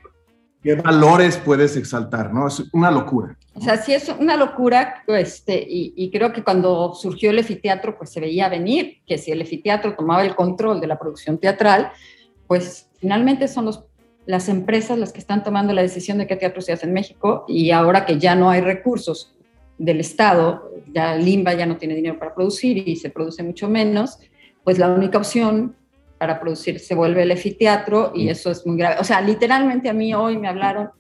[0.62, 2.46] qué valores puedes exaltar, ¿no?
[2.48, 3.36] Es una locura.
[3.56, 7.96] O sea, sí es una locura, este, y, y creo que cuando surgió el efiteatro,
[7.96, 11.90] pues se veía venir que si el efiteatro tomaba el control de la producción teatral,
[12.46, 13.84] pues finalmente son los,
[14.26, 17.44] las empresas las que están tomando la decisión de qué teatro se hace en México,
[17.48, 19.34] y ahora que ya no hay recursos
[19.78, 24.18] del Estado, ya Limba ya no tiene dinero para producir y se produce mucho menos,
[24.64, 25.76] pues la única opción
[26.18, 28.28] para producir se vuelve el efiteatro y Mm.
[28.28, 28.96] eso es muy grave.
[29.00, 30.90] O sea, literalmente a mí hoy me hablaron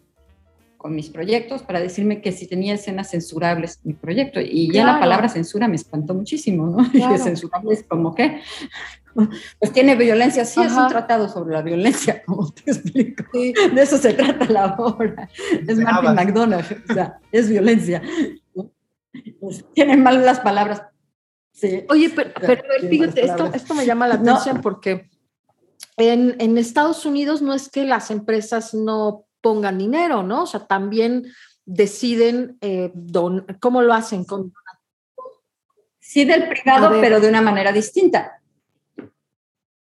[0.86, 4.38] con mis proyectos para decirme que si tenía escenas censurables mi proyecto.
[4.40, 6.76] Y ya la palabra censura me espantó muchísimo, ¿no?
[6.92, 7.16] Claro.
[7.16, 8.40] Y censurable es como que,
[9.58, 13.24] pues tiene violencia, sí, es un tratado sobre la violencia, como te explico.
[13.32, 13.52] Sí.
[13.74, 15.28] De eso se trata la obra.
[15.66, 16.14] Es Martin.
[16.14, 18.00] McDonagh, o sea, es violencia.
[18.54, 18.70] ¿no?
[19.40, 20.82] Pues, tienen mal las palabras.
[21.50, 21.84] Sí.
[21.88, 24.34] Oye, pero, pero, fíjate, esto, esto me llama la No.
[24.34, 25.10] atención porque
[25.96, 30.42] en, en Estados Unidos no es que las empresas no pongan dinero, ¿no?
[30.42, 31.24] O sea, también
[31.64, 34.52] deciden eh, don- cómo lo hacen con
[36.00, 38.42] Sí, del privado, pero de una manera distinta.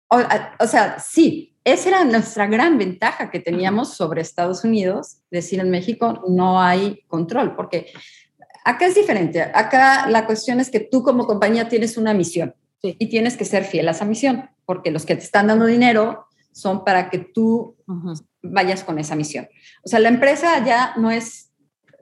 [0.08, 0.20] O,
[0.60, 5.70] o, sea, sí, esa era nuestra gran ventaja que teníamos sobre Estados Unidos, decir en
[5.70, 7.88] México no hay control, porque
[8.64, 9.42] acá es diferente.
[9.42, 12.96] Acá la cuestión es que tú como compañía tienes una misión sí.
[12.98, 16.26] y tienes que ser fiel a esa misión, porque los que te están dando dinero
[16.54, 18.31] son para que tú uh -huh.
[18.42, 19.48] Vayas con esa misión.
[19.84, 21.52] O sea, la empresa ya no es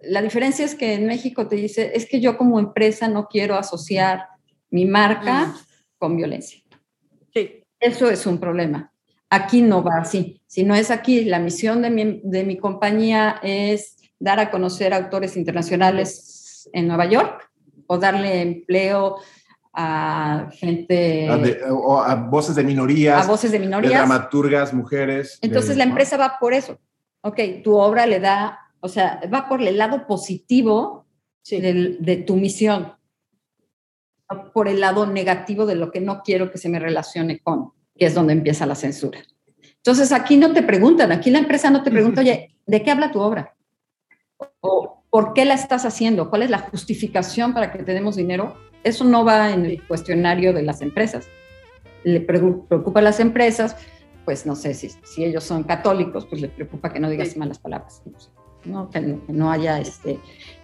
[0.01, 3.55] la diferencia es que en México te dice, es que yo como empresa no quiero
[3.55, 4.27] asociar
[4.69, 5.55] mi marca mm.
[5.97, 6.61] con violencia.
[7.33, 7.63] Sí.
[7.79, 8.93] Eso es un problema.
[9.29, 10.41] Aquí no va así.
[10.47, 14.93] Si no es aquí, la misión de mi, de mi compañía es dar a conocer
[14.93, 17.49] autores internacionales en Nueva York
[17.87, 19.17] o darle empleo
[19.81, 21.29] a gente...
[21.29, 23.25] A, de, o a voces de minorías.
[23.25, 23.93] A voces de minorías.
[23.93, 25.39] De dramaturgas, mujeres.
[25.41, 26.77] Entonces de, la empresa va por eso.
[27.21, 31.05] Ok, tu obra le da o sea, va por el lado positivo
[31.41, 31.59] sí.
[31.59, 32.93] de, de, tu misión,
[34.29, 37.73] no por el lado negativo de lo que no quiero que se me relacione con,
[37.97, 39.19] que es donde empieza la censura.
[39.77, 43.11] Entonces, aquí no te preguntan, aquí la empresa no te pregunta, oye, ¿de qué habla
[43.11, 43.55] tu obra?
[44.61, 46.29] ¿O por qué la estás haciendo?
[46.29, 48.55] ¿Cuál es la justificación para que te demos dinero?
[48.83, 51.27] Eso no va en el cuestionario de las empresas.
[52.03, 53.75] Le preocupa a las empresas,
[54.25, 57.39] pues no sé si, si ellos son católicos, pues les preocupa que no digas sí.
[57.39, 58.01] malas palabras.
[58.05, 58.29] No sé.
[58.65, 58.89] ¿no?
[58.89, 60.19] Que, no haya este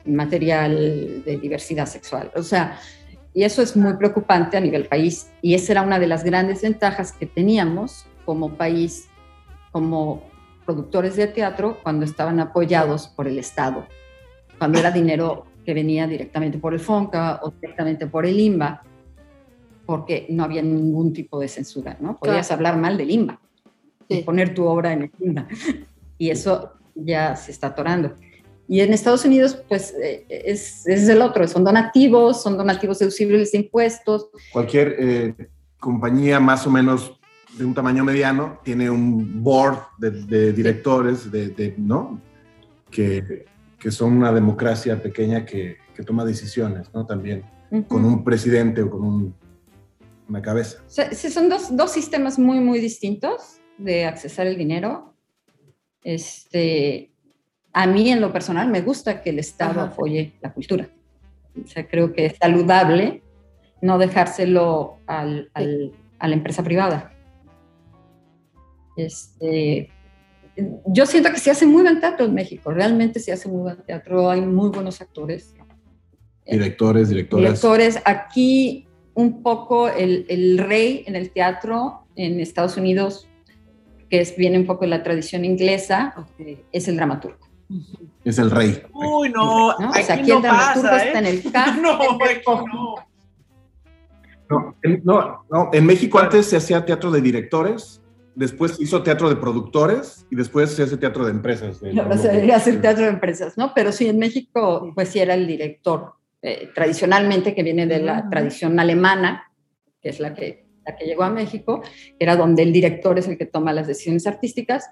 [0.05, 2.31] material de diversidad sexual.
[2.35, 2.79] O sea,
[3.33, 5.29] y eso es muy preocupante a nivel país.
[5.41, 9.07] Y esa era una de las grandes ventajas que teníamos como país,
[9.71, 10.23] como
[10.65, 13.85] productores de teatro, cuando estaban apoyados por el Estado,
[14.57, 18.83] cuando era dinero que venía directamente por el FONCA o directamente por el IMBA,
[19.85, 22.17] porque no había ningún tipo de censura, ¿no?
[22.17, 22.59] Podías claro.
[22.59, 23.39] hablar mal del IMBA
[24.07, 24.19] sí.
[24.19, 25.47] y poner tu obra en el IMBA.
[26.17, 28.15] Y eso ya se está atorando.
[28.69, 33.51] Y en Estados Unidos, pues eh, es, es, el otro, son donativos, son donativos deducibles
[33.51, 34.29] de impuestos.
[34.53, 35.35] Cualquier eh,
[35.77, 37.19] compañía más o menos
[37.57, 42.21] de un tamaño mediano tiene un board de, de directores, de, de, ¿no?
[42.89, 43.45] Que,
[43.85, 47.05] que, son una democracia pequeña que, que toma decisiones, ¿no?
[47.05, 47.87] También, uh -huh.
[47.87, 49.35] con un presidente o con un,
[50.27, 50.79] una cabeza.
[50.87, 55.15] O sea, son dos, dos sistemas muy, muy distintos de accesar el dinero
[56.05, 57.11] este,
[57.73, 59.91] a mí en lo personal me gusta que el Estado Ajá.
[59.91, 60.87] apoye la cultura.
[61.61, 63.23] O sea, creo que es saludable
[63.81, 67.11] no dejárselo al, al, a la empresa privada.
[68.95, 69.89] Este,
[70.87, 73.77] yo siento que se hace muy buen teatro en México, realmente se hace muy buen
[73.83, 75.53] teatro, hay muy buenos actores.
[76.45, 77.43] Directores, directoras.
[77.43, 78.01] Directores.
[78.05, 83.27] Aquí un poco el, el rey en el teatro en Estados Unidos
[84.09, 86.63] que es, viene un poco de la tradición inglesa, okay.
[86.71, 87.39] es el dramaturgo.
[88.23, 88.81] Es el rey.
[88.93, 89.89] Uy, no, ¿no?
[89.89, 91.21] Aquí o sea, aquí no el dramaturgo pasa, está ¿eh?
[91.21, 91.81] en el campo.
[91.81, 92.95] no, no.
[94.47, 97.99] No, en, no, no, en México antes se hacía teatro de directores,
[98.35, 101.79] después hizo teatro de productores y después se hace teatro de empresas.
[101.79, 103.73] De, se debería hacer teatro de empresas, ¿no?
[103.73, 108.29] Pero sí, en México, pues sí era el director, eh, tradicionalmente, que viene de la
[108.29, 109.51] tradición alemana,
[110.01, 111.81] que es la que la que llegó a México,
[112.19, 114.89] era donde el director es el que toma las decisiones artísticas,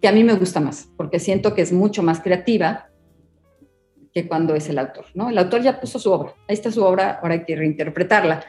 [0.00, 2.90] que a mí me gusta más, porque siento que es mucho más creativa
[4.12, 5.28] que cuando es el autor, ¿no?
[5.28, 8.44] El autor ya puso su obra, ahí está su obra, ahora hay que reinterpretarla.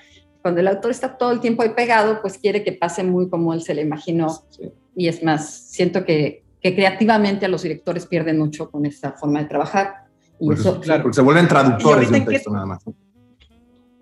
[0.46, 3.52] Cuando el autor está todo el tiempo ahí pegado, pues quiere que pase muy como
[3.52, 4.72] él se le imaginó, sí.
[4.96, 9.40] y es más, siento que, que, creativamente a los directores pierden mucho con esta forma
[9.40, 10.06] de trabajar.
[10.40, 12.84] Y porque, eso, claro, porque se vuelven traductores de un texto nada más.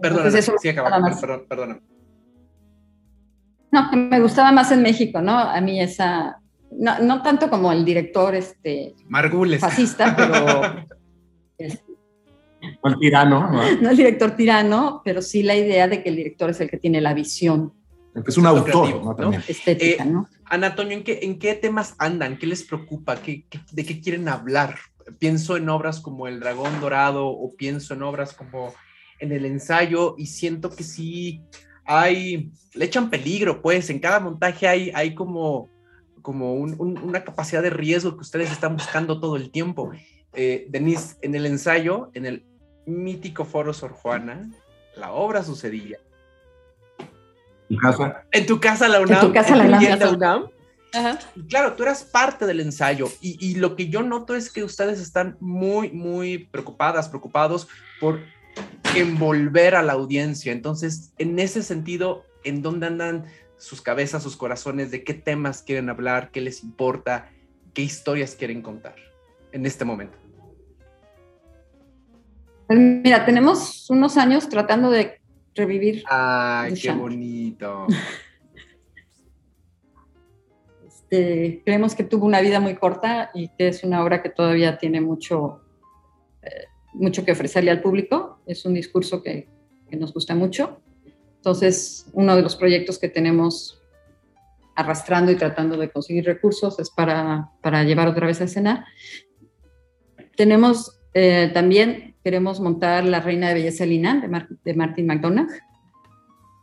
[0.01, 0.73] Perdóname, sí,
[1.21, 1.81] perdón, perdóname.
[3.71, 5.39] No, me gustaba más en México, ¿no?
[5.39, 6.41] A mí esa,
[6.71, 9.61] no, no tanto como el director este, Margules.
[9.61, 10.61] fascista, pero...
[11.57, 11.92] este,
[12.83, 13.51] el tirano.
[13.51, 13.81] ¿no?
[13.81, 16.77] no el director tirano, pero sí la idea de que el director es el que
[16.77, 17.73] tiene la visión.
[18.25, 19.31] Es un autor, creativo, ¿no?
[19.31, 19.37] ¿no?
[19.47, 20.27] Estética, eh, ¿no?
[20.45, 22.37] Ana Antonio, ¿en qué, ¿en qué temas andan?
[22.37, 23.15] ¿Qué les preocupa?
[23.15, 24.75] ¿Qué, qué, de qué quieren hablar?
[25.17, 28.73] Pienso en obras como El Dragón Dorado o pienso en obras como
[29.19, 31.41] En el Ensayo y siento que sí
[31.85, 35.69] hay, le echan peligro, pues, en cada montaje hay, hay como,
[36.21, 39.91] como un, un, una capacidad de riesgo que ustedes están buscando todo el tiempo.
[40.33, 42.45] Eh, Denise, en el ensayo, en el
[42.85, 44.49] mítico foro Sor Juana,
[44.95, 45.97] la obra sucedía.
[47.69, 48.23] ¿En casa?
[48.31, 49.21] En tu casa, la UNAM.
[49.21, 49.83] En tu casa, la UNAM.
[49.83, 50.49] En la UNAM.
[50.93, 51.19] Ajá.
[51.49, 54.99] Claro, tú eras parte del ensayo y, y, lo que yo noto es que ustedes
[54.99, 57.67] están muy, muy preocupadas, preocupados
[57.99, 58.19] por
[58.95, 60.51] envolver a la audiencia.
[60.51, 63.25] Entonces, en ese sentido, ¿en dónde andan
[63.57, 64.91] sus cabezas, sus corazones?
[64.91, 66.29] ¿De qué temas quieren hablar?
[66.31, 67.29] ¿Qué les importa?
[67.73, 68.95] ¿Qué historias quieren contar
[69.51, 70.22] en este momento?
[72.67, 75.21] Pues mira, tenemos unos años tratando de
[75.55, 76.03] revivir.
[76.07, 77.87] Ay, qué bonito.
[81.13, 84.79] Este, creemos que tuvo una vida muy corta y que es una obra que todavía
[84.79, 85.61] tiene mucho,
[86.41, 88.39] eh, mucho que ofrecerle al público.
[88.47, 89.47] Es un discurso que,
[89.87, 90.81] que nos gusta mucho.
[91.35, 93.79] Entonces, uno de los proyectos que tenemos
[94.75, 98.87] arrastrando y tratando de conseguir recursos es para, para llevar otra vez a escena.
[100.35, 105.49] Tenemos eh, también, queremos montar La Reina de Belleza Lina de, Mar- de Martin McDonagh.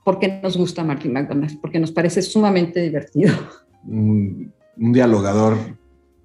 [0.05, 1.61] ¿Por qué nos gusta Martin McDonagh?
[1.61, 3.33] Porque nos parece sumamente divertido
[3.87, 5.57] Un, un dialogador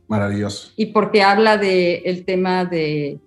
[0.08, 0.72] maravilloso.
[0.78, 3.20] y porque habla del el tema de,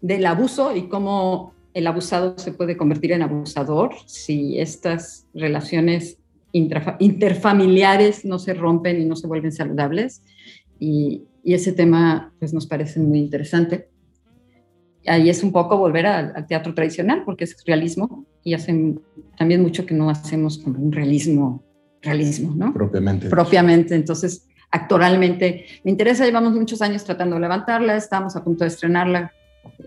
[0.00, 6.18] del abuso y cómo el abusado se puede convertir en abusador si estas relaciones
[6.52, 10.22] interfamiliares no se rompen y no se vuelven saludables.
[10.78, 13.88] Y, y ese tema pues, nos parece muy interesante.
[15.06, 19.00] Ahí es un poco volver al, al teatro tradicional, porque es realismo y hacen
[19.36, 21.62] también mucho que no hacemos como un realismo,
[22.02, 22.72] realismo, ¿no?
[22.72, 23.28] Propiamente.
[23.28, 23.94] propiamente.
[23.94, 29.32] Entonces, actoralmente, me interesa, llevamos muchos años tratando de levantarla, estamos a punto de estrenarla,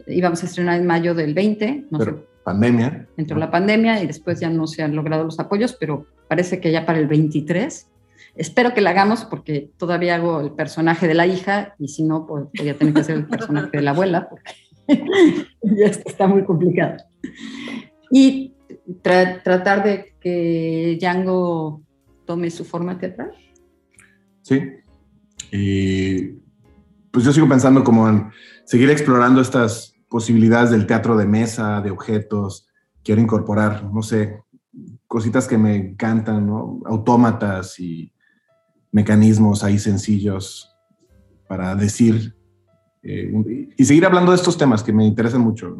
[0.07, 3.07] íbamos a estrenar en mayo del 20, no sé, Pero pandemia.
[3.17, 6.71] entró la pandemia y después ya no se han logrado los apoyos, pero parece que
[6.71, 7.87] ya para el 23.
[8.35, 12.25] Espero que la hagamos porque todavía hago el personaje de la hija y si no,
[12.25, 14.51] pues voy a tener que hacer el personaje de la abuela porque
[15.61, 16.97] ya está muy complicado.
[18.11, 18.55] Y
[19.03, 21.81] tra- tratar de que Django
[22.25, 23.31] tome su forma teatral.
[24.41, 24.61] Sí.
[27.11, 28.29] Pues yo sigo pensando como en
[28.65, 32.67] seguir explorando estas posibilidades del teatro de mesa, de objetos.
[33.03, 34.41] Quiero incorporar, no sé,
[35.07, 36.81] cositas que me encantan, ¿no?
[36.85, 38.11] Autómatas y
[38.91, 40.75] mecanismos ahí sencillos
[41.47, 42.35] para decir
[43.03, 45.75] eh, un- y seguir hablando de estos temas que me interesan mucho.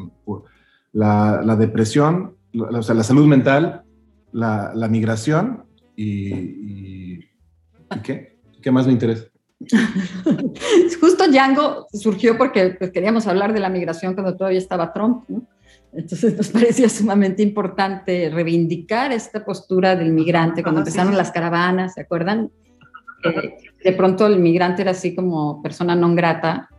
[0.93, 3.84] La, la depresión, la, o sea, la salud mental,
[4.32, 5.63] la, la migración
[5.95, 7.20] y, y-
[7.95, 8.39] ¿y qué?
[8.61, 9.26] ¿Qué más me interesa?
[11.01, 15.43] Justo Django surgió porque pues, queríamos hablar de la migración cuando todavía estaba Trump, ¿no?
[15.91, 21.17] Entonces nos parecía sumamente importante reivindicar esta postura del migrante cuando sí, empezaron sí.
[21.17, 22.51] las caravanas, ¿se acuerdan?
[23.24, 26.70] Eh, de pronto el migrante era así como persona non grata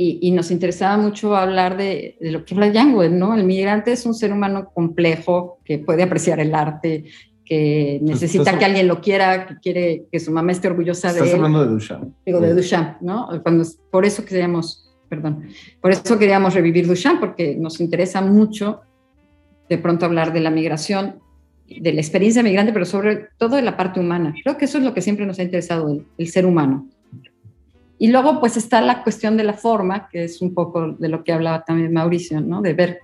[0.00, 3.34] y, y nos interesaba mucho hablar de, de lo que habla Django, ¿no?
[3.34, 7.04] El migrante es un ser humano complejo que puede apreciar el arte,
[7.44, 11.18] que necesita estás- que alguien lo quiera, que quiere que su mamá esté orgullosa de
[11.18, 12.14] Estás él hablando de Duchamp.
[12.24, 13.28] digo, de Duchamp, ¿no?
[13.42, 15.48] Cuando, por eso queríamos, perdón,
[15.80, 18.82] por eso queríamos revivir Duchamp, porque nos interesa mucho
[19.68, 21.18] de pronto hablar de la migración,
[21.66, 24.32] de la experiencia migrante, pero sobre todo de la parte humana.
[24.44, 26.88] Creo que eso es lo que siempre nos ha interesado, el, el ser humano.
[27.98, 31.24] Y luego, pues está la cuestión de la forma, que es un poco de lo
[31.24, 32.62] que hablaba también Mauricio, ¿no?
[32.62, 33.00] De ver,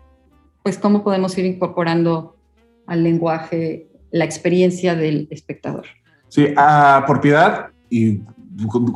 [0.62, 2.36] pues, cómo podemos ir incorporando
[2.86, 5.86] al lenguaje la experiencia del espectador.
[6.28, 8.20] Sí, a por piedad, y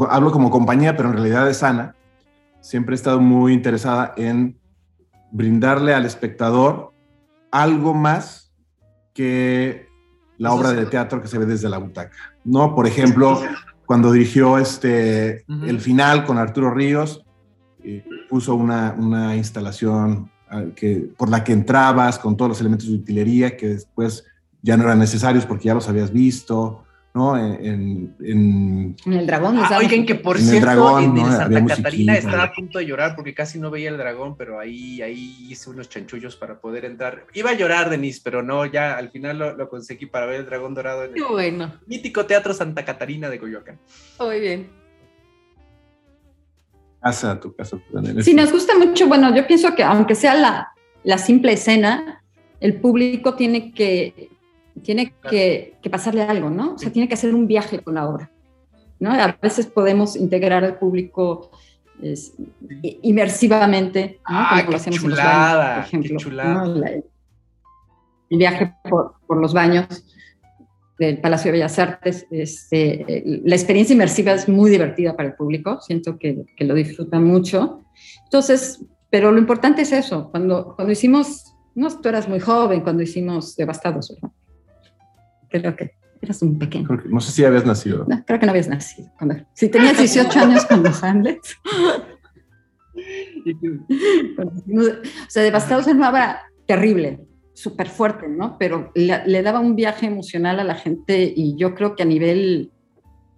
[0.08, 1.94] hablo como compañía, pero en realidad es Ana,
[2.60, 4.56] siempre he estado muy interesada en
[5.30, 6.92] brindarle al espectador
[7.50, 8.52] algo más
[9.14, 9.88] que
[10.36, 12.16] la obra de teatro que se ve desde la butaca.
[12.44, 13.40] No, por ejemplo,
[13.88, 17.24] cuando dirigió este, el final con Arturo Ríos,
[17.82, 22.86] eh, puso una, una instalación ah, que, por la que entrabas con todos los elementos
[22.86, 24.26] de utilería que después
[24.60, 26.84] ya no eran necesarios porque ya los habías visto,
[27.14, 27.36] ¿no?
[27.36, 29.58] En, en- en- En el dragón.
[29.58, 31.66] Ah, oigan que por En el cierto, dragón, en Santa.
[31.76, 35.36] Catarina estaba a punto de llorar porque casi no veía el dragón, pero ahí, ahí
[35.48, 37.26] hice unos chanchullos para poder entrar.
[37.34, 40.46] Iba a llorar, Denise, pero no, ya al final lo, lo conseguí para ver el
[40.46, 41.72] dragón dorado en el bueno.
[41.86, 43.78] mítico Teatro Santa Catarina de Coyoacán.
[44.20, 44.70] Muy bien.
[47.02, 47.78] casa, tu casa.
[47.92, 48.22] Daniel.
[48.22, 49.06] Sí, nos gusta mucho.
[49.08, 50.72] Bueno, yo pienso que aunque sea la,
[51.04, 52.22] la simple escena,
[52.60, 54.30] el público tiene que,
[54.78, 56.74] tiene que, que pasarle algo, ¿no?
[56.74, 58.30] O sea, tiene que hacer un viaje con la obra.
[59.00, 59.12] ¿no?
[59.12, 61.50] A veces podemos integrar al público
[62.02, 62.34] es,
[63.02, 64.36] inmersivamente, ¿no?
[64.38, 66.18] Ah, Como lo hacemos en los chulada, baños, por ejemplo.
[66.18, 66.54] chulada.
[66.66, 66.74] ¿no?
[66.76, 66.90] La-
[68.30, 69.86] el viaje por, por los baños
[70.98, 72.26] del Palacio de Bellas Artes.
[72.30, 77.24] Este, la experiencia inmersiva es muy divertida para el público, siento que, que lo disfrutan
[77.24, 77.80] mucho.
[78.24, 83.02] Entonces, pero lo importante es eso, cuando, cuando hicimos, no, tú eras muy joven cuando
[83.02, 84.30] hicimos Devastados, ¿verdad?
[85.50, 86.86] Creo que eras un pequeño.
[86.86, 88.04] Creo que- no sé si habías nacido.
[88.08, 89.08] No, creo que no habías nacido.
[89.18, 91.40] Cuando- si tenías 18 años cuando Hamlet.
[94.38, 97.20] o sea, Devastados una obra terrible,
[97.54, 98.56] súper fuerte, ¿no?
[98.58, 102.06] Pero le, le daba un viaje emocional a la gente y yo creo que a
[102.06, 102.70] nivel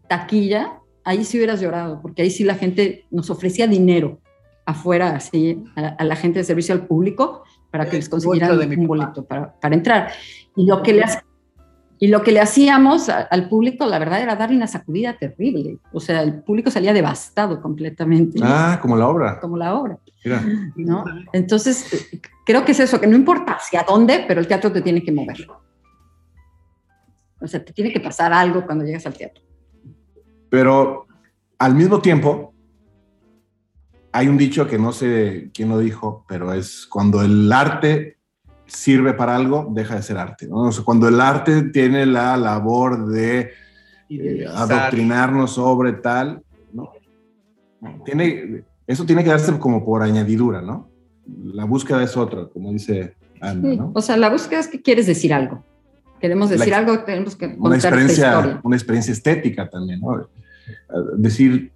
[0.09, 4.21] taquilla, ahí sí hubieras llorado, porque ahí sí la gente nos ofrecía dinero
[4.67, 8.59] afuera, así, a, a la gente de servicio al público, para que El les consiguieran
[8.79, 10.11] un boleto para, para entrar.
[10.57, 11.25] Y lo que le ha-
[12.03, 15.79] y lo que le hacíamos a- al público, la verdad, era darle una sacudida terrible.
[15.93, 19.39] O sea, el público salía devastado completamente, Ah, como la obra.
[19.39, 20.43] como la obra, Mira.
[20.77, 21.05] ¿no?
[21.35, 22.09] Entonces,
[22.47, 25.13] creo que es eso, que no importa hacia dónde, pero el teatro te tiene que
[25.13, 25.47] mover.
[27.39, 29.43] O sea, te tiene que pasar algo cuando llegas al teatro.
[30.49, 31.07] Pero
[31.59, 32.55] al mismo tiempo,
[34.13, 38.17] hay un dicho que no sé quién lo dijo, pero es cuando el arte
[38.71, 40.47] sirve para algo, deja de ser arte.
[40.47, 40.63] ¿no?
[40.63, 43.51] O sea, cuando el arte tiene la labor de
[44.09, 46.43] eh, adoctrinarnos sobre tal,
[46.73, 46.93] ¿no?
[48.05, 50.89] Tiene, eso tiene que darse como por añadidura, ¿no?
[51.45, 53.91] La búsqueda es otra, como dice Ana.
[53.95, 55.65] O sea, la búsqueda es que quieres decir algo.
[56.21, 58.61] Queremos decir algo, tenemos que Una contar esta experiencia, historia.
[58.63, 60.21] una experiencia estética también, ¿no?
[60.21, 60.27] Eh,
[61.17, 61.73] Decir,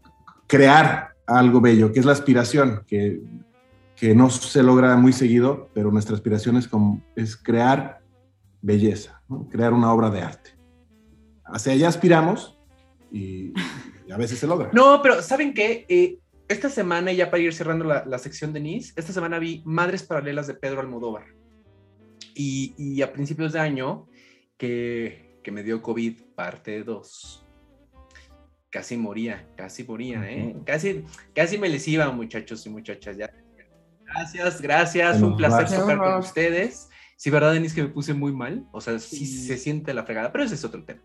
[0.46, 3.20] crear algo bello, que es la aspiración, que,
[4.04, 8.02] que no se logra muy seguido, pero nuestra aspiración es, como, es crear
[8.60, 9.48] belleza, ¿no?
[9.48, 10.50] crear una obra de arte.
[11.42, 12.58] Hacia allá aspiramos
[13.10, 13.54] y,
[14.06, 14.68] y a veces se logra.
[14.74, 15.86] No, pero ¿saben qué?
[15.88, 19.62] Eh, esta semana, ya para ir cerrando la, la sección de Nice, esta semana vi
[19.64, 21.24] Madres Paralelas de Pedro Almodóvar.
[22.34, 24.06] Y, y a principios de año,
[24.58, 27.46] que, que me dio COVID parte 2.
[28.68, 30.56] Casi moría, casi moría, ¿eh?
[30.66, 33.16] Casi, casi me les iba, muchachos y muchachas.
[33.16, 33.30] Ya.
[34.14, 35.22] Gracias, gracias.
[35.22, 35.80] Un placer gracias.
[35.80, 36.88] tocar con ustedes.
[37.16, 38.66] Sí, verdad, Denise, que me puse muy mal.
[38.72, 41.02] O sea, sí, se siente la fregada, pero ese es otro tema.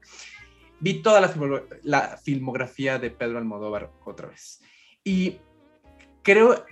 [0.79, 4.61] Vi toda la, filmo- la filmografía de Pedro Almodóvar otra vez.
[5.03, 5.39] Y
[6.23, 6.65] creo,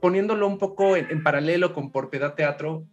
[0.00, 2.86] poniéndolo un poco en, en paralelo con Por Piedad Teatro,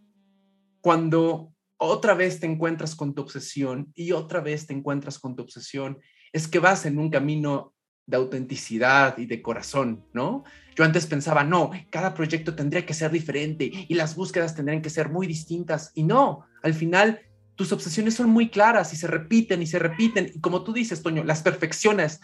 [0.80, 5.42] cuando otra vez te encuentras con tu obsesión y otra vez te encuentras con tu
[5.42, 5.98] obsesión,
[6.32, 7.74] es que vas en un camino
[8.10, 10.44] de autenticidad y de corazón, ¿no?
[10.76, 14.90] Yo antes pensaba, no, cada proyecto tendría que ser diferente y las búsquedas tendrían que
[14.90, 15.92] ser muy distintas.
[15.94, 17.20] Y no, al final
[17.54, 20.30] tus obsesiones son muy claras y se repiten y se repiten.
[20.34, 22.20] Y como tú dices, Toño, las perfeccionas,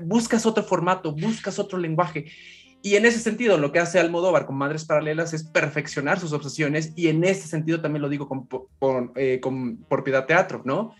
[0.00, 2.26] buscas otro formato, buscas otro lenguaje.
[2.82, 6.92] Y en ese sentido, lo que hace Almodóvar con Madres Paralelas es perfeccionar sus obsesiones
[6.96, 8.48] y en ese sentido también lo digo con,
[8.80, 10.92] con, eh, con Por Piedad Teatro, ¿no?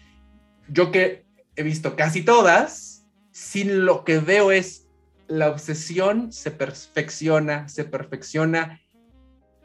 [0.68, 1.24] Yo que
[1.56, 2.91] he visto casi todas,
[3.32, 4.88] sin lo que veo es
[5.26, 8.80] la obsesión se perfecciona, se perfecciona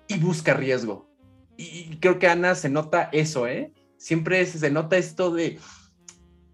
[0.08, 1.10] y busca riesgo.
[1.58, 3.74] Y creo que Ana se nota eso, ¿eh?
[3.98, 5.60] Siempre se, nota esto de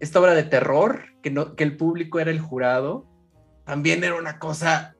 [0.00, 3.06] esta obra de terror, que, no, que el público era el jurado,
[3.64, 4.96] también era una cosa,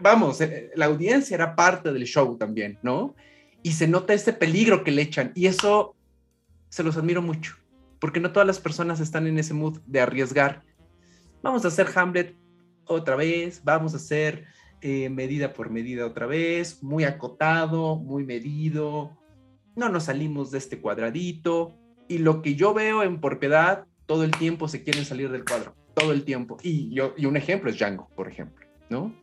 [0.00, 3.14] vamos, eh, la audiencia era parte del show también, ¿no?
[3.62, 5.94] Y se nota este peligro que le echan y eso
[6.68, 7.56] se los admiro mucho,
[8.00, 10.62] porque no todas las personas están en ese mood de arriesgar.
[11.42, 12.36] Vamos a hacer Hamlet
[12.86, 14.46] otra vez, vamos a hacer
[14.80, 19.16] eh, medida por medida otra vez, muy acotado, muy medido,
[19.76, 21.74] no nos salimos de este cuadradito
[22.08, 25.44] y lo que yo veo en por piedad, todo el tiempo se quieren salir del
[25.44, 26.56] cuadro, todo el tiempo.
[26.62, 29.14] Y, yo, y un ejemplo es Django, por ejemplo, ¿no?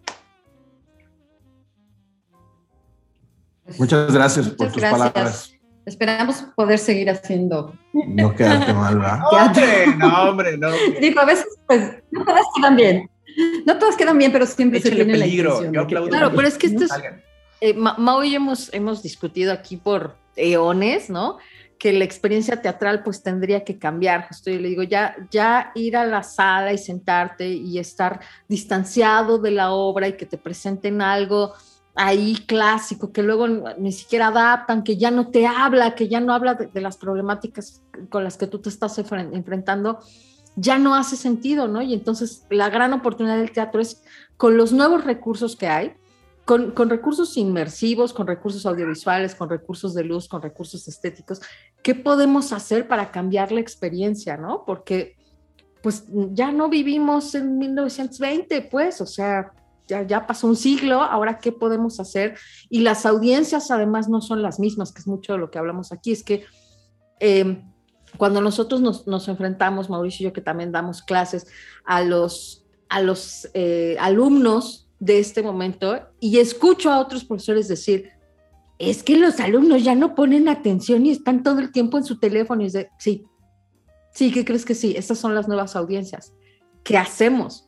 [3.78, 5.12] Muchas gracias por Muchas tus gracias.
[5.12, 5.57] palabras.
[5.88, 9.20] Esperamos poder seguir haciendo No quedarte mal, ¿verdad?
[9.32, 9.64] teatro.
[9.98, 10.68] no, hombre, no.
[11.00, 13.10] Digo, a veces, pues, no todas quedan bien.
[13.66, 16.08] No todas quedan bien, pero siempre se Échale tiene peligro, la intención.
[16.10, 16.92] Claro, pero es que esto es,
[17.62, 21.38] eh, Ma- Mao y yo hemos, hemos discutido aquí por eones, ¿no?
[21.80, 24.28] Que la experiencia teatral pues tendría que cambiar.
[24.28, 28.20] Justo yo le digo, ya, ya ir a la sala y sentarte y estar
[28.50, 31.54] distanciado de la obra y que te presenten algo
[31.98, 36.34] ahí clásico, que luego ni siquiera adaptan, que ya no te habla, que ya no
[36.34, 40.00] habla de, de las problemáticas con las que tú te estás enfren- enfrentando,
[40.56, 41.82] ya no hace sentido, ¿no?
[41.82, 44.04] Y entonces la gran oportunidad del teatro es
[44.38, 45.94] con los nuevos recursos que hay,
[46.46, 51.42] con, con, recursos inmersivos, con recursos audiovisuales, con recursos de luz, con recursos estéticos,
[51.84, 54.64] ¿qué podemos hacer para cambiar la experiencia, no?
[54.66, 55.18] Porque
[55.82, 59.52] pues ya no vivimos en 1920, pues, o sea,
[59.88, 62.38] ya, pasó un siglo, ahora qué podemos hacer?
[62.70, 65.92] Y las audiencias además no son las mismas, que es mucho de lo que hablamos
[65.92, 66.46] aquí, es que
[67.20, 67.64] eh,
[68.18, 71.48] cuando nosotros nos, nos, enfrentamos, Mauricio y yo que también damos clases,
[71.86, 78.12] a los, a los eh, alumnos de este momento y escucho a otros profesores decir,
[78.80, 82.20] es que los alumnos ya no ponen atención y están todo el tiempo en su
[82.20, 82.62] teléfono.
[82.62, 83.26] Y es de, sí,
[84.14, 84.94] sí, ¿qué crees que sí?
[84.96, 86.34] Estas son las nuevas audiencias.
[86.84, 87.67] ¿Qué hacemos?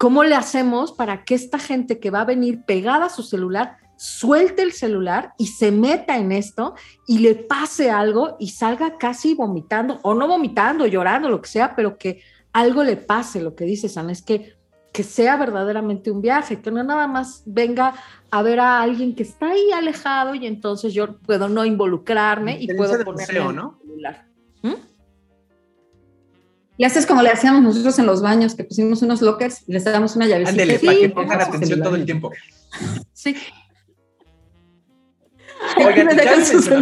[0.00, 3.76] ¿Cómo le hacemos para que esta gente que va a venir pegada a su celular
[3.98, 6.74] suelte el celular y se meta en esto
[7.06, 11.76] y le pase algo y salga casi vomitando, o no vomitando, llorando, lo que sea,
[11.76, 12.22] pero que
[12.54, 14.54] algo le pase, lo que dices, Ana, es que,
[14.90, 17.92] que sea verdaderamente un viaje, que no nada más venga
[18.30, 22.72] a ver a alguien que está ahí alejado y entonces yo puedo no involucrarme y
[22.74, 23.78] puedo ponerme ¿no?
[26.80, 29.84] Y haces como le hacíamos nosotros en los baños, que pusimos unos lockers y les
[29.84, 30.62] damos una llavecita.
[30.62, 32.32] Ándele, Sí, para que ponga pongan atención todo el tiempo.
[33.12, 33.36] Sí,
[35.76, 36.08] Oigan,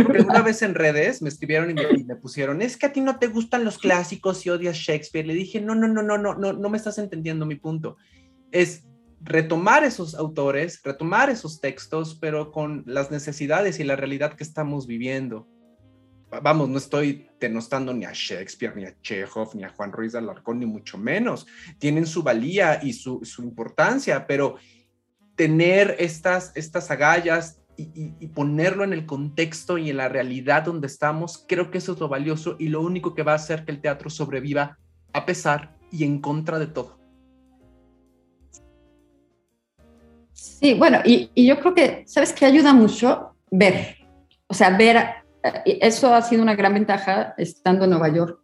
[0.04, 2.92] porque una vez en redes me escribieron y me, y me pusieron, es que a
[2.92, 5.26] ti no te gustan los clásicos y odias Shakespeare.
[5.26, 7.96] Le dije, no, no, no, no, no, no, no me estás entendiendo mi punto.
[8.52, 8.84] Es
[9.20, 14.86] retomar esos autores, retomar esos textos, pero con las necesidades y la realidad que estamos
[14.86, 15.48] viviendo.
[16.30, 20.18] Vamos, no estoy denostando ni a Shakespeare, ni a Chekhov, ni a Juan Ruiz de
[20.18, 21.46] Alarcón, ni mucho menos.
[21.78, 24.56] Tienen su valía y su, su importancia, pero
[25.36, 30.88] tener estas, estas agallas y, y- ponerlo en el contexto y en la realidad donde
[30.88, 33.70] estamos, creo que eso es lo valioso y lo único que va a hacer que
[33.70, 34.76] el teatro sobreviva
[35.12, 36.98] a pesar y en contra de todo.
[40.32, 43.36] Sí, bueno, y, y yo creo que, ¿sabes qué ayuda mucho?
[43.50, 43.96] Ver.
[44.48, 45.17] O sea, ver,
[45.64, 48.38] eso ha sido una gran ventaja estando en Nueva York.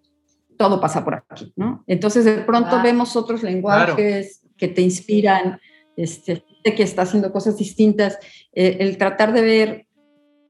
[0.57, 1.83] Todo pasa por aquí, ¿no?
[1.87, 5.59] Entonces, de pronto vemos otros lenguajes que te inspiran,
[5.97, 8.19] este, que está haciendo cosas distintas,
[8.53, 9.87] eh, el tratar de ver.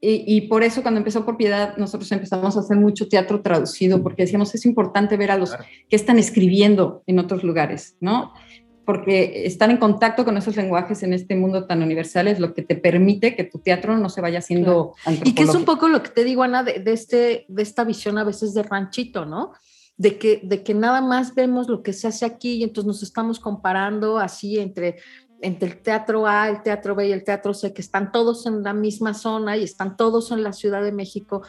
[0.00, 4.02] Y, y por eso, cuando empezó por piedad, nosotros empezamos a hacer mucho teatro traducido,
[4.02, 5.64] porque decíamos, es importante ver a los Claro.
[5.88, 8.34] que están escribiendo en otros lugares, ¿no?
[8.84, 12.62] Porque estar en contacto con esos lenguajes en este mundo tan universal es lo que
[12.62, 14.94] te permite que tu teatro no se vaya haciendo
[15.24, 17.84] Y que es un poco lo que te digo, Ana, de, de este, de esta
[17.84, 19.52] visión a veces de ranchito, ¿no?
[19.96, 23.02] De que, de que nada más vemos lo que se hace aquí y entonces nos
[23.02, 24.96] estamos comparando así entre,
[25.40, 28.62] entre el teatro A, el teatro B y el teatro C, que están todos en
[28.62, 31.42] la misma zona y están todos en la Ciudad de México.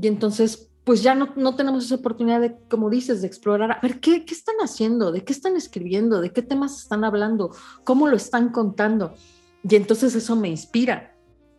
[0.00, 3.78] Y entonces, pues ya no, no tenemos esa oportunidad de, como dices, de explorar, a
[3.80, 5.12] ver, ¿qué, ¿qué están haciendo?
[5.12, 6.20] ¿De qué están escribiendo?
[6.20, 7.54] ¿De qué temas están hablando?
[7.84, 9.14] ¿Cómo lo están contando?
[9.62, 11.14] Y entonces eso me inspira.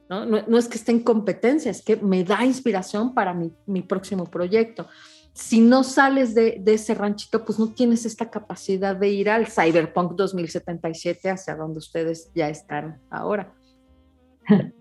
[0.10, 0.26] ¿no?
[0.26, 3.82] No, no es que esté en competencia, es que me da inspiración para mi, mi
[3.82, 4.88] próximo proyecto.
[5.32, 9.48] Si no sales de, de, ese ranchito, pues no tienes esta capacidad de ir al
[9.48, 13.56] Cyberpunk 2077 hacia donde ustedes ya están ahora.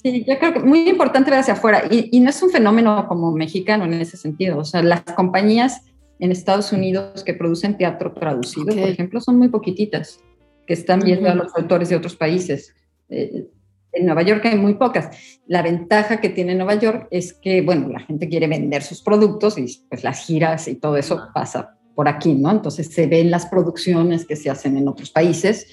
[0.00, 3.06] Sí, yo creo que muy importante ver hacia afuera y, y no es un fenómeno
[3.08, 4.58] como mexicano en ese sentido.
[4.58, 5.82] O sea, las compañías
[6.20, 8.78] en Estados Unidos que producen teatro traducido, Ok.
[8.78, 10.20] por ejemplo, son muy poquititas,
[10.68, 11.42] que están viendo a Ujú.
[11.44, 12.74] los autores de otros países.
[13.08, 13.48] Eh,
[13.92, 15.10] en Nueva York hay muy pocas.
[15.48, 19.58] La ventaja que tiene Nueva York es que, bueno, la gente quiere vender sus productos
[19.58, 22.52] y pues las giras y todo eso pasa por aquí, ¿no?
[22.52, 25.66] Entonces se ven las producciones que se hacen en otros países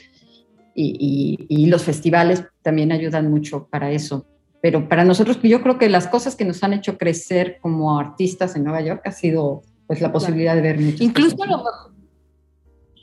[0.76, 4.26] y, y- y los festivales también ayudan mucho para eso.
[4.61, 8.56] Pero para nosotros, yo creo que las cosas que nos han hecho crecer como artistas
[8.56, 11.57] en Nueva York ha sido pues la posibilidad de ver muchas Incluso a cosas, lo
[11.57, 11.91] mejor,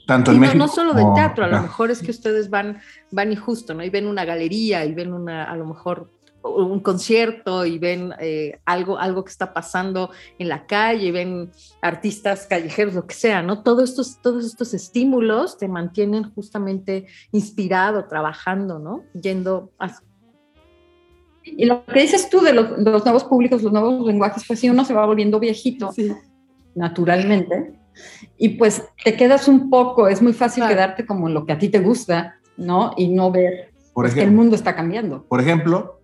[0.07, 0.59] Tanto en no, México.
[0.59, 2.78] no solo de teatro, a lo mejor es que ustedes van,
[3.12, 3.85] van y justo, ¿no?
[3.85, 6.11] Y ven una galería y ven una, a lo mejor
[6.44, 11.51] un concierto y ven eh, algo, algo que está pasando en la calle, ven
[11.81, 13.62] artistas callejeros, lo que sea, ¿no?
[13.62, 19.05] Todos estos, todos estos estímulos te mantienen justamente inspirado, trabajando, ¿no?
[19.20, 19.90] Yendo a...
[21.44, 24.60] Y lo que dices tú de los, de los nuevos públicos, los nuevos lenguajes, pues
[24.60, 25.90] sí, uno se va volviendo viejito
[26.74, 27.78] naturalmente
[28.39, 30.74] y pues te quedas un poco, es muy fácil Claro.
[30.74, 32.93] quedarte como en lo que a ti te gusta, ¿no?
[32.97, 35.24] Y no ver Por pues, que el ejemplo, mundo está cambiando.
[35.27, 36.01] por ejemplo,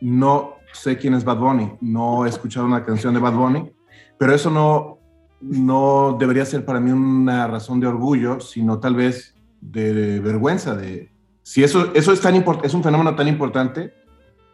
[0.00, 3.72] no sé quién es Bad Bunny, no he escuchado una canción de Bad Bunny,
[4.18, 4.98] pero eso no,
[5.40, 10.74] no debería ser para mí una razón de orgullo, sino tal vez de vergüenza.
[10.74, 11.10] De,
[11.42, 13.92] si eso, eso es, tan import- es un fenómeno tan importante,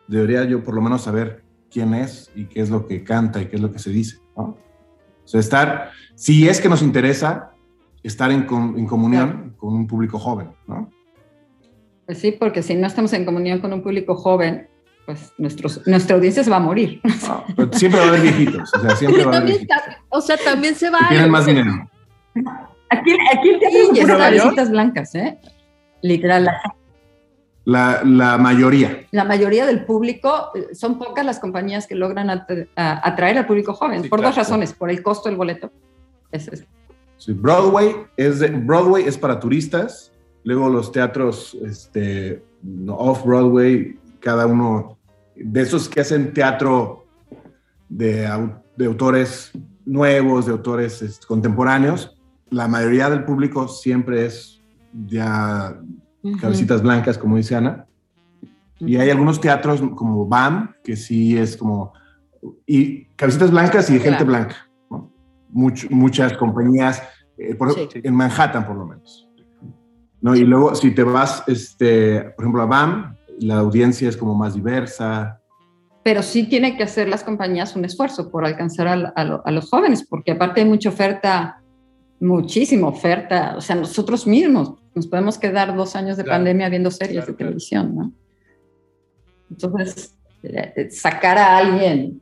[0.08, 3.46] debería yo por lo menos saber quién es y qué es lo que canta y
[3.46, 4.18] qué es lo que se dice.
[4.36, 4.42] ¿no?
[4.42, 4.58] O
[5.24, 7.52] sea, estar, si es que nos interesa,
[8.02, 8.46] estar en,
[8.76, 10.90] en comunión con un público joven, ¿no?
[12.06, 14.68] Pues sí, porque si no estamos en comunión con un público joven,
[15.06, 17.00] pues nuestros, nuestra audiencia se va a morir.
[17.56, 19.94] Pero siempre va a haber viejitos, o sea, siempre va a haber también, viejitos.
[20.10, 20.98] o sea, también se va...
[21.00, 21.90] Que tienen más dinero.
[22.90, 25.38] Aquí, aquí el teatro Sí, cabecitas blancas, ¿eh?
[26.02, 26.48] Literal,
[27.64, 29.04] la, La, mayoría.
[29.10, 32.46] la mayoría del público, eh, son pocas las compañías que logran a-
[32.76, 34.30] atraer al público joven, Sí, por claro.
[34.30, 35.70] dos razones, por el costo del boleto.
[36.32, 36.64] Ese es-
[37.18, 40.10] Sí, Broadway, es de- Broadway es para turistas,
[40.42, 42.42] luego los teatros este,
[42.88, 44.98] off-Broadway, cada uno
[45.34, 47.06] de esos que hacen teatro
[47.88, 48.28] de,
[48.76, 49.52] de autores
[49.84, 52.16] nuevos, de autores contemporáneos,
[52.50, 54.60] la mayoría del público siempre es
[55.06, 55.76] ya
[56.40, 57.86] cabecitas blancas, como dice Ana.
[58.78, 61.92] Y hay algunos teatros como BAM, que sí es como...
[62.66, 64.56] Y cabecitas blancas y gente blanca.
[64.90, 65.10] ¿no?
[65.52, 67.02] Much- muchas compañías,
[67.36, 67.88] eh, por- Sí.
[67.94, 69.28] en Manhattan por lo menos.
[70.22, 70.34] ¿no?
[70.34, 74.54] Y luego, si te vas, este, por ejemplo, a BAM, la audiencia es como más
[74.54, 75.40] diversa.
[76.02, 79.68] Pero sí tiene que hacer las compañías un esfuerzo por alcanzar a, a, a los
[79.68, 81.62] jóvenes, porque aparte hay mucha oferta,
[82.20, 83.54] muchísima oferta.
[83.56, 87.32] O sea, nosotros mismos nos podemos quedar dos años de Claro, pandemia viendo series claro,
[87.32, 88.12] de televisión, ¿no?
[89.50, 92.20] Entonces, eh, sacar a alguien,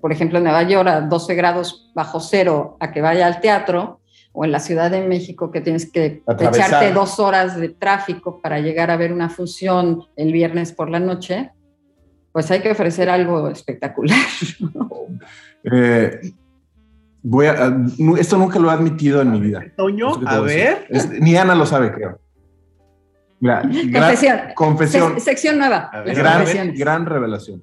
[0.00, 4.00] por ejemplo, en Nueva York a 12 grados bajo cero, a que vaya al teatro,
[4.32, 6.66] o en la Ciudad de México que tienes que Atravesar.
[6.68, 11.00] echarte dos horas de tráfico para llegar a ver una función el viernes por la
[11.00, 11.50] noche,
[12.32, 14.18] pues hay que ofrecer algo espectacular.
[15.64, 16.20] Eh,
[17.22, 17.68] voy a,
[17.98, 19.64] nu- esto nunca lo he admitido en mi vida.
[19.76, 20.86] Toño, a ver.
[20.88, 22.20] Es- ni Ana lo sabe, creo.
[23.40, 24.40] Mira, gran- Confesión.
[24.54, 25.14] confesión.
[25.14, 25.90] Se- sección nueva.
[26.04, 27.62] Ver, gran, gran revelación.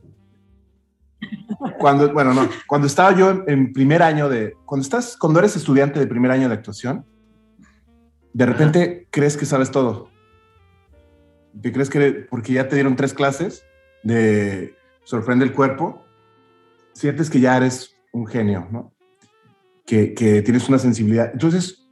[1.79, 5.99] Cuando, bueno, no, cuando estaba yo en, primer año de, cuando estás, cuando eres estudiante
[5.99, 7.05] de primer año de actuación,
[8.33, 10.09] de repente crees que sabes todo.
[11.61, 13.65] Te crees que, porque ya te dieron tres clases
[14.03, 16.03] de sorprende el cuerpo,
[16.93, 18.93] sientes que ya eres un genio, ¿no?
[19.85, 21.29] Que, que tienes una sensibilidad.
[21.31, 21.87] Entonces,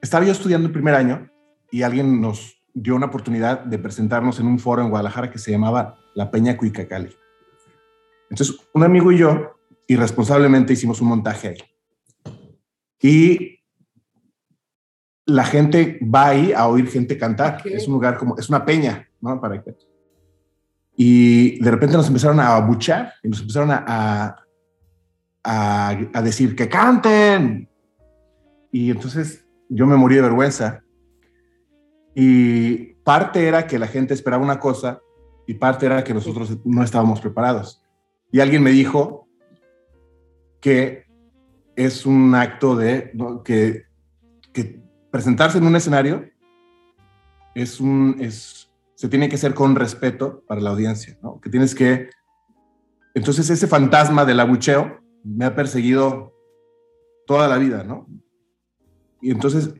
[0.00, 1.30] estaba yo estudiando el primer año
[1.70, 5.50] y alguien nos dio una oportunidad de presentarnos en un foro en Guadalajara que se
[5.50, 7.16] llamaba La Peña Cuicacali.
[8.34, 9.54] Entonces, un amigo y yo,
[9.86, 11.58] irresponsablemente, hicimos un montaje ahí.
[13.00, 13.60] Y
[15.24, 17.60] la gente va ahí a oír gente cantar.
[17.60, 17.66] Ok.
[17.66, 19.40] Es un lugar como, es una peña, ¿no?
[19.40, 19.76] Para que...
[20.96, 24.36] Y de repente nos empezaron a abuchar y nos empezaron a, a,
[25.44, 27.68] a, a decir que canten.
[28.72, 30.82] Y entonces yo me morí de vergüenza.
[32.16, 35.00] Y parte era que la gente esperaba una cosa
[35.46, 37.80] y parte era que nosotros no estábamos preparados.
[38.34, 39.28] Y alguien me dijo
[40.60, 41.04] que
[41.76, 43.12] es un acto de
[43.44, 43.84] que
[45.08, 46.28] presentarse en un escenario
[47.54, 51.40] es un es se tiene que hacer con respeto para la audiencia, ¿no?
[51.40, 52.10] Que tienes que
[53.14, 56.34] entonces ese fantasma del abucheo me ha perseguido
[57.28, 58.08] toda la vida, ¿no?
[59.22, 59.74] Y entonces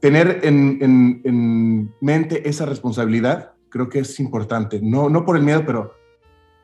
[0.00, 5.42] tener en, en, en mente esa responsabilidad creo que es importante, no, no por el
[5.42, 5.92] miedo, pero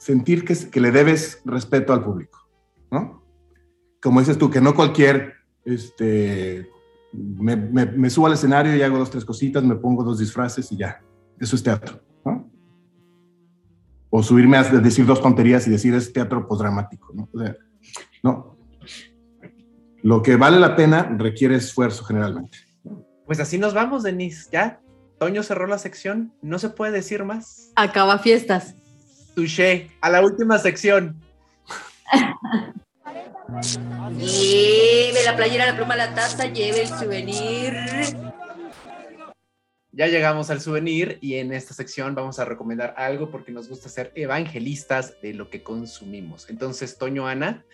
[0.01, 2.49] sentir que, que le debes respeto al público,
[2.91, 3.23] ¿no?
[4.03, 6.71] Como dices tú, que no cualquier, este,
[7.13, 10.73] me, me, me subo al escenario y hago dos, tres cositas, me pongo dos disfraces
[10.73, 11.03] y ya,
[11.39, 12.51] eso es teatro, ¿no?
[14.09, 17.29] O subirme a decir dos tonterías y decir es teatro posdramático, ¿no?
[17.33, 17.55] O sea,
[18.23, 18.57] no.
[20.03, 22.57] Lo que vale la pena requiere esfuerzo generalmente.
[23.27, 24.49] Pues así nos vamos, Denise.
[24.51, 24.81] Ya,
[25.19, 26.33] Toño cerró la sección.
[26.41, 27.71] No se puede decir más.
[27.77, 28.75] Acaba fiestas.
[29.41, 29.91] Touché.
[30.03, 31.19] A la última sección.
[34.19, 37.75] Lleve la playera, la pluma, la taza, lleve el souvenir.
[39.93, 43.89] Ya llegamos al souvenir y en esta sección vamos a recomendar algo porque nos gusta
[43.89, 46.49] ser evangelistas de lo que consumimos.
[46.51, 47.65] Entonces, Toño, Ana,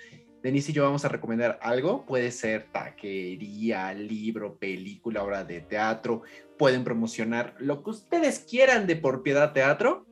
[0.44, 2.06] Denise y yo vamos a recomendar algo.
[2.06, 6.22] Puede ser taquería, libro, película, obra de teatro.
[6.56, 10.06] Pueden promocionar lo que ustedes quieran de por piedad teatro.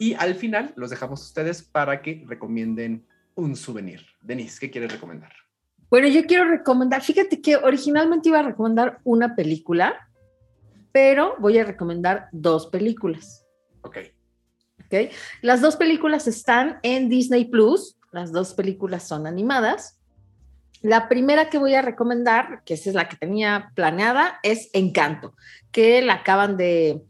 [0.00, 4.00] Y al final los dejamos a ustedes para que recomienden un souvenir.
[4.22, 5.30] Denise, ¿qué quieres recomendar?
[5.90, 10.08] Bueno, yo quiero recomendar, fíjate que originalmente iba a recomendar una película,
[10.90, 13.44] pero voy a recomendar dos películas.
[13.82, 13.98] Ok.
[14.86, 15.12] ¿ok?
[15.42, 20.00] Las dos películas están en Disney Plus, las dos películas son animadas.
[20.80, 25.34] La primera que voy a recomendar, que esa es la que tenía planeada, es Encanto,
[25.70, 27.02] que la acaban de,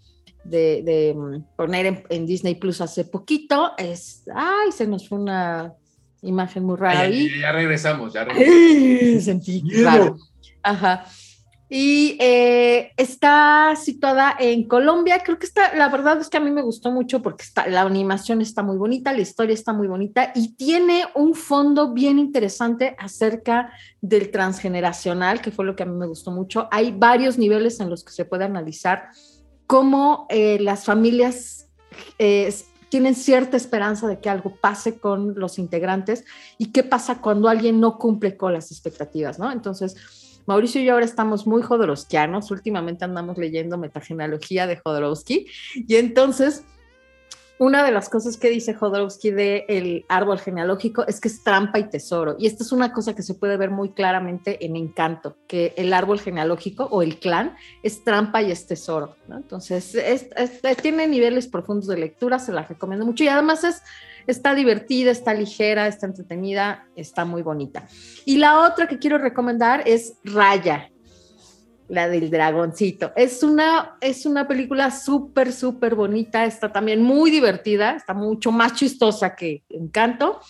[0.44, 3.72] de, de, mm, poner en, en, Disney Plus hace poquito.
[3.76, 5.74] Es, ay, se nos fue una
[6.22, 7.30] imagen muy rara Ay, ahí.
[7.30, 9.24] ya, ya, regresamos, ya regresamos.
[9.24, 10.16] Sentí raro.
[10.62, 11.06] Ajá.
[11.72, 15.22] Y eh, está situada en Colombia.
[15.24, 17.82] Creo que está, la verdad es que a mí me gustó mucho porque está, la
[17.82, 22.96] animación está muy bonita, la historia está muy bonita y tiene un fondo bien interesante
[22.98, 26.66] acerca del transgeneracional, que fue lo que a mí me gustó mucho.
[26.72, 29.10] Hay varios niveles en los que se puede analizar
[29.70, 31.68] cómo eh, las familias
[32.18, 32.52] eh,
[32.88, 36.24] tienen cierta esperanza de que algo pase con los integrantes
[36.58, 39.52] y qué pasa cuando alguien no cumple con las expectativas, ¿no?
[39.52, 39.94] Entonces,
[40.44, 46.64] Mauricio y yo ahora estamos muy jodorowskianos, últimamente andamos leyendo metagenealogía de Jodorowsky y entonces
[47.60, 51.78] una de las cosas que dice Jodorowsky de el árbol genealógico es que es trampa
[51.78, 52.36] y tesoro.
[52.38, 55.92] Y esta es una cosa que se puede ver muy claramente en Encanto, que el
[55.92, 59.14] árbol genealógico o el clan es trampa y es tesoro.
[59.28, 59.36] ¿no?
[59.36, 63.82] Entonces, es, es, tiene niveles profundos de lectura, se la recomiendo mucho y además es,
[64.26, 67.86] está divertida, está ligera, está entretenida, está muy bonita.
[68.24, 70.90] Y la otra que quiero recomendar es Raya.
[71.90, 73.12] La del dragoncito.
[73.16, 76.44] Es una, es una película súper, súper bonita.
[76.44, 77.96] Está también muy divertida.
[77.96, 80.40] Está mucho más chistosa que Encanto.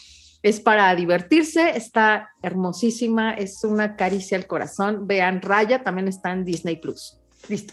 [0.42, 1.78] Es para divertirse.
[1.78, 3.32] Está hermosísima.
[3.32, 5.06] Es una caricia al corazón.
[5.06, 5.82] Vean Raya.
[5.82, 7.18] También está en Disney Plus.
[7.48, 7.72] Listo.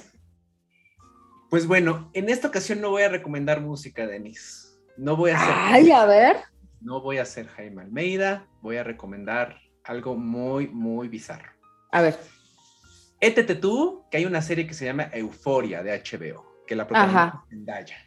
[1.49, 4.79] Pues bueno, en esta ocasión no voy a recomendar música, Denis.
[4.95, 5.53] No voy a hacer.
[5.57, 6.37] Ay, a ver.
[6.79, 8.47] No voy a hacer Jaime Almeida.
[8.61, 11.51] Voy a recomendar algo muy, muy bizarro.
[11.91, 12.17] A ver.
[13.19, 17.43] Étete tú, que hay una serie que se llama Euforia de HBO, que la protagoniza.
[17.49, 17.97] Zendaya.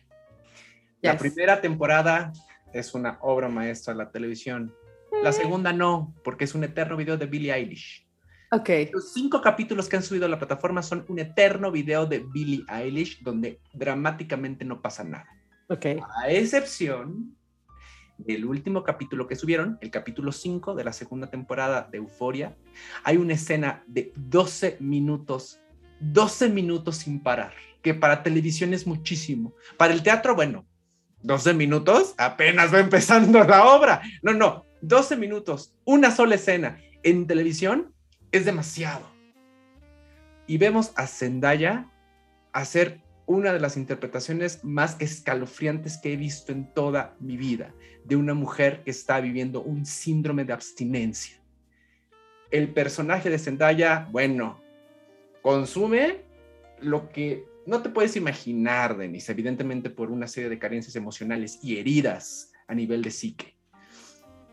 [1.03, 1.21] La Yes.
[1.21, 2.33] primera temporada
[2.73, 4.75] es una obra maestra de la televisión.
[5.23, 8.07] La segunda no, porque es un eterno video de Billie Eilish.
[8.53, 8.69] Ok.
[8.93, 12.65] Los cinco capítulos que han subido a la plataforma son un eterno video de Billie
[12.69, 15.27] Eilish donde dramáticamente no pasa nada.
[15.69, 15.87] Ok.
[16.17, 17.37] A excepción
[18.27, 22.57] del último capítulo que subieron, el capítulo 5 de la segunda temporada de Euforia,
[23.05, 25.61] hay una escena de 12 minutos,
[26.01, 27.53] 12 minutos sin parar,
[27.83, 29.55] que para televisión es muchísimo.
[29.77, 30.67] Para el teatro, bueno,
[31.23, 34.03] 12 minutos, apenas va empezando la obra.
[34.23, 36.81] No, no, 12 minutos, una sola escena.
[37.03, 37.95] En televisión
[38.33, 39.11] es demasiado.
[40.47, 41.91] Y vemos a Zendaya
[42.53, 47.73] hacer una de las interpretaciones más escalofriantes que he visto en toda mi vida
[48.05, 51.41] de una mujer que está viviendo un síndrome de abstinencia.
[52.51, 54.61] El personaje de Zendaya, bueno,
[55.43, 56.25] consume
[56.81, 61.79] lo que no te puedes imaginar, Denis, evidentemente por una serie de carencias emocionales y
[61.79, 63.57] heridas a nivel de psique.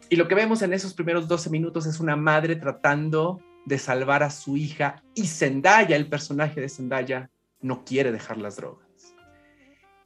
[0.09, 4.23] Y lo que vemos en esos primeros 12 minutos es una madre tratando de salvar
[4.23, 7.29] a su hija y Zendaya, el personaje de Zendaya,
[7.59, 8.86] no quiere dejar las drogas.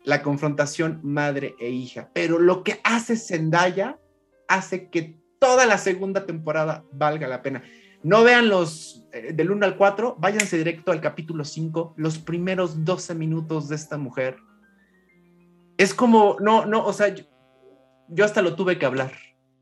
[0.03, 2.09] La confrontación madre e hija.
[2.13, 3.99] Pero lo que hace Zendaya
[4.47, 7.63] hace que toda la segunda temporada valga la pena.
[8.03, 12.85] No vean los eh, del 1 al 4, váyanse directo al capítulo 5, los primeros
[12.85, 14.37] 12 minutos de esta mujer.
[15.77, 17.15] Es como, no, no, o sea,
[18.09, 19.13] yo, hasta lo tuve que hablar,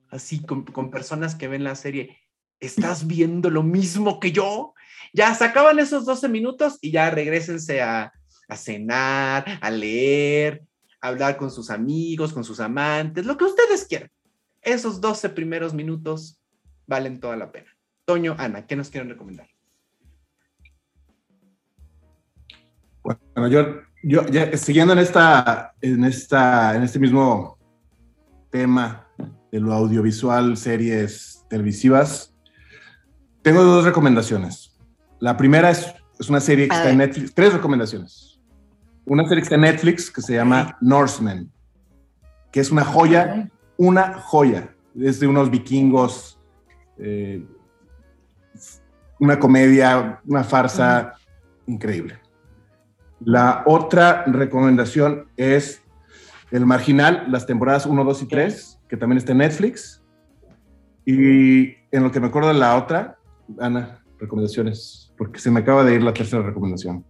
[0.10, 2.18] así con, con personas que ven la serie.
[2.60, 4.74] ¿Estás viendo lo mismo que yo?
[5.14, 8.12] Ya se acaban esos 12 minutos y ya regresense a,
[8.50, 10.64] a cenar, a leer,
[11.00, 14.12] a hablar con sus amigos, con sus amantes, lo que ustedes quieran.
[14.62, 16.42] Esos 12 primeros minutos
[16.86, 17.70] valen toda la pena.
[18.06, 19.48] Toño, Ana, ¿qué nos quieren recomendar?
[23.04, 27.58] Bueno, yo, yo ya siguiendo en esta, en esta, en este mismo
[28.50, 29.08] tema
[29.52, 32.36] de lo audiovisual, series televisivas,
[33.42, 34.78] tengo dos recomendaciones.
[35.20, 36.98] La primera es, es una serie que está en.
[36.98, 38.29] Netflix, tres recomendaciones.
[39.10, 41.52] Una serie que está en Netflix que se llama Norsemen,
[42.52, 44.76] que es una joya, una joya.
[44.96, 46.40] Es de unos vikingos,
[47.00, 47.44] eh,
[49.20, 51.16] una comedia, una farsa
[51.66, 52.20] increíble.
[53.20, 55.82] La otra recomendación es
[56.52, 60.04] El Marginal, las temporadas 1, 2 y 3, que también está en Netflix.
[61.04, 63.18] Y en lo que me acuerdo de la otra,
[63.60, 67.04] Ana, recomendaciones, porque se me acaba de ir la tercera recomendación.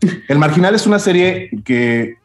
[0.28, 2.16] El Marginal es una serie que,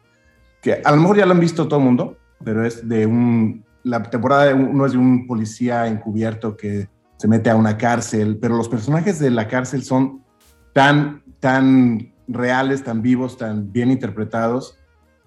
[0.84, 3.64] a lo mejor ya lo han visto todo el mundo, pero es de un...
[3.82, 8.56] La temporada 1 es de un policía encubierto que se mete a una cárcel, pero
[8.56, 10.22] los personajes de la cárcel son
[10.72, 14.78] tan, tan reales, tan vivos, tan bien interpretados,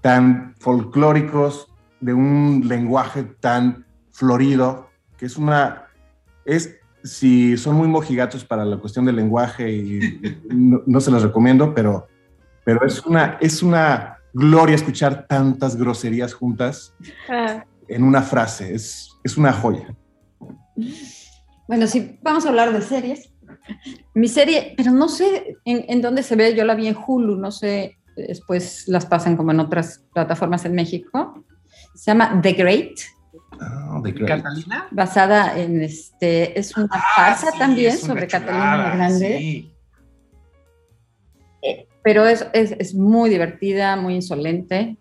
[0.01, 5.87] tan folclóricos, de un lenguaje tan florido, que es una,
[6.45, 11.23] es, si son muy mojigatos para la cuestión del lenguaje y no, no se los
[11.23, 12.07] recomiendo, pero,
[12.67, 16.93] pero es, una, es una gloria escuchar tantas groserías juntas
[17.87, 19.95] en una frase, es, es una joya.
[21.65, 23.31] Bueno, si vamos a hablar de series.
[24.13, 27.37] Mi serie, pero no sé en, en dónde se ve, yo la vi en Hulu,
[27.37, 31.45] no sé, después las pasan como en otras plataformas en México.
[31.95, 32.99] Se llama The Great,
[33.61, 34.27] Oh, the great.
[34.27, 34.87] ¿Catalina?
[34.91, 39.37] basada en este, es una farsa Ah, sí, también es una sobre Catalina la Grande,
[39.37, 39.76] sí.
[42.07, 44.95] Pero es, es, es muy divertida, muy insolente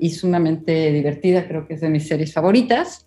[0.00, 3.06] y sumamente divertida, creo que es de mis series favoritas.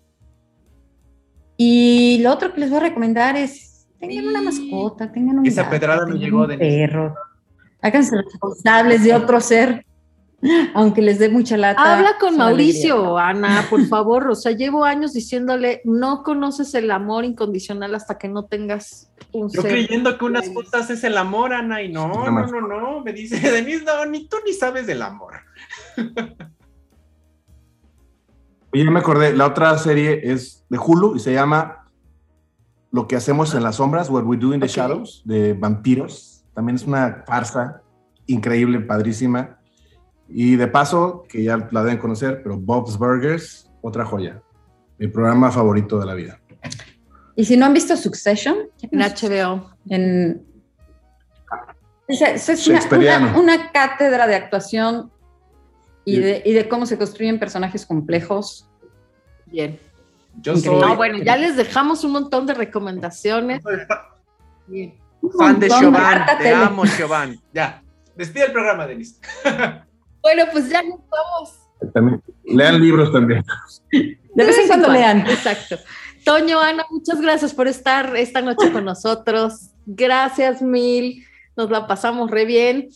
[1.56, 5.64] Y lo otro que les voy a recomendar es, tengan una mascota, tengan un Esa
[5.64, 6.86] gato, pedrada tengan llegó, un Denise.
[6.86, 7.16] perro,
[7.82, 9.84] háganse responsables de otro ser,
[10.74, 11.96] aunque les dé mucha lata.
[11.96, 14.28] Habla con Mauricio, Ana, por favor.
[14.30, 19.48] O sea, llevo años diciéndole, no conoces el amor incondicional hasta que no tengas un
[19.50, 19.70] Yo ser.
[19.70, 23.38] creyendo que unas putas es el amor, Ana, y no, no, no, no, me dice
[23.50, 25.34] Denise, no, ni tú ni sabes del amor.
[28.72, 31.88] Oye, ya me acordé, la otra serie es de Hulu y se llama
[32.90, 34.68] Lo que hacemos en las sombras, What We Do in the.
[34.68, 36.44] Shadows, de vampiros.
[36.54, 37.82] también es una farsa
[38.26, 39.58] increíble, padrísima.
[40.28, 44.42] Y de paso, que ya la deben conocer, pero Bob's Burgers, otra joya.
[44.98, 46.40] Mi programa favorito de la vida.
[47.36, 48.56] Y si no han visto Succession,
[48.90, 49.70] En HBO.
[49.88, 50.42] en...
[52.08, 55.10] Es, es- es una, una- una cátedra de actuación
[56.04, 58.68] y de, y de cómo se construyen personajes complejos.
[59.46, 59.78] Bien.
[60.40, 63.60] Yo soy No, bueno, ya les dejamos un montón de recomendaciones.
[63.62, 67.40] fan de harta Te amo, Chauvin.
[67.52, 67.82] Ya.
[68.14, 69.20] Despide el programa, Denis.
[70.26, 71.92] Bueno, pues ya nos vamos.
[71.94, 73.44] También, lean libros también.
[73.92, 75.20] De vez en cuando lean.
[75.20, 75.76] Exacto.
[76.24, 79.70] Toño, Ana, muchas gracias por estar esta noche con nosotros.
[79.86, 81.24] Gracias mil.
[81.56, 82.88] Nos la pasamos re bien.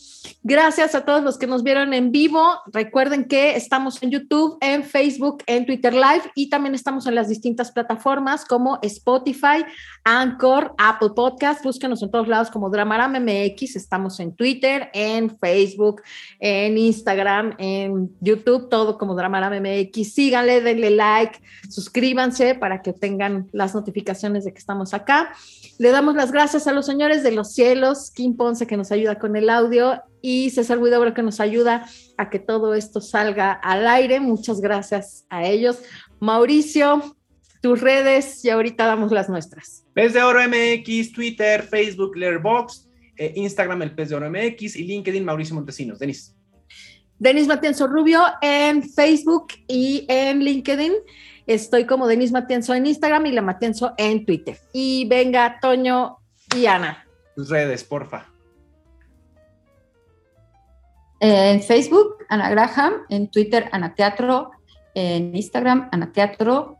[0.43, 2.59] Gracias a todos los que nos vieron en vivo.
[2.71, 7.27] Recuerden que estamos en YouTube, en Facebook, en Twitter Live y también estamos en las
[7.27, 9.65] distintas plataformas como Spotify,
[10.03, 11.63] Anchor, Apple Podcast.
[11.63, 13.75] Búsquenos en todos lados como Dramaram MX.
[13.75, 16.03] Estamos en Twitter, en Facebook,
[16.39, 20.13] en Instagram, en YouTube, todo como Dramaram MX.
[20.13, 25.33] Síganle, denle like, suscríbanse para que tengan las notificaciones de que estamos acá.
[25.79, 29.35] Le damos las gracias a los señores de los cielos, Kim que nos ayuda con
[29.35, 31.87] el audio y César Huidobro que nos ayuda
[32.17, 34.19] a que todo esto salga al aire.
[34.19, 35.79] Muchas gracias a ellos.
[36.19, 37.15] Mauricio,
[37.61, 39.85] tus redes y ahorita damos las nuestras.
[39.93, 42.87] Pez de Oro MX, Twitter, Facebook, Letterboxd,
[43.17, 45.99] eh, Instagram, el Pez de Oro MX y LinkedIn, Mauricio Montesinos.
[45.99, 46.35] Denis.
[47.19, 50.93] Denis Matienzo Rubio en Facebook y en LinkedIn.
[51.45, 54.57] Estoy como Denis Matienzo en Instagram y la Matienzo en Twitter.
[54.73, 56.17] Y venga, Toño
[56.55, 57.05] y Ana.
[57.35, 58.30] Tus redes, porfa.
[61.23, 64.51] En Facebook, Ana Graham, en Twitter, Ana Teatro,
[64.95, 66.77] en Instagram, Ana Teatro,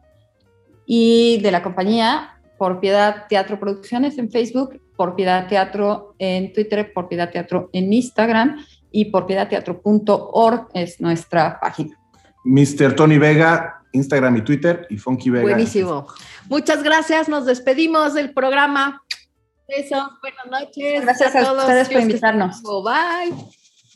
[0.86, 6.92] y de la compañía Por Piedad Teatro Producciones en Facebook, Por Piedad Teatro en Twitter,
[6.92, 11.98] Por Piedad Teatro en Instagram y porpiedadteatro.org es nuestra página.
[12.44, 12.96] Mr.
[12.96, 15.44] Tony Vega, Instagram y Twitter, y Funky Vega.
[15.44, 16.08] Buenísimo.
[16.50, 17.30] Muchas gracias.
[17.30, 19.02] Nos despedimos del programa.
[19.68, 21.04] Eso, buenas noches.
[21.04, 22.62] Gracias a ustedes por invitarnos.
[22.64, 23.61] Bye.